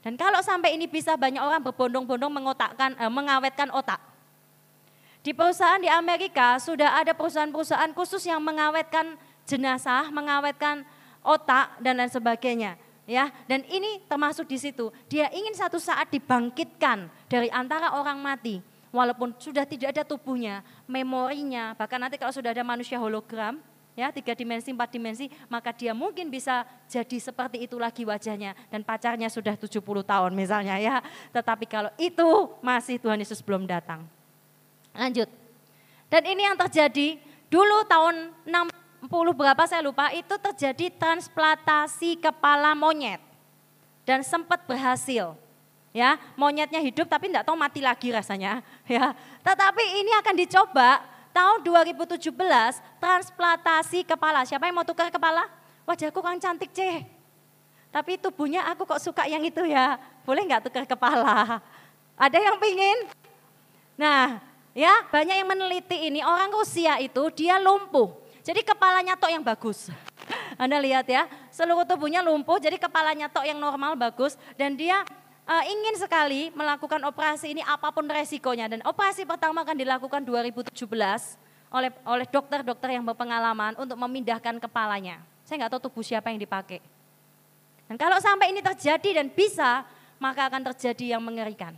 Dan 0.00 0.16
kalau 0.16 0.40
sampai 0.40 0.72
ini 0.72 0.88
bisa 0.88 1.20
banyak 1.20 1.42
orang 1.42 1.60
berbondong-bondong 1.60 2.32
mengotakkan, 2.32 2.96
eh, 2.96 3.12
mengawetkan 3.12 3.68
otak. 3.68 4.00
Di 5.20 5.36
perusahaan 5.36 5.82
di 5.82 5.90
Amerika 5.90 6.56
sudah 6.56 6.96
ada 6.96 7.12
perusahaan-perusahaan 7.12 7.92
khusus 7.92 8.24
yang 8.24 8.40
mengawetkan 8.40 9.20
jenazah, 9.44 10.08
mengawetkan 10.08 10.88
otak 11.20 11.76
dan 11.84 12.00
lain 12.00 12.08
sebagainya. 12.08 12.80
Ya, 13.08 13.32
dan 13.48 13.64
ini 13.68 14.04
termasuk 14.04 14.44
di 14.44 14.60
situ. 14.60 14.92
Dia 15.08 15.32
ingin 15.32 15.56
satu 15.56 15.80
saat 15.80 16.12
dibangkitkan 16.12 17.08
dari 17.28 17.48
antara 17.48 17.96
orang 17.96 18.20
mati. 18.20 18.60
Walaupun 18.88 19.36
sudah 19.36 19.68
tidak 19.68 19.92
ada 19.92 20.02
tubuhnya, 20.04 20.64
memorinya, 20.88 21.76
bahkan 21.76 22.00
nanti 22.00 22.16
kalau 22.16 22.32
sudah 22.32 22.56
ada 22.56 22.64
manusia 22.64 22.96
hologram, 22.96 23.60
ya 23.92 24.08
tiga 24.08 24.32
dimensi, 24.32 24.72
empat 24.72 24.88
dimensi, 24.88 25.26
maka 25.50 25.74
dia 25.76 25.92
mungkin 25.92 26.32
bisa 26.32 26.64
jadi 26.88 27.18
seperti 27.20 27.68
itu 27.68 27.76
lagi 27.76 28.06
wajahnya 28.06 28.56
dan 28.72 28.80
pacarnya 28.80 29.28
sudah 29.28 29.58
70 29.58 29.82
tahun 29.82 30.32
misalnya 30.32 30.80
ya. 30.80 31.04
Tetapi 31.34 31.68
kalau 31.68 31.92
itu 32.00 32.28
masih 32.64 32.96
Tuhan 32.96 33.20
Yesus 33.20 33.44
belum 33.44 33.68
datang. 33.68 34.08
Lanjut. 34.96 35.28
Dan 36.08 36.24
ini 36.24 36.48
yang 36.48 36.56
terjadi 36.56 37.20
dulu 37.52 37.84
tahun 37.84 38.32
6 38.48 38.78
60 38.98 39.30
berapa 39.30 39.62
saya 39.62 39.86
lupa, 39.86 40.10
itu 40.10 40.34
terjadi 40.42 40.90
transplantasi 40.98 42.18
kepala 42.18 42.74
monyet. 42.74 43.22
Dan 44.02 44.26
sempat 44.26 44.66
berhasil. 44.66 45.38
Ya, 45.98 46.14
monyetnya 46.38 46.78
hidup 46.78 47.10
tapi 47.10 47.26
tidak 47.26 47.42
tahu 47.42 47.58
mati 47.58 47.82
lagi 47.82 48.14
rasanya. 48.14 48.62
Ya, 48.86 49.10
tetapi 49.42 49.82
ini 49.98 50.14
akan 50.22 50.34
dicoba 50.38 51.02
tahun 51.34 51.66
2017 51.66 52.30
transplantasi 53.02 54.06
kepala. 54.06 54.46
Siapa 54.46 54.70
yang 54.70 54.78
mau 54.78 54.86
tukar 54.86 55.10
kepala? 55.10 55.50
Wajahku 55.82 56.22
kan 56.22 56.38
cantik 56.38 56.70
ceh. 56.70 57.02
Tapi 57.90 58.14
tubuhnya 58.22 58.62
aku 58.70 58.86
kok 58.86 59.02
suka 59.02 59.26
yang 59.26 59.42
itu 59.42 59.66
ya. 59.66 59.98
Boleh 60.22 60.46
nggak 60.46 60.70
tukar 60.70 60.86
kepala? 60.86 61.58
Ada 62.24 62.38
yang 62.38 62.56
pingin? 62.62 63.10
Nah, 63.98 64.38
ya 64.78 65.02
banyak 65.10 65.36
yang 65.42 65.48
meneliti 65.50 65.98
ini. 66.06 66.22
Orang 66.22 66.54
Rusia 66.54 67.02
itu 67.02 67.26
dia 67.34 67.58
lumpuh 67.58 68.28
jadi 68.48 68.64
kepalanya 68.64 69.12
tok 69.12 69.28
yang 69.28 69.44
bagus. 69.44 69.92
Anda 70.62 70.80
lihat 70.80 71.04
ya, 71.04 71.28
seluruh 71.52 71.84
tubuhnya 71.84 72.24
lumpuh, 72.24 72.56
jadi 72.56 72.80
kepalanya 72.80 73.28
tok 73.28 73.44
yang 73.44 73.60
normal 73.60 73.92
bagus 73.92 74.40
dan 74.56 74.72
dia 74.72 75.04
uh, 75.48 75.64
ingin 75.64 75.96
sekali 75.96 76.52
melakukan 76.52 77.00
operasi 77.08 77.56
ini 77.56 77.64
apa 77.64 77.88
pun 77.88 78.04
resikonya 78.04 78.68
dan 78.68 78.80
operasi 78.84 79.24
pertama 79.24 79.64
akan 79.64 79.76
dilakukan 79.80 80.20
2017 80.22 80.76
oleh 81.68 81.90
oleh 82.04 82.26
dokter-dokter 82.28 82.96
yang 82.96 83.04
berpengalaman 83.04 83.76
untuk 83.80 83.96
memindahkan 83.96 84.60
kepalanya. 84.60 85.24
Saya 85.48 85.64
nggak 85.64 85.72
tahu 85.76 85.88
tubuh 85.88 86.04
siapa 86.04 86.28
yang 86.28 86.40
dipakai. 86.40 86.84
Dan 87.88 87.96
kalau 87.96 88.20
sampai 88.20 88.52
ini 88.52 88.60
terjadi 88.60 89.24
dan 89.24 89.32
bisa, 89.32 89.84
maka 90.20 90.44
akan 90.44 90.60
terjadi 90.72 91.16
yang 91.16 91.24
mengerikan. 91.24 91.72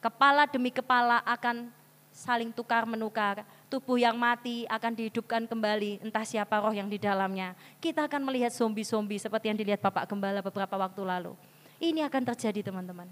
Kepala 0.00 0.48
demi 0.48 0.72
kepala 0.72 1.20
akan 1.28 1.68
saling 2.08 2.48
tukar 2.48 2.88
menukar 2.88 3.44
tubuh 3.68 4.00
yang 4.00 4.16
mati 4.16 4.64
akan 4.72 4.96
dihidupkan 4.96 5.44
kembali, 5.44 6.00
entah 6.00 6.24
siapa 6.24 6.56
roh 6.64 6.72
yang 6.72 6.88
di 6.88 6.96
dalamnya. 6.96 7.52
Kita 7.76 8.08
akan 8.08 8.24
melihat 8.24 8.50
zombie-zombie 8.50 9.20
seperti 9.20 9.52
yang 9.52 9.58
dilihat 9.60 9.84
Bapak 9.84 10.08
Gembala 10.08 10.40
beberapa 10.40 10.74
waktu 10.80 11.04
lalu. 11.04 11.36
Ini 11.78 12.06
akan 12.10 12.22
terjadi 12.34 12.66
teman-teman. 12.66 13.06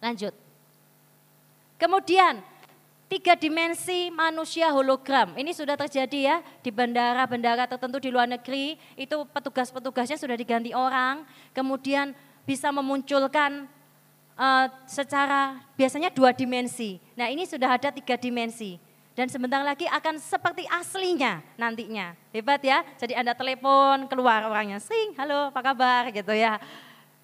Lanjut. 0.00 0.32
Kemudian, 1.80 2.44
tiga 3.08 3.34
dimensi 3.34 4.12
manusia 4.12 4.68
hologram. 4.70 5.32
Ini 5.34 5.50
sudah 5.56 5.74
terjadi 5.74 6.18
ya 6.20 6.36
di 6.60 6.70
bandara-bandara 6.70 7.66
tertentu 7.66 7.98
di 7.98 8.12
luar 8.12 8.28
negeri. 8.28 8.76
Itu 8.94 9.24
petugas-petugasnya 9.32 10.20
sudah 10.20 10.36
diganti 10.36 10.70
orang. 10.70 11.24
Kemudian 11.56 12.12
bisa 12.44 12.68
memunculkan 12.70 13.66
uh, 14.38 14.66
secara 14.86 15.58
biasanya 15.74 16.08
dua 16.14 16.30
dimensi. 16.30 17.02
Nah 17.18 17.28
ini 17.28 17.44
sudah 17.44 17.76
ada 17.76 17.90
tiga 17.90 18.14
dimensi 18.20 18.80
dan 19.18 19.26
sebentar 19.28 19.60
lagi 19.60 19.84
akan 19.90 20.16
seperti 20.16 20.64
aslinya 20.70 21.44
nantinya. 21.60 22.16
Hebat 22.32 22.64
ya. 22.64 22.80
Jadi 22.96 23.12
Anda 23.18 23.36
telepon 23.36 24.08
keluar 24.08 24.46
orangnya, 24.46 24.80
"Sing, 24.80 25.12
halo, 25.18 25.50
apa 25.52 25.60
kabar?" 25.60 26.08
gitu 26.14 26.32
ya. 26.32 26.56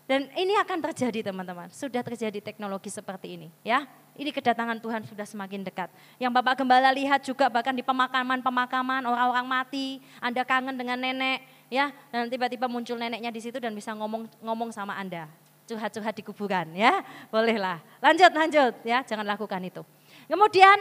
Dan 0.06 0.30
ini 0.38 0.54
akan 0.54 0.78
terjadi 0.90 1.30
teman-teman. 1.30 1.66
Sudah 1.74 1.98
terjadi 2.06 2.38
teknologi 2.38 2.86
seperti 2.86 3.34
ini 3.34 3.48
ya. 3.66 3.82
Ini 4.16 4.32
kedatangan 4.32 4.80
Tuhan 4.80 5.04
sudah 5.04 5.26
semakin 5.28 5.60
dekat. 5.60 5.92
Yang 6.16 6.32
Bapak 6.40 6.62
Gembala 6.62 6.88
lihat 6.94 7.20
juga 7.20 7.52
bahkan 7.52 7.76
di 7.76 7.84
pemakaman-pemakaman 7.84 9.04
orang-orang 9.04 9.44
mati, 9.44 10.00
Anda 10.24 10.40
kangen 10.40 10.72
dengan 10.78 10.96
nenek 10.96 11.44
ya. 11.68 11.92
Dan 12.08 12.32
tiba-tiba 12.32 12.64
muncul 12.64 12.96
neneknya 12.96 13.28
di 13.28 13.44
situ 13.44 13.60
dan 13.60 13.76
bisa 13.76 13.92
ngomong 13.92 14.24
ngomong 14.40 14.72
sama 14.72 14.96
Anda. 14.96 15.28
Curhat-curhat 15.68 16.16
di 16.16 16.24
kuburan 16.24 16.72
ya. 16.72 17.04
Bolehlah. 17.28 17.82
Lanjut, 18.00 18.32
lanjut 18.32 18.72
ya. 18.86 19.04
Jangan 19.04 19.26
lakukan 19.26 19.60
itu. 19.60 19.82
Kemudian 20.30 20.80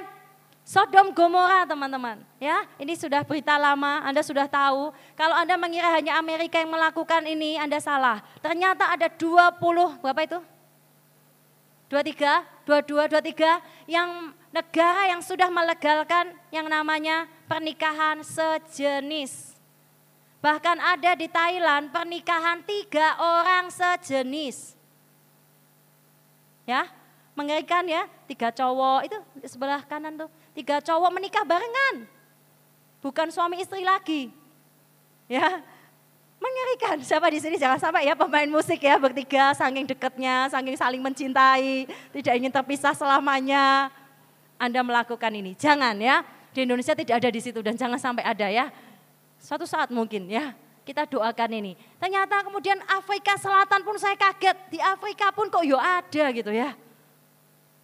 Sodom 0.66 1.14
Gomora 1.14 1.62
teman-teman. 1.70 2.26
Ya, 2.42 2.66
ini 2.82 2.98
sudah 2.98 3.22
berita 3.22 3.54
lama, 3.54 4.02
Anda 4.02 4.26
sudah 4.26 4.50
tahu. 4.50 4.90
Kalau 5.14 5.38
Anda 5.38 5.62
mengira 5.62 5.94
hanya 5.94 6.18
Amerika 6.18 6.58
yang 6.58 6.74
melakukan 6.74 7.22
ini, 7.30 7.54
Anda 7.62 7.78
salah. 7.78 8.26
Ternyata 8.42 8.90
ada 8.90 9.06
20, 9.06 9.62
berapa 10.02 10.22
itu? 10.26 10.42
23, 11.86 12.66
22, 12.66 13.14
23 13.14 13.62
yang 13.86 14.34
negara 14.50 15.14
yang 15.14 15.22
sudah 15.22 15.54
melegalkan 15.54 16.34
yang 16.50 16.66
namanya 16.66 17.30
pernikahan 17.46 18.26
sejenis. 18.26 19.54
Bahkan 20.42 20.82
ada 20.82 21.14
di 21.14 21.30
Thailand 21.30 21.94
pernikahan 21.94 22.66
tiga 22.66 23.22
orang 23.22 23.70
sejenis. 23.70 24.74
Ya, 26.66 26.90
mengerikan 27.38 27.86
ya, 27.86 28.10
tiga 28.26 28.50
cowok 28.50 29.06
itu 29.06 29.18
sebelah 29.46 29.86
kanan 29.86 30.26
tuh 30.26 30.30
Tiga 30.56 30.80
cowok 30.80 31.12
menikah 31.12 31.44
barengan. 31.44 32.08
Bukan 33.04 33.28
suami 33.30 33.60
istri 33.60 33.84
lagi. 33.84 34.32
Ya, 35.28 35.60
mengerikan. 36.40 36.98
Siapa 37.04 37.28
di 37.28 37.44
sini 37.44 37.60
jangan 37.60 37.76
sampai 37.76 38.08
ya 38.08 38.16
pemain 38.16 38.48
musik 38.48 38.80
ya 38.80 38.96
bertiga 38.96 39.52
saking 39.52 39.84
dekatnya, 39.84 40.48
saking 40.48 40.80
saling 40.80 41.02
mencintai, 41.04 41.92
tidak 42.16 42.34
ingin 42.40 42.52
terpisah 42.56 42.96
selamanya. 42.96 43.92
Anda 44.56 44.80
melakukan 44.80 45.36
ini. 45.36 45.52
Jangan 45.60 46.00
ya. 46.00 46.24
Di 46.56 46.64
Indonesia 46.64 46.96
tidak 46.96 47.20
ada 47.20 47.28
di 47.28 47.42
situ 47.44 47.60
dan 47.60 47.76
jangan 47.76 48.00
sampai 48.00 48.24
ada 48.24 48.48
ya. 48.48 48.72
Suatu 49.36 49.68
saat 49.68 49.92
mungkin 49.92 50.32
ya 50.32 50.56
kita 50.88 51.04
doakan 51.10 51.52
ini. 51.52 51.76
Ternyata 52.00 52.46
kemudian 52.48 52.80
Afrika 52.88 53.36
Selatan 53.36 53.84
pun 53.84 54.00
saya 54.00 54.16
kaget. 54.16 54.56
Di 54.72 54.80
Afrika 54.80 55.36
pun 55.36 55.52
kok 55.52 55.68
yo 55.68 55.76
ada 55.76 56.32
gitu 56.32 56.56
ya. 56.56 56.72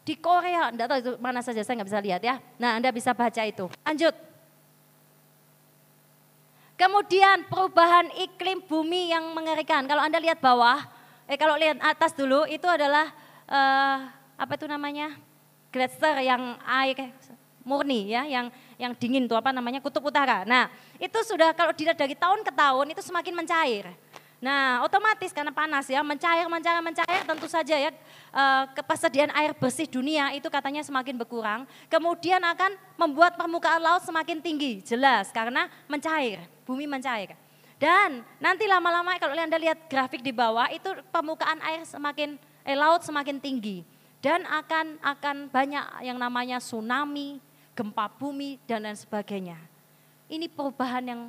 Di 0.02 0.18
Korea, 0.18 0.74
enggak 0.74 0.88
tahu 0.90 1.00
itu 1.00 1.12
mana 1.22 1.46
saja, 1.46 1.62
saya 1.62 1.78
nggak 1.78 1.90
bisa 1.94 2.02
lihat 2.02 2.22
ya. 2.26 2.36
Nah 2.58 2.82
Anda 2.82 2.90
bisa 2.90 3.14
baca 3.14 3.42
itu. 3.46 3.70
Lanjut. 3.86 4.16
Kemudian 6.74 7.46
perubahan 7.46 8.10
iklim 8.18 8.66
bumi 8.66 9.14
yang 9.14 9.30
mengerikan. 9.38 9.86
Kalau 9.86 10.02
Anda 10.02 10.18
lihat 10.18 10.42
bawah, 10.42 10.82
eh 11.30 11.38
kalau 11.38 11.54
lihat 11.54 11.78
atas 11.78 12.18
dulu 12.18 12.50
itu 12.50 12.66
adalah 12.66 13.14
uh, 13.46 14.10
apa 14.34 14.58
itu 14.58 14.66
namanya? 14.66 15.14
Gletser 15.70 16.18
yang 16.26 16.58
air 16.66 17.14
murni 17.62 18.10
ya, 18.10 18.26
yang 18.26 18.50
yang 18.82 18.98
dingin 18.98 19.30
tuh 19.30 19.38
apa 19.38 19.54
namanya 19.54 19.78
kutub 19.78 20.02
utara. 20.02 20.42
Nah 20.42 20.74
itu 20.98 21.22
sudah 21.22 21.54
kalau 21.54 21.78
dilihat 21.78 22.02
dari 22.02 22.18
tahun 22.18 22.42
ke 22.42 22.50
tahun 22.50 22.98
itu 22.98 23.02
semakin 23.06 23.34
mencair. 23.38 23.86
Nah, 24.42 24.82
otomatis 24.82 25.30
karena 25.30 25.54
panas 25.54 25.86
ya, 25.86 26.02
mencair, 26.02 26.50
mencair, 26.50 26.82
mencair, 26.82 27.22
tentu 27.30 27.46
saja 27.46 27.78
ya 27.78 27.94
eh, 27.94 28.64
kepersediaan 28.74 29.30
air 29.38 29.54
bersih 29.54 29.86
dunia 29.86 30.34
itu 30.34 30.50
katanya 30.50 30.82
semakin 30.82 31.14
berkurang. 31.14 31.70
Kemudian 31.86 32.42
akan 32.42 32.74
membuat 32.98 33.38
permukaan 33.38 33.78
laut 33.78 34.02
semakin 34.02 34.42
tinggi, 34.42 34.82
jelas 34.82 35.30
karena 35.30 35.70
mencair, 35.86 36.42
bumi 36.66 36.90
mencair. 36.90 37.38
Dan 37.78 38.26
nanti 38.42 38.66
lama-lama 38.66 39.14
kalau 39.22 39.38
Anda 39.38 39.62
lihat 39.62 39.86
grafik 39.86 40.26
di 40.26 40.34
bawah 40.34 40.74
itu 40.74 40.90
permukaan 41.14 41.62
air 41.62 41.86
semakin 41.86 42.42
eh, 42.66 42.74
laut 42.74 43.06
semakin 43.06 43.38
tinggi 43.38 43.86
dan 44.26 44.42
akan 44.50 44.98
akan 45.06 45.54
banyak 45.54 45.86
yang 46.02 46.18
namanya 46.18 46.58
tsunami, 46.58 47.38
gempa 47.78 48.10
bumi 48.18 48.58
dan 48.66 48.90
lain 48.90 48.98
sebagainya. 48.98 49.58
Ini 50.26 50.50
perubahan 50.50 51.06
yang 51.06 51.22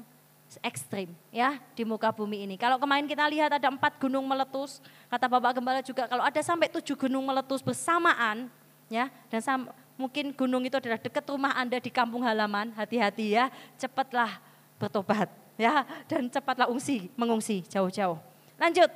ekstrim 0.60 1.08
ya 1.32 1.56
di 1.72 1.86
muka 1.86 2.12
bumi 2.12 2.44
ini. 2.44 2.54
Kalau 2.60 2.76
kemarin 2.76 3.08
kita 3.08 3.24
lihat 3.30 3.56
ada 3.56 3.68
empat 3.72 3.96
gunung 3.96 4.26
meletus, 4.28 4.84
kata 5.08 5.30
Bapak 5.30 5.56
Gembala 5.56 5.80
juga 5.80 6.04
kalau 6.04 6.20
ada 6.20 6.40
sampai 6.44 6.68
tujuh 6.68 6.98
gunung 6.98 7.24
meletus 7.24 7.64
bersamaan 7.64 8.52
ya 8.92 9.08
dan 9.32 9.40
sam, 9.40 9.60
mungkin 9.96 10.36
gunung 10.36 10.66
itu 10.66 10.76
adalah 10.76 11.00
dekat 11.00 11.24
rumah 11.24 11.56
Anda 11.56 11.80
di 11.80 11.88
kampung 11.88 12.20
halaman, 12.26 12.74
hati-hati 12.76 13.38
ya, 13.38 13.48
cepatlah 13.80 14.36
bertobat 14.76 15.30
ya 15.56 15.86
dan 16.10 16.28
cepatlah 16.28 16.68
ungsi, 16.68 17.08
mengungsi 17.16 17.64
jauh-jauh. 17.70 18.18
Lanjut. 18.60 18.90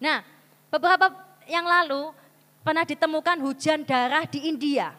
Nah, 0.00 0.24
beberapa 0.72 1.12
yang 1.44 1.68
lalu 1.68 2.10
pernah 2.64 2.84
ditemukan 2.84 3.36
hujan 3.44 3.84
darah 3.84 4.24
di 4.24 4.48
India. 4.48 4.96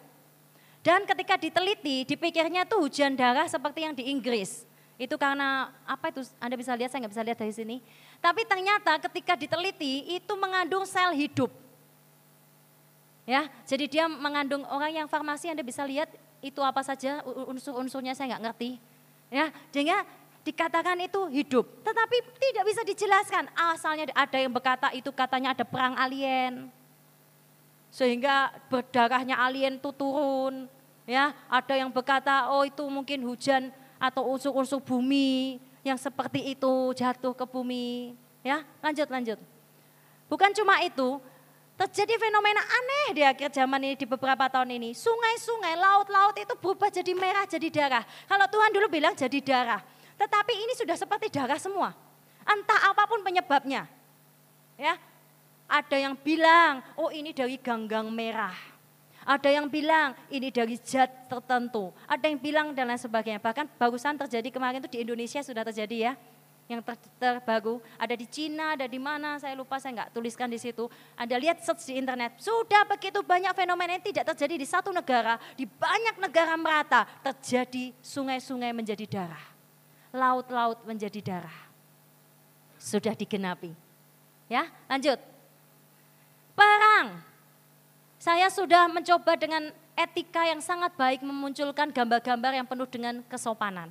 Dan 0.82 1.05
ketika 1.05 1.38
diteliti, 1.38 2.05
dipikirnya 2.09 2.66
tuh 2.66 2.86
hujan 2.86 3.14
darah 3.14 3.45
seperti 3.45 3.86
yang 3.86 3.93
di 3.93 4.09
Inggris. 4.09 4.66
Itu 5.02 5.18
karena 5.18 5.74
apa 5.82 6.14
itu 6.14 6.22
Anda 6.38 6.54
bisa 6.54 6.78
lihat, 6.78 6.93
saya 6.93 7.02
nggak 7.02 7.14
bisa 7.18 7.26
lihat 7.26 7.39
dari 7.41 7.49
sini. 7.49 7.82
Tapi 8.22 8.45
ternyata 8.45 9.02
ketika 9.10 9.34
diteliti 9.34 10.14
itu 10.14 10.34
mengandung 10.38 10.86
sel 10.86 11.10
hidup. 11.18 11.49
Ya, 13.26 13.49
jadi 13.66 13.89
dia 13.89 14.06
mengandung 14.06 14.62
orang 14.70 14.93
yang 14.93 15.08
farmasi 15.10 15.49
Anda 15.49 15.66
bisa 15.66 15.82
lihat 15.89 16.06
itu 16.38 16.62
apa 16.62 16.86
saja 16.86 17.26
unsur-unsurnya 17.26 18.14
saya 18.14 18.38
nggak 18.38 18.45
ngerti. 18.45 18.78
Ya, 19.34 19.49
sehingga 19.74 20.06
dikatakan 20.45 20.97
itu 21.02 21.34
hidup, 21.34 21.66
tetapi 21.82 22.18
tidak 22.38 22.64
bisa 22.70 22.82
dijelaskan. 22.86 23.49
Asalnya 23.58 24.06
ada 24.14 24.38
yang 24.38 24.54
berkata 24.54 24.93
itu 24.93 25.10
katanya 25.10 25.58
ada 25.58 25.66
perang 25.66 25.97
alien. 25.97 26.70
Sehingga 27.89 28.54
berdarahnya 28.70 29.34
alien 29.34 29.82
itu 29.82 29.89
turun. 29.97 30.70
Ya, 31.10 31.34
ada 31.49 31.74
yang 31.74 31.89
berkata 31.89 32.54
oh 32.54 32.62
itu 32.62 32.86
mungkin 32.86 33.26
hujan 33.26 33.74
atau 34.02 34.34
unsur-unsur 34.34 34.82
bumi 34.82 35.62
yang 35.86 36.02
seperti 36.02 36.58
itu 36.58 36.74
jatuh 36.97 37.38
ke 37.38 37.45
bumi. 37.45 38.18
Ya, 38.41 38.66
lanjut 38.82 39.06
lanjut. 39.06 39.38
Bukan 40.26 40.49
cuma 40.58 40.82
itu, 40.82 41.22
terjadi 41.78 42.18
fenomena 42.18 42.66
aneh 42.66 43.08
di 43.14 43.22
akhir 43.22 43.54
zaman 43.54 43.82
ini 43.86 43.93
di 43.93 44.10
beberapa 44.10 44.49
tahun 44.49 44.74
ini. 44.82 44.97
Sungai-sungai, 44.97 45.78
laut-laut 45.78 46.34
itu 46.34 46.54
berubah 46.58 46.89
jadi 46.89 47.14
merah, 47.14 47.45
jadi 47.45 47.68
darah. 47.70 48.04
Kalau 48.26 48.49
Tuhan 48.49 48.74
dulu 48.74 48.88
bilang 48.89 49.14
jadi 49.14 49.38
darah. 49.38 49.82
Tetapi 50.18 50.54
ini 50.54 50.74
sudah 50.74 50.97
seperti 50.97 51.30
darah 51.30 51.62
semua. 51.62 51.93
Entah 52.41 52.89
apa 52.89 53.06
pun 53.06 53.22
penyebabnya. 53.22 53.86
Ya, 54.82 54.97
ada 55.70 55.97
yang 55.97 56.18
bilang, 56.18 56.82
oh 56.97 57.14
ini 57.14 57.34
dari 57.38 57.62
ganggang 57.62 58.10
merah. 58.10 58.71
Ada 59.22 59.50
yang 59.54 59.70
bilang 59.70 60.18
ini 60.34 60.50
dari 60.50 60.76
zat 60.82 61.30
tertentu. 61.30 61.94
Ada 62.10 62.26
yang 62.30 62.40
bilang 62.42 62.68
dan 62.74 62.90
lain 62.90 62.98
sebagainya. 62.98 63.38
Bahkan 63.38 63.78
barusan 63.78 64.18
terjadi 64.18 64.50
kemarin 64.50 64.82
itu 64.82 64.90
di 64.90 65.00
Indonesia 65.06 65.40
sudah 65.46 65.62
terjadi 65.68 66.12
ya. 66.12 66.14
Yang 66.70 66.88
ter 66.88 66.96
terbaru 67.20 67.84
ada 68.00 68.16
di 68.16 68.24
Cina, 68.26 68.80
ada 68.80 68.88
di 68.88 68.96
mana 68.96 69.36
saya 69.36 69.52
lupa 69.60 69.76
saya 69.76 70.02
nggak 70.02 70.16
tuliskan 70.16 70.48
di 70.48 70.56
situ. 70.56 70.88
Anda 71.20 71.36
lihat 71.36 71.62
search 71.62 71.92
di 71.92 72.00
internet. 72.00 72.40
Sudah 72.40 72.88
begitu 72.88 73.20
banyak 73.22 73.52
fenomena 73.54 73.94
yang 73.94 74.06
tidak 74.06 74.32
terjadi 74.34 74.56
di 74.56 74.68
satu 74.68 74.90
negara, 74.96 75.36
di 75.54 75.68
banyak 75.68 76.16
negara 76.18 76.56
merata 76.56 77.04
terjadi 77.22 77.92
sungai-sungai 78.00 78.72
menjadi 78.72 79.04
darah 79.06 79.52
laut-laut 80.12 80.84
menjadi 80.84 81.20
darah. 81.24 81.60
Sudah 82.76 83.16
digenapi. 83.16 83.72
Ya, 84.52 84.68
lanjut. 84.92 85.18
Perang. 86.56 87.31
Saya 88.22 88.54
sudah 88.54 88.86
mencoba 88.86 89.34
dengan 89.34 89.74
etika 89.98 90.46
yang 90.46 90.62
sangat 90.62 90.94
baik 90.94 91.26
memunculkan 91.26 91.90
gambar-gambar 91.90 92.54
yang 92.54 92.70
penuh 92.70 92.86
dengan 92.86 93.26
kesopanan. 93.26 93.90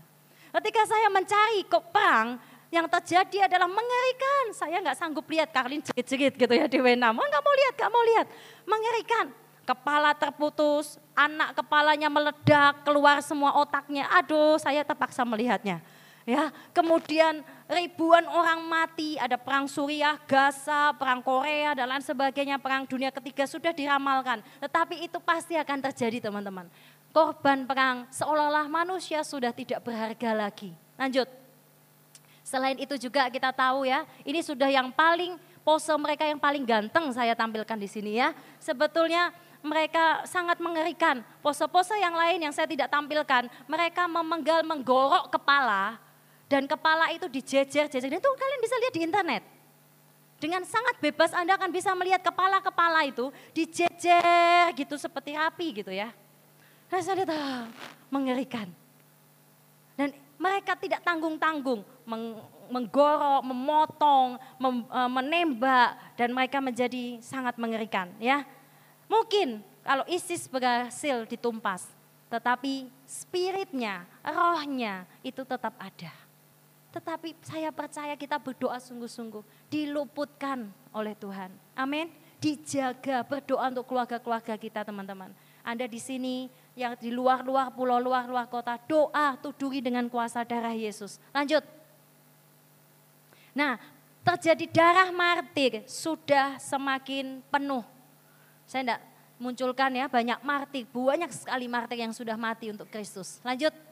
Ketika 0.55 0.87
saya 0.87 1.11
mencari 1.11 1.67
kok 1.67 1.91
perang, 1.91 2.39
yang 2.71 2.87
terjadi 2.87 3.51
adalah 3.51 3.67
mengerikan. 3.67 4.55
Saya 4.55 4.79
nggak 4.79 4.95
sanggup 4.95 5.27
lihat 5.27 5.51
Karlin 5.51 5.83
jerit-jerit 5.83 6.39
gitu 6.39 6.55
ya 6.55 6.71
di 6.71 6.79
Wenam. 6.79 7.19
Oh, 7.19 7.27
nggak 7.27 7.43
mau 7.43 7.55
lihat, 7.59 7.75
nggak 7.75 7.91
mau 7.91 8.05
lihat. 8.07 8.27
Mengerikan. 8.71 9.27
Kepala 9.67 10.15
terputus, 10.15 11.03
anak 11.19 11.59
kepalanya 11.59 12.07
meledak, 12.07 12.87
keluar 12.87 13.19
semua 13.27 13.59
otaknya. 13.59 14.07
Aduh, 14.15 14.63
saya 14.63 14.87
terpaksa 14.87 15.27
melihatnya 15.27 15.83
ya. 16.31 16.55
Kemudian 16.71 17.43
ribuan 17.71 18.27
orang 18.27 18.67
mati, 18.67 19.15
ada 19.15 19.39
perang 19.39 19.71
Suriah, 19.71 20.19
Gaza, 20.27 20.91
perang 20.99 21.23
Korea 21.23 21.79
dan 21.79 21.87
lain 21.87 22.03
sebagainya, 22.03 22.59
perang 22.59 22.83
dunia 22.83 23.15
ketiga 23.15 23.47
sudah 23.47 23.71
diramalkan. 23.71 24.43
Tetapi 24.59 25.07
itu 25.07 25.23
pasti 25.23 25.55
akan 25.55 25.79
terjadi 25.79 26.27
teman-teman. 26.29 26.67
Korban 27.15 27.67
perang 27.71 28.11
seolah-olah 28.11 28.67
manusia 28.67 29.23
sudah 29.23 29.55
tidak 29.55 29.87
berharga 29.87 30.31
lagi. 30.35 30.75
Lanjut. 30.99 31.31
Selain 32.43 32.75
itu 32.75 32.99
juga 32.99 33.31
kita 33.31 33.55
tahu 33.55 33.87
ya, 33.87 34.03
ini 34.27 34.43
sudah 34.43 34.67
yang 34.67 34.91
paling 34.91 35.39
pose 35.63 35.95
mereka 35.95 36.27
yang 36.27 36.43
paling 36.43 36.67
ganteng 36.67 37.07
saya 37.15 37.39
tampilkan 37.39 37.79
di 37.79 37.87
sini 37.87 38.19
ya. 38.19 38.35
Sebetulnya 38.59 39.31
mereka 39.63 40.27
sangat 40.27 40.59
mengerikan. 40.59 41.23
Pose-pose 41.39 41.95
yang 42.03 42.19
lain 42.19 42.43
yang 42.43 42.51
saya 42.51 42.67
tidak 42.67 42.91
tampilkan, 42.91 43.47
mereka 43.71 44.11
memenggal 44.11 44.67
menggorok 44.67 45.31
kepala 45.31 46.10
dan 46.51 46.67
kepala 46.67 47.15
itu 47.15 47.31
dijejer-jejer. 47.31 48.11
Itu 48.11 48.31
kalian 48.35 48.61
bisa 48.61 48.75
lihat 48.83 48.95
di 48.99 49.03
internet. 49.07 49.43
Dengan 50.43 50.67
sangat 50.67 50.99
bebas 50.99 51.31
Anda 51.31 51.55
akan 51.55 51.71
bisa 51.71 51.95
melihat 51.95 52.27
kepala-kepala 52.27 53.07
itu 53.07 53.31
dijejer 53.55 54.75
gitu 54.75 54.99
seperti 54.99 55.39
api 55.39 55.85
gitu 55.85 55.95
ya. 55.95 56.11
Nah 56.91 56.99
saya 56.99 57.23
lihat 57.23 57.31
ah, 57.31 57.71
mengerikan. 58.11 58.67
Dan 59.95 60.11
mereka 60.41 60.75
tidak 60.75 61.07
tanggung-tanggung 61.07 61.87
menggorok, 62.73 63.45
memotong, 63.45 64.41
mem, 64.57 64.89
e, 64.89 65.01
menembak 65.13 66.17
dan 66.17 66.33
mereka 66.33 66.59
menjadi 66.59 67.21
sangat 67.21 67.61
mengerikan 67.61 68.09
ya. 68.17 68.43
Mungkin 69.07 69.61
kalau 69.85 70.09
ISIS 70.09 70.49
berhasil 70.49 71.29
ditumpas, 71.29 71.85
tetapi 72.33 72.89
spiritnya, 73.05 74.09
rohnya 74.25 75.05
itu 75.21 75.45
tetap 75.45 75.77
ada. 75.77 76.20
Tetapi 76.91 77.39
saya 77.47 77.71
percaya 77.71 78.19
kita 78.19 78.35
berdoa 78.43 78.79
sungguh-sungguh 78.83 79.71
diluputkan 79.71 80.67
oleh 80.91 81.15
Tuhan. 81.15 81.55
Amin. 81.79 82.11
Dijaga 82.43 83.23
berdoa 83.23 83.71
untuk 83.71 83.87
keluarga-keluarga 83.87 84.59
kita 84.59 84.83
teman-teman. 84.83 85.31
Anda 85.63 85.87
di 85.87 86.01
sini 86.03 86.51
yang 86.75 86.97
di 86.99 87.15
luar-luar 87.15 87.71
pulau, 87.71 88.01
luar-luar 88.01 88.49
kota, 88.51 88.81
doa 88.89 89.39
tuduri 89.39 89.79
dengan 89.79 90.09
kuasa 90.11 90.43
darah 90.43 90.75
Yesus. 90.75 91.21
Lanjut. 91.31 91.63
Nah, 93.55 93.77
terjadi 94.25 94.67
darah 94.73 95.11
martir 95.13 95.85
sudah 95.87 96.59
semakin 96.59 97.45
penuh. 97.53 97.85
Saya 98.65 98.83
tidak 98.83 99.01
munculkan 99.37 99.91
ya 99.95 100.07
banyak 100.09 100.41
martir, 100.43 100.85
banyak 100.91 101.31
sekali 101.33 101.67
martir 101.69 101.99
yang 102.01 102.15
sudah 102.17 102.35
mati 102.41 102.73
untuk 102.73 102.89
Kristus. 102.89 103.39
Lanjut. 103.45 103.90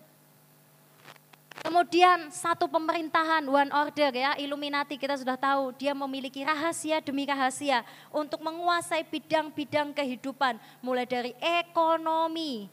Kemudian 1.69 2.33
satu 2.33 2.65
pemerintahan, 2.65 3.45
one 3.45 3.69
order 3.69 4.09
ya, 4.09 4.33
Illuminati 4.41 4.97
kita 4.97 5.21
sudah 5.21 5.37
tahu, 5.37 5.77
dia 5.77 5.93
memiliki 5.93 6.41
rahasia 6.41 6.97
demi 7.05 7.29
rahasia 7.29 7.85
untuk 8.09 8.41
menguasai 8.41 9.05
bidang-bidang 9.05 9.93
kehidupan, 9.93 10.57
mulai 10.81 11.05
dari 11.05 11.37
ekonomi, 11.37 12.73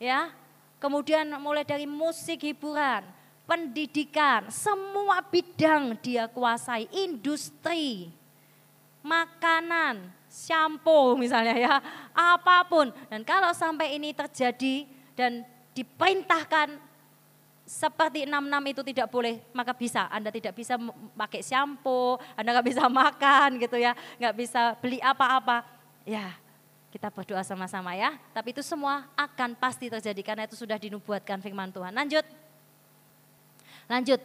ya, 0.00 0.32
kemudian 0.80 1.36
mulai 1.36 1.68
dari 1.68 1.84
musik 1.84 2.48
hiburan, 2.48 3.04
pendidikan, 3.44 4.48
semua 4.48 5.20
bidang 5.28 5.92
dia 6.00 6.32
kuasai, 6.32 6.88
industri, 6.88 8.08
makanan, 9.04 10.08
shampoo 10.32 11.12
misalnya 11.12 11.60
ya, 11.60 11.74
apa 12.16 12.64
pun. 12.72 12.88
Dan 13.12 13.20
kalau 13.20 13.52
sampai 13.52 14.00
ini 14.00 14.16
terjadi 14.16 14.88
dan 15.12 15.44
diperintahkan 15.76 16.87
seperti 17.68 18.24
enam-enam 18.24 18.64
itu 18.72 18.80
tidak 18.80 19.12
boleh, 19.12 19.44
maka 19.52 19.76
bisa. 19.76 20.08
Anda 20.08 20.32
tidak 20.32 20.56
bisa 20.56 20.80
pakai 21.12 21.44
shampoo, 21.44 22.16
Anda 22.32 22.56
nggak 22.56 22.68
bisa 22.72 22.88
makan 23.04 23.60
gitu 23.60 23.76
ya, 23.76 23.92
nggak 24.16 24.34
bisa 24.34 24.72
beli 24.80 24.96
apa-apa. 25.04 25.60
Ya, 26.08 26.32
kita 26.88 27.12
berdoa 27.12 27.44
sama-sama 27.44 27.92
ya. 27.92 28.16
Tapi 28.32 28.56
itu 28.56 28.64
semua 28.64 29.04
akan 29.12 29.52
pasti 29.52 29.92
terjadi 29.92 30.22
karena 30.24 30.48
itu 30.48 30.56
sudah 30.56 30.80
dinubuatkan 30.80 31.44
firman 31.44 31.68
Tuhan. 31.68 31.92
Lanjut. 31.92 32.24
Lanjut. 33.84 34.20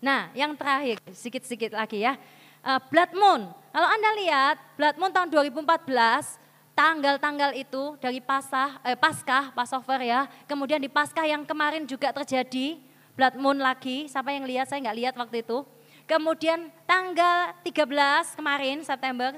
Nah, 0.00 0.32
yang 0.32 0.56
terakhir, 0.56 0.96
sedikit-sedikit 1.12 1.76
lagi 1.76 2.00
ya. 2.00 2.16
Uh, 2.64 2.80
blood 2.88 3.12
moon. 3.12 3.52
Kalau 3.52 3.88
Anda 3.88 4.10
lihat, 4.16 4.56
blood 4.80 4.96
moon 4.96 5.12
tahun 5.12 5.28
2014 5.28 6.40
tanggal-tanggal 6.80 7.52
itu 7.52 8.00
dari 8.00 8.24
Pasah, 8.24 8.80
eh, 8.80 8.96
Paskah, 8.96 9.52
Passover 9.52 10.00
ya. 10.00 10.24
Kemudian 10.48 10.80
di 10.80 10.88
Paskah 10.88 11.28
yang 11.28 11.44
kemarin 11.44 11.84
juga 11.84 12.08
terjadi 12.08 12.80
blood 13.12 13.36
moon 13.36 13.60
lagi. 13.60 14.08
Siapa 14.08 14.32
yang 14.32 14.48
lihat? 14.48 14.72
Saya 14.72 14.80
nggak 14.80 14.96
lihat 14.96 15.14
waktu 15.20 15.44
itu. 15.44 15.60
Kemudian 16.08 16.72
tanggal 16.88 17.52
13 17.60 18.32
kemarin 18.32 18.80
September. 18.80 19.36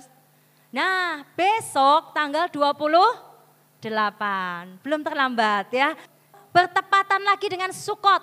Nah, 0.70 1.26
besok 1.34 2.14
tanggal 2.14 2.46
28. 2.46 4.78
Belum 4.86 5.02
terlambat 5.02 5.74
ya. 5.74 5.98
Bertepatan 6.54 7.26
lagi 7.26 7.50
dengan 7.50 7.74
Sukot. 7.74 8.22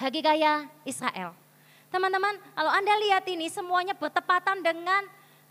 Hari 0.00 0.24
Raya 0.24 0.72
Israel. 0.88 1.36
Teman-teman, 1.92 2.40
kalau 2.56 2.72
Anda 2.72 2.96
lihat 2.96 3.28
ini 3.28 3.52
semuanya 3.52 3.92
bertepatan 3.94 4.64
dengan 4.64 5.04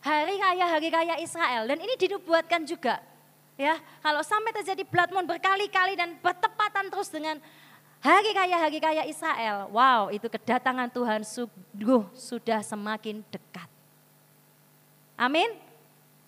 hari 0.04 0.36
raya 0.36 0.66
hari 0.68 0.88
raya 0.92 1.16
Israel. 1.24 1.64
Dan 1.64 1.80
ini 1.80 1.96
dinubuatkan 1.96 2.68
juga 2.68 3.00
ya. 3.56 3.80
Kalau 4.04 4.20
sampai 4.22 4.52
terjadi 4.52 4.84
blood 4.84 5.10
moon 5.16 5.24
berkali-kali 5.24 5.96
dan 5.96 6.20
bertepatan 6.20 6.92
terus 6.92 7.08
dengan 7.08 7.40
hari 8.04 8.36
raya 8.36 8.60
hari 8.60 8.78
raya 8.84 9.04
Israel 9.08 9.72
wow 9.72 10.12
itu 10.12 10.28
kedatangan 10.28 10.92
Tuhan 10.92 11.24
sungguh 11.24 12.04
sudah 12.12 12.60
semakin 12.60 13.24
dekat. 13.32 13.70
Amin 15.16 15.63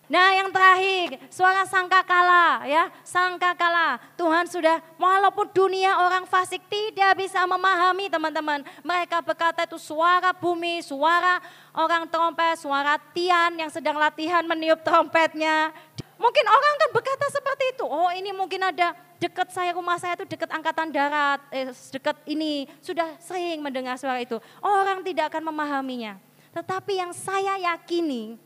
Nah 0.06 0.38
yang 0.38 0.54
terakhir, 0.54 1.18
suara 1.34 1.66
sangkakala 1.66 2.62
ya, 2.62 2.94
sangkakala. 3.02 3.98
Tuhan 4.14 4.46
sudah, 4.46 4.78
walaupun 4.94 5.50
dunia 5.50 5.98
orang 5.98 6.22
fasik 6.30 6.62
tidak 6.70 7.26
bisa 7.26 7.42
memahami 7.42 8.06
teman-teman. 8.06 8.62
Mereka 8.86 9.18
berkata 9.26 9.66
itu 9.66 9.82
suara 9.82 10.30
bumi, 10.30 10.78
suara 10.78 11.42
orang 11.74 12.06
trompet, 12.06 12.54
suara 12.54 13.02
Tian 13.10 13.58
yang 13.58 13.66
sedang 13.66 13.98
latihan 13.98 14.46
meniup 14.46 14.78
trompetnya. 14.86 15.74
Mungkin 16.16 16.44
orang 16.46 16.74
kan 16.80 16.90
berkata 16.94 17.26
seperti 17.28 17.64
itu, 17.76 17.84
oh 17.84 18.08
ini 18.14 18.30
mungkin 18.30 18.62
ada 18.62 18.94
dekat 19.18 19.50
saya, 19.50 19.74
rumah 19.74 19.98
saya 19.98 20.14
itu 20.16 20.24
dekat 20.24 20.48
angkatan 20.54 20.88
darat, 20.94 21.42
eh, 21.50 21.68
dekat 21.92 22.16
ini, 22.30 22.70
sudah 22.78 23.18
sering 23.18 23.58
mendengar 23.58 23.98
suara 23.98 24.22
itu. 24.22 24.38
Orang 24.62 25.02
tidak 25.02 25.34
akan 25.34 25.50
memahaminya. 25.50 26.16
Tetapi 26.56 27.04
yang 27.04 27.12
saya 27.12 27.60
yakini, 27.74 28.40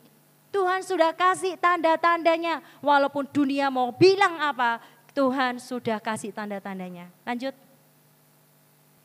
Tuhan 0.51 0.83
sudah 0.83 1.15
kasih 1.15 1.55
tanda-tandanya. 1.57 2.63
Walaupun 2.83 3.27
dunia 3.31 3.71
mau 3.71 3.95
bilang 3.95 4.39
apa, 4.43 4.83
Tuhan 5.15 5.63
sudah 5.63 6.03
kasih 6.03 6.35
tanda-tandanya. 6.35 7.11
Lanjut. 7.23 7.55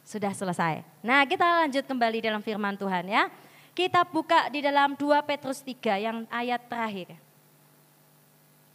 Sudah 0.06 0.34
selesai. 0.34 0.86
Nah 1.02 1.26
kita 1.26 1.66
lanjut 1.66 1.86
kembali 1.86 2.22
dalam 2.22 2.42
firman 2.42 2.78
Tuhan 2.78 3.10
ya. 3.10 3.30
Kita 3.74 4.06
buka 4.08 4.48
di 4.54 4.62
dalam 4.62 4.94
2 4.96 5.20
Petrus 5.26 5.60
3 5.66 5.98
yang 6.00 6.18
ayat 6.30 6.62
terakhir. 6.70 7.18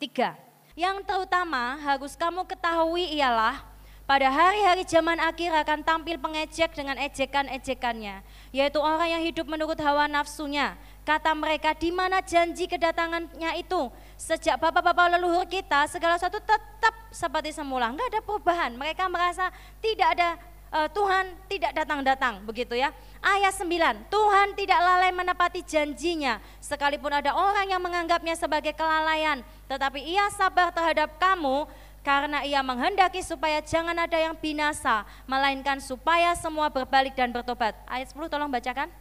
3. 0.02 0.36
Yang 0.76 0.96
terutama 1.06 1.78
harus 1.80 2.12
kamu 2.18 2.44
ketahui 2.44 3.08
ialah 3.16 3.64
pada 4.10 4.26
hari-hari 4.26 4.82
zaman 4.82 5.22
akhir 5.22 5.54
akan 5.54 5.86
tampil 5.86 6.18
pengejek 6.18 6.74
dengan 6.74 6.98
ejekan-ejekannya, 6.98 8.26
yaitu 8.50 8.82
orang 8.82 9.06
yang 9.06 9.22
hidup 9.22 9.46
menurut 9.46 9.78
hawa 9.78 10.10
nafsunya. 10.10 10.74
Kata 11.10 11.34
mereka, 11.34 11.74
di 11.74 11.90
mana 11.90 12.22
janji 12.22 12.70
kedatangannya 12.70 13.58
itu? 13.58 13.90
Sejak 14.14 14.62
bapak-bapak 14.62 15.18
leluhur 15.18 15.42
kita, 15.42 15.90
segala 15.90 16.14
sesuatu 16.14 16.38
tetap 16.38 16.94
seperti 17.10 17.50
semula. 17.50 17.90
Enggak 17.90 18.14
ada 18.14 18.20
perubahan. 18.22 18.70
Mereka 18.78 19.10
merasa 19.10 19.50
tidak 19.82 20.06
ada 20.14 20.38
uh, 20.70 20.86
Tuhan 20.86 21.34
tidak 21.50 21.74
datang-datang 21.74 22.46
begitu 22.46 22.78
ya. 22.78 22.94
Ayat 23.18 23.58
9, 23.58 24.06
Tuhan 24.06 24.54
tidak 24.54 24.78
lalai 24.78 25.10
menepati 25.10 25.66
janjinya 25.66 26.38
sekalipun 26.62 27.10
ada 27.10 27.34
orang 27.34 27.66
yang 27.66 27.82
menganggapnya 27.82 28.38
sebagai 28.38 28.70
kelalaian, 28.78 29.42
tetapi 29.66 30.06
ia 30.06 30.30
sabar 30.30 30.70
terhadap 30.70 31.18
kamu 31.18 31.66
karena 32.06 32.46
ia 32.46 32.62
menghendaki 32.62 33.18
supaya 33.26 33.58
jangan 33.66 33.98
ada 33.98 34.14
yang 34.14 34.38
binasa, 34.38 35.02
melainkan 35.26 35.82
supaya 35.82 36.38
semua 36.38 36.70
berbalik 36.70 37.18
dan 37.18 37.34
bertobat. 37.34 37.74
Ayat 37.90 38.14
10 38.14 38.30
tolong 38.30 38.46
bacakan. 38.46 38.99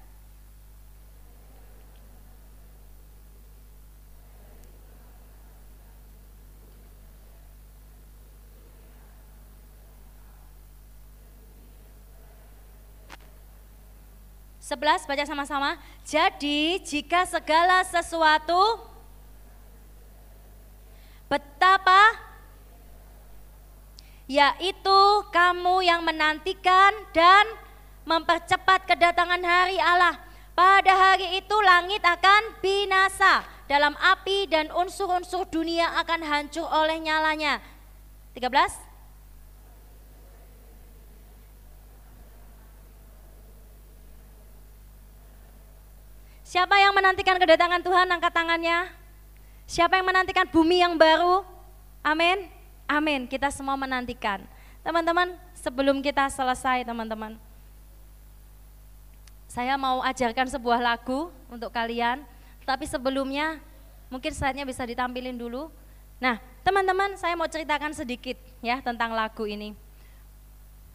Sebelas 14.70 15.02
baca 15.10 15.26
sama-sama. 15.26 15.82
Jadi 16.06 16.78
jika 16.86 17.26
segala 17.26 17.82
sesuatu 17.90 18.78
betapa 21.26 22.14
yaitu 24.30 25.02
kamu 25.34 25.82
yang 25.82 26.06
menantikan 26.06 26.94
dan 27.18 27.50
mempercepat 28.06 28.86
kedatangan 28.86 29.42
hari 29.42 29.82
Allah. 29.82 30.22
Pada 30.54 30.94
hari 30.94 31.42
itu 31.42 31.58
langit 31.66 32.06
akan 32.06 32.62
binasa, 32.62 33.42
dalam 33.66 33.98
api 33.98 34.46
dan 34.46 34.70
unsur-unsur 34.70 35.50
dunia 35.50 35.98
akan 35.98 36.22
hancur 36.22 36.70
oleh 36.70 37.02
nyalanya. 37.02 37.58
13 38.38 38.89
Siapa 46.50 46.82
yang 46.82 46.98
menantikan 46.98 47.38
kedatangan 47.38 47.78
Tuhan 47.86 48.10
angkat 48.10 48.34
tangannya? 48.34 48.90
Siapa 49.70 50.02
yang 50.02 50.10
menantikan 50.10 50.50
bumi 50.50 50.82
yang 50.82 50.98
baru? 50.98 51.46
Amin. 52.02 52.50
Amin, 52.90 53.30
kita 53.30 53.54
semua 53.54 53.78
menantikan. 53.78 54.42
Teman-teman, 54.82 55.38
sebelum 55.54 56.02
kita 56.02 56.26
selesai 56.26 56.82
teman-teman, 56.90 57.38
saya 59.46 59.78
mau 59.78 60.02
ajarkan 60.02 60.50
sebuah 60.50 60.82
lagu 60.82 61.30
untuk 61.54 61.70
kalian, 61.70 62.26
tapi 62.66 62.90
sebelumnya 62.90 63.62
mungkin 64.10 64.34
slide-nya 64.34 64.66
bisa 64.66 64.82
ditampilin 64.90 65.38
dulu. 65.38 65.70
Nah, 66.18 66.42
teman-teman, 66.66 67.14
saya 67.14 67.38
mau 67.38 67.46
ceritakan 67.46 67.94
sedikit 67.94 68.42
ya 68.66 68.82
tentang 68.82 69.14
lagu 69.14 69.46
ini. 69.46 69.78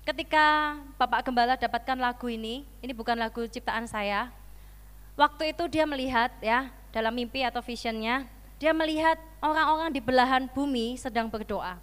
Ketika 0.02 0.74
Bapak 0.98 1.22
Gembala 1.30 1.54
dapatkan 1.54 1.94
lagu 1.94 2.26
ini, 2.26 2.66
ini 2.82 2.90
bukan 2.90 3.14
lagu 3.14 3.46
ciptaan 3.46 3.86
saya. 3.86 4.34
Waktu 5.14 5.54
itu 5.54 5.70
dia 5.70 5.86
melihat 5.86 6.34
ya 6.42 6.74
dalam 6.90 7.14
mimpi 7.14 7.46
atau 7.46 7.62
visionnya, 7.62 8.26
dia 8.58 8.74
melihat 8.74 9.14
orang-orang 9.38 9.94
di 9.94 10.02
belahan 10.02 10.50
bumi 10.50 10.98
sedang 10.98 11.30
berdoa. 11.30 11.78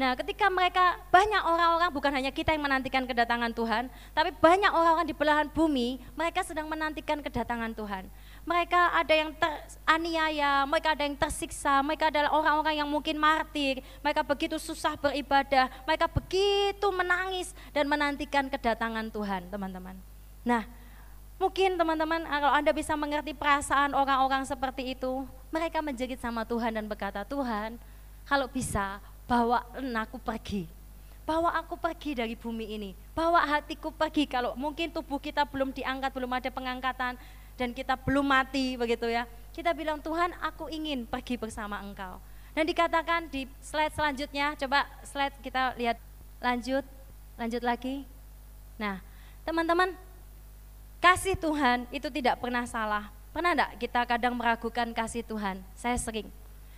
Nah, 0.00 0.16
ketika 0.16 0.48
mereka 0.48 0.96
banyak 1.12 1.44
orang-orang 1.44 1.92
bukan 1.92 2.08
hanya 2.16 2.32
kita 2.32 2.56
yang 2.56 2.64
menantikan 2.64 3.04
kedatangan 3.04 3.52
Tuhan, 3.52 3.92
tapi 4.16 4.32
banyak 4.32 4.72
orang-orang 4.72 5.04
di 5.04 5.12
belahan 5.12 5.52
bumi, 5.52 6.00
mereka 6.16 6.40
sedang 6.40 6.72
menantikan 6.72 7.20
kedatangan 7.20 7.76
Tuhan. 7.76 8.08
Mereka 8.48 8.80
ada 8.96 9.12
yang 9.12 9.36
teraniaya, 9.36 10.64
mereka 10.64 10.96
ada 10.96 11.04
yang 11.04 11.20
tersiksa, 11.20 11.84
mereka 11.84 12.08
adalah 12.08 12.32
orang-orang 12.32 12.80
yang 12.80 12.88
mungkin 12.88 13.20
martir, 13.20 13.84
mereka 14.00 14.24
begitu 14.24 14.56
susah 14.56 14.96
beribadah, 14.96 15.68
mereka 15.84 16.08
begitu 16.08 16.88
menangis 16.88 17.52
dan 17.76 17.84
menantikan 17.84 18.48
kedatangan 18.48 19.12
Tuhan, 19.12 19.52
teman-teman. 19.52 20.00
Nah, 20.48 20.64
mungkin 21.40 21.80
teman-teman 21.80 22.20
kalau 22.28 22.52
Anda 22.52 22.70
bisa 22.76 22.92
mengerti 23.00 23.32
perasaan 23.32 23.96
orang-orang 23.96 24.44
seperti 24.44 24.92
itu, 24.92 25.24
mereka 25.48 25.80
menjerit 25.80 26.20
sama 26.20 26.44
Tuhan 26.44 26.76
dan 26.76 26.84
berkata, 26.84 27.24
Tuhan, 27.24 27.80
kalau 28.28 28.44
bisa 28.44 29.00
bawa 29.24 29.64
aku 30.04 30.20
pergi. 30.20 30.68
Bawa 31.24 31.56
aku 31.56 31.80
pergi 31.80 32.12
dari 32.18 32.36
bumi 32.36 32.76
ini. 32.76 32.90
Bawa 33.16 33.40
hatiku 33.46 33.88
pergi 33.88 34.28
kalau 34.28 34.52
mungkin 34.58 34.92
tubuh 34.92 35.16
kita 35.16 35.48
belum 35.48 35.72
diangkat, 35.72 36.12
belum 36.12 36.30
ada 36.36 36.50
pengangkatan 36.52 37.14
dan 37.56 37.68
kita 37.72 37.96
belum 37.96 38.26
mati 38.26 38.76
begitu 38.76 39.08
ya. 39.08 39.24
Kita 39.54 39.72
bilang 39.72 40.02
Tuhan 40.02 40.36
aku 40.44 40.68
ingin 40.68 41.06
pergi 41.08 41.40
bersama 41.40 41.80
engkau. 41.80 42.20
Dan 42.50 42.66
dikatakan 42.66 43.30
di 43.30 43.46
slide 43.62 43.94
selanjutnya, 43.94 44.58
coba 44.58 44.90
slide 45.06 45.38
kita 45.38 45.78
lihat 45.78 45.96
lanjut, 46.42 46.82
lanjut 47.38 47.62
lagi. 47.62 48.02
Nah 48.76 48.98
teman-teman 49.46 49.94
kasih 51.00 51.34
Tuhan 51.34 51.88
itu 51.90 52.06
tidak 52.12 52.38
pernah 52.38 52.68
salah. 52.68 53.08
Pernah 53.32 53.56
enggak 53.56 53.72
kita 53.80 54.00
kadang 54.04 54.36
meragukan 54.36 54.92
kasih 54.92 55.24
Tuhan? 55.24 55.64
Saya 55.74 55.96
sering. 55.96 56.28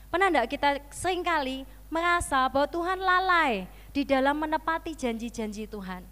Pernah 0.08 0.30
enggak 0.30 0.48
kita 0.54 0.78
sering 0.94 1.20
kali 1.20 1.66
merasa 1.92 2.46
bahwa 2.48 2.70
Tuhan 2.70 2.98
lalai 3.02 3.66
di 3.90 4.06
dalam 4.06 4.38
menepati 4.38 4.94
janji-janji 4.96 5.66
Tuhan? 5.68 6.06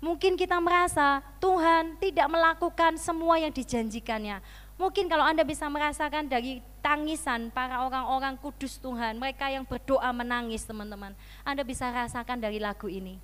Mungkin 0.00 0.32
kita 0.32 0.56
merasa 0.56 1.20
Tuhan 1.36 2.00
tidak 2.00 2.24
melakukan 2.32 2.96
semua 2.96 3.36
yang 3.36 3.52
dijanjikannya. 3.52 4.40
Mungkin 4.80 5.12
kalau 5.12 5.28
Anda 5.28 5.44
bisa 5.44 5.68
merasakan 5.68 6.24
dari 6.24 6.64
tangisan 6.80 7.52
para 7.52 7.84
orang-orang 7.84 8.40
kudus 8.40 8.80
Tuhan, 8.80 9.20
mereka 9.20 9.52
yang 9.52 9.68
berdoa 9.68 10.08
menangis 10.08 10.64
teman-teman. 10.64 11.12
Anda 11.44 11.60
bisa 11.60 11.92
rasakan 11.92 12.40
dari 12.40 12.56
lagu 12.56 12.88
ini. 12.88 13.20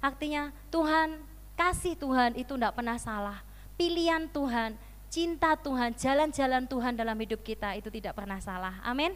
Artinya 0.00 0.56
Tuhan, 0.72 1.20
kasih 1.52 2.00
Tuhan 2.00 2.32
itu 2.40 2.56
tidak 2.56 2.72
pernah 2.72 2.96
salah. 2.96 3.45
Pilihan 3.76 4.24
Tuhan, 4.32 4.72
cinta 5.12 5.52
Tuhan, 5.60 5.92
jalan-jalan 5.92 6.64
Tuhan 6.64 6.96
dalam 6.96 7.16
hidup 7.20 7.44
kita 7.44 7.76
itu 7.76 7.92
tidak 7.92 8.16
pernah 8.16 8.40
salah. 8.40 8.80
Amin. 8.80 9.12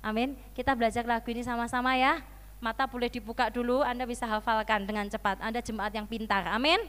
Amin. 0.00 0.32
Kita 0.56 0.72
belajar 0.72 1.04
lagu 1.04 1.28
ini 1.28 1.44
sama-sama 1.44 1.92
ya. 1.92 2.24
Mata 2.60 2.88
boleh 2.88 3.12
dibuka 3.12 3.52
dulu, 3.52 3.84
Anda 3.84 4.08
bisa 4.08 4.24
hafalkan 4.24 4.88
dengan 4.88 5.08
cepat. 5.12 5.44
Anda 5.44 5.60
jemaat 5.60 5.92
yang 5.92 6.08
pintar. 6.08 6.48
Amin. 6.48 6.80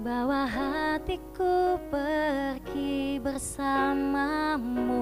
Bawa 0.00 0.48
hatiku 0.48 1.76
pergi 1.92 3.20
bersamamu 3.20 4.96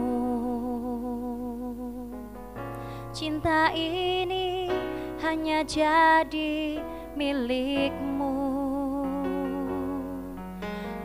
Cinta 3.15 3.71
ini 3.79 4.67
hanya 5.23 5.63
jadi 5.63 6.83
milikmu 7.15 8.18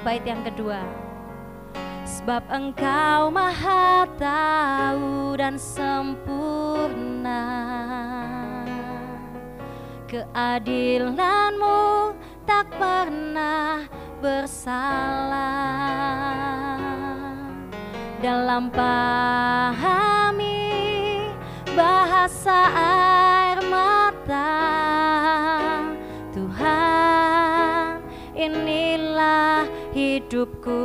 Bait 0.01 0.25
yang 0.25 0.41
kedua. 0.41 0.81
Sebab 2.03 2.43
engkau 2.49 3.29
maha 3.29 4.09
tahu 4.17 5.37
dan 5.37 5.61
sempurna. 5.61 7.45
Keadilanmu 10.09 12.13
tak 12.45 12.69
pernah 12.77 13.81
bersalah 14.23 15.59
Dalam 18.23 18.71
pahami 18.71 20.63
bahasa 21.75 22.71
air 22.71 23.59
mata. 23.67 24.63
Tuhan 26.31 27.99
inilah 28.31 29.67
hidupku. 29.91 30.79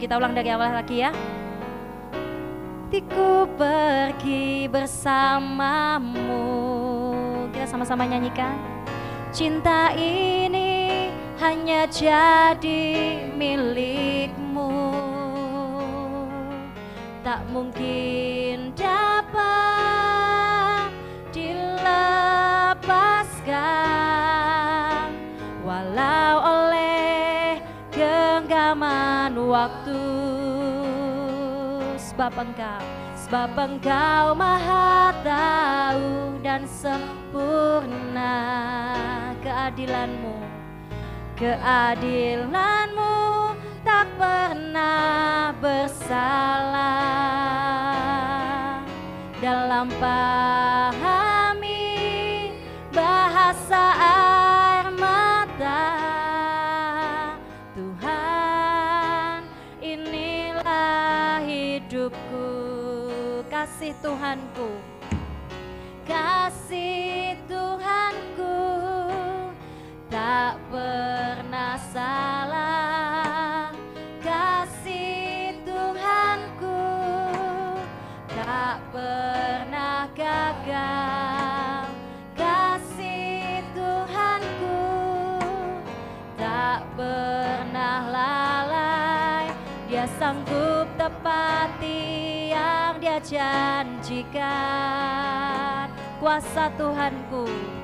Kita 0.00 0.16
ulang 0.16 0.32
dari 0.32 0.48
awal 0.48 0.72
lagi 0.80 1.04
ya. 1.04 1.12
Tiku 2.88 3.44
pergi 3.60 4.64
bersamamu. 4.72 6.40
Kita 7.52 7.68
sama-sama 7.68 8.08
nyanyikan. 8.08 8.56
Cinta 9.28 9.92
ini 9.92 10.81
hanya 11.42 11.90
jadi 11.90 13.18
milikmu. 13.34 14.94
Tak 17.26 17.42
mungkin 17.50 18.70
dapat 18.78 19.34
dilepaskan. 21.34 22.78
Walau 25.66 26.34
oleh 26.62 27.58
genggaman 27.90 29.34
waktu. 29.34 29.98
Sebab 31.98 32.38
engkau, 32.38 32.86
sebab 33.18 33.50
engkau 33.58 34.38
maha 34.38 35.10
tahu 35.26 36.38
dan 36.38 36.62
sempurna 36.70 38.30
keadilanmu 39.42 40.51
Keadilanmu 41.42 43.18
tak 43.82 44.06
pernah 44.14 45.50
bersalah. 45.58 46.86
Dalam 49.42 49.90
pahami 49.98 51.34
bahasa 52.94 53.90
air 53.98 54.86
mata 54.94 55.98
Tuhan 57.74 59.42
inilah 59.82 61.42
hidupku. 61.42 62.54
Kasih 63.50 63.98
Tuhanku. 63.98 64.78
Kasih 66.06 67.34
Tuhanku 67.50 68.71
tak 70.22 70.54
pernah 70.70 71.74
salah. 71.90 73.74
Kasih 74.22 75.58
Tuhanku 75.66 76.78
tak 78.30 78.78
pernah 78.94 80.06
gagal. 80.14 81.90
Kasih 82.38 83.66
Tuhanku 83.74 84.78
tak 86.38 86.86
pernah 86.94 88.06
lalai. 88.06 89.50
Dia 89.90 90.06
sanggup 90.22 90.86
tepati 90.94 92.54
yang 92.54 92.94
dia 93.02 93.18
janjikan. 93.18 94.30
Kuasa 96.22 96.70
Tuhanku 96.78 97.81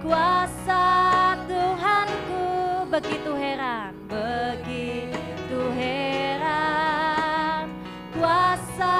Kuasa 0.00 1.36
Tuhanku 1.44 2.88
begitu 2.88 3.36
heran, 3.36 3.92
begitu 4.08 5.60
heran. 5.76 7.68
Kuasa 8.16 8.96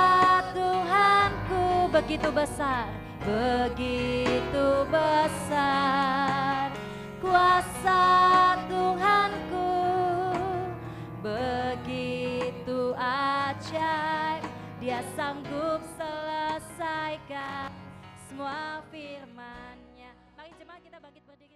Tuhanku 0.52 1.88
begitu 1.88 2.28
besar, 2.28 2.92
begitu 3.24 4.84
besar. 4.92 6.68
Kuasa 7.24 8.02
Tuhanku 8.68 9.72
begitu 11.24 12.92
ajaib, 13.00 14.44
Dia 14.76 15.00
sanggup 15.16 15.80
selesaikan 15.96 17.72
semua 18.28 18.84
firman-Nya. 18.92 19.89
Kita 20.90 20.98
bangkit 20.98 21.22
berdiri. 21.22 21.49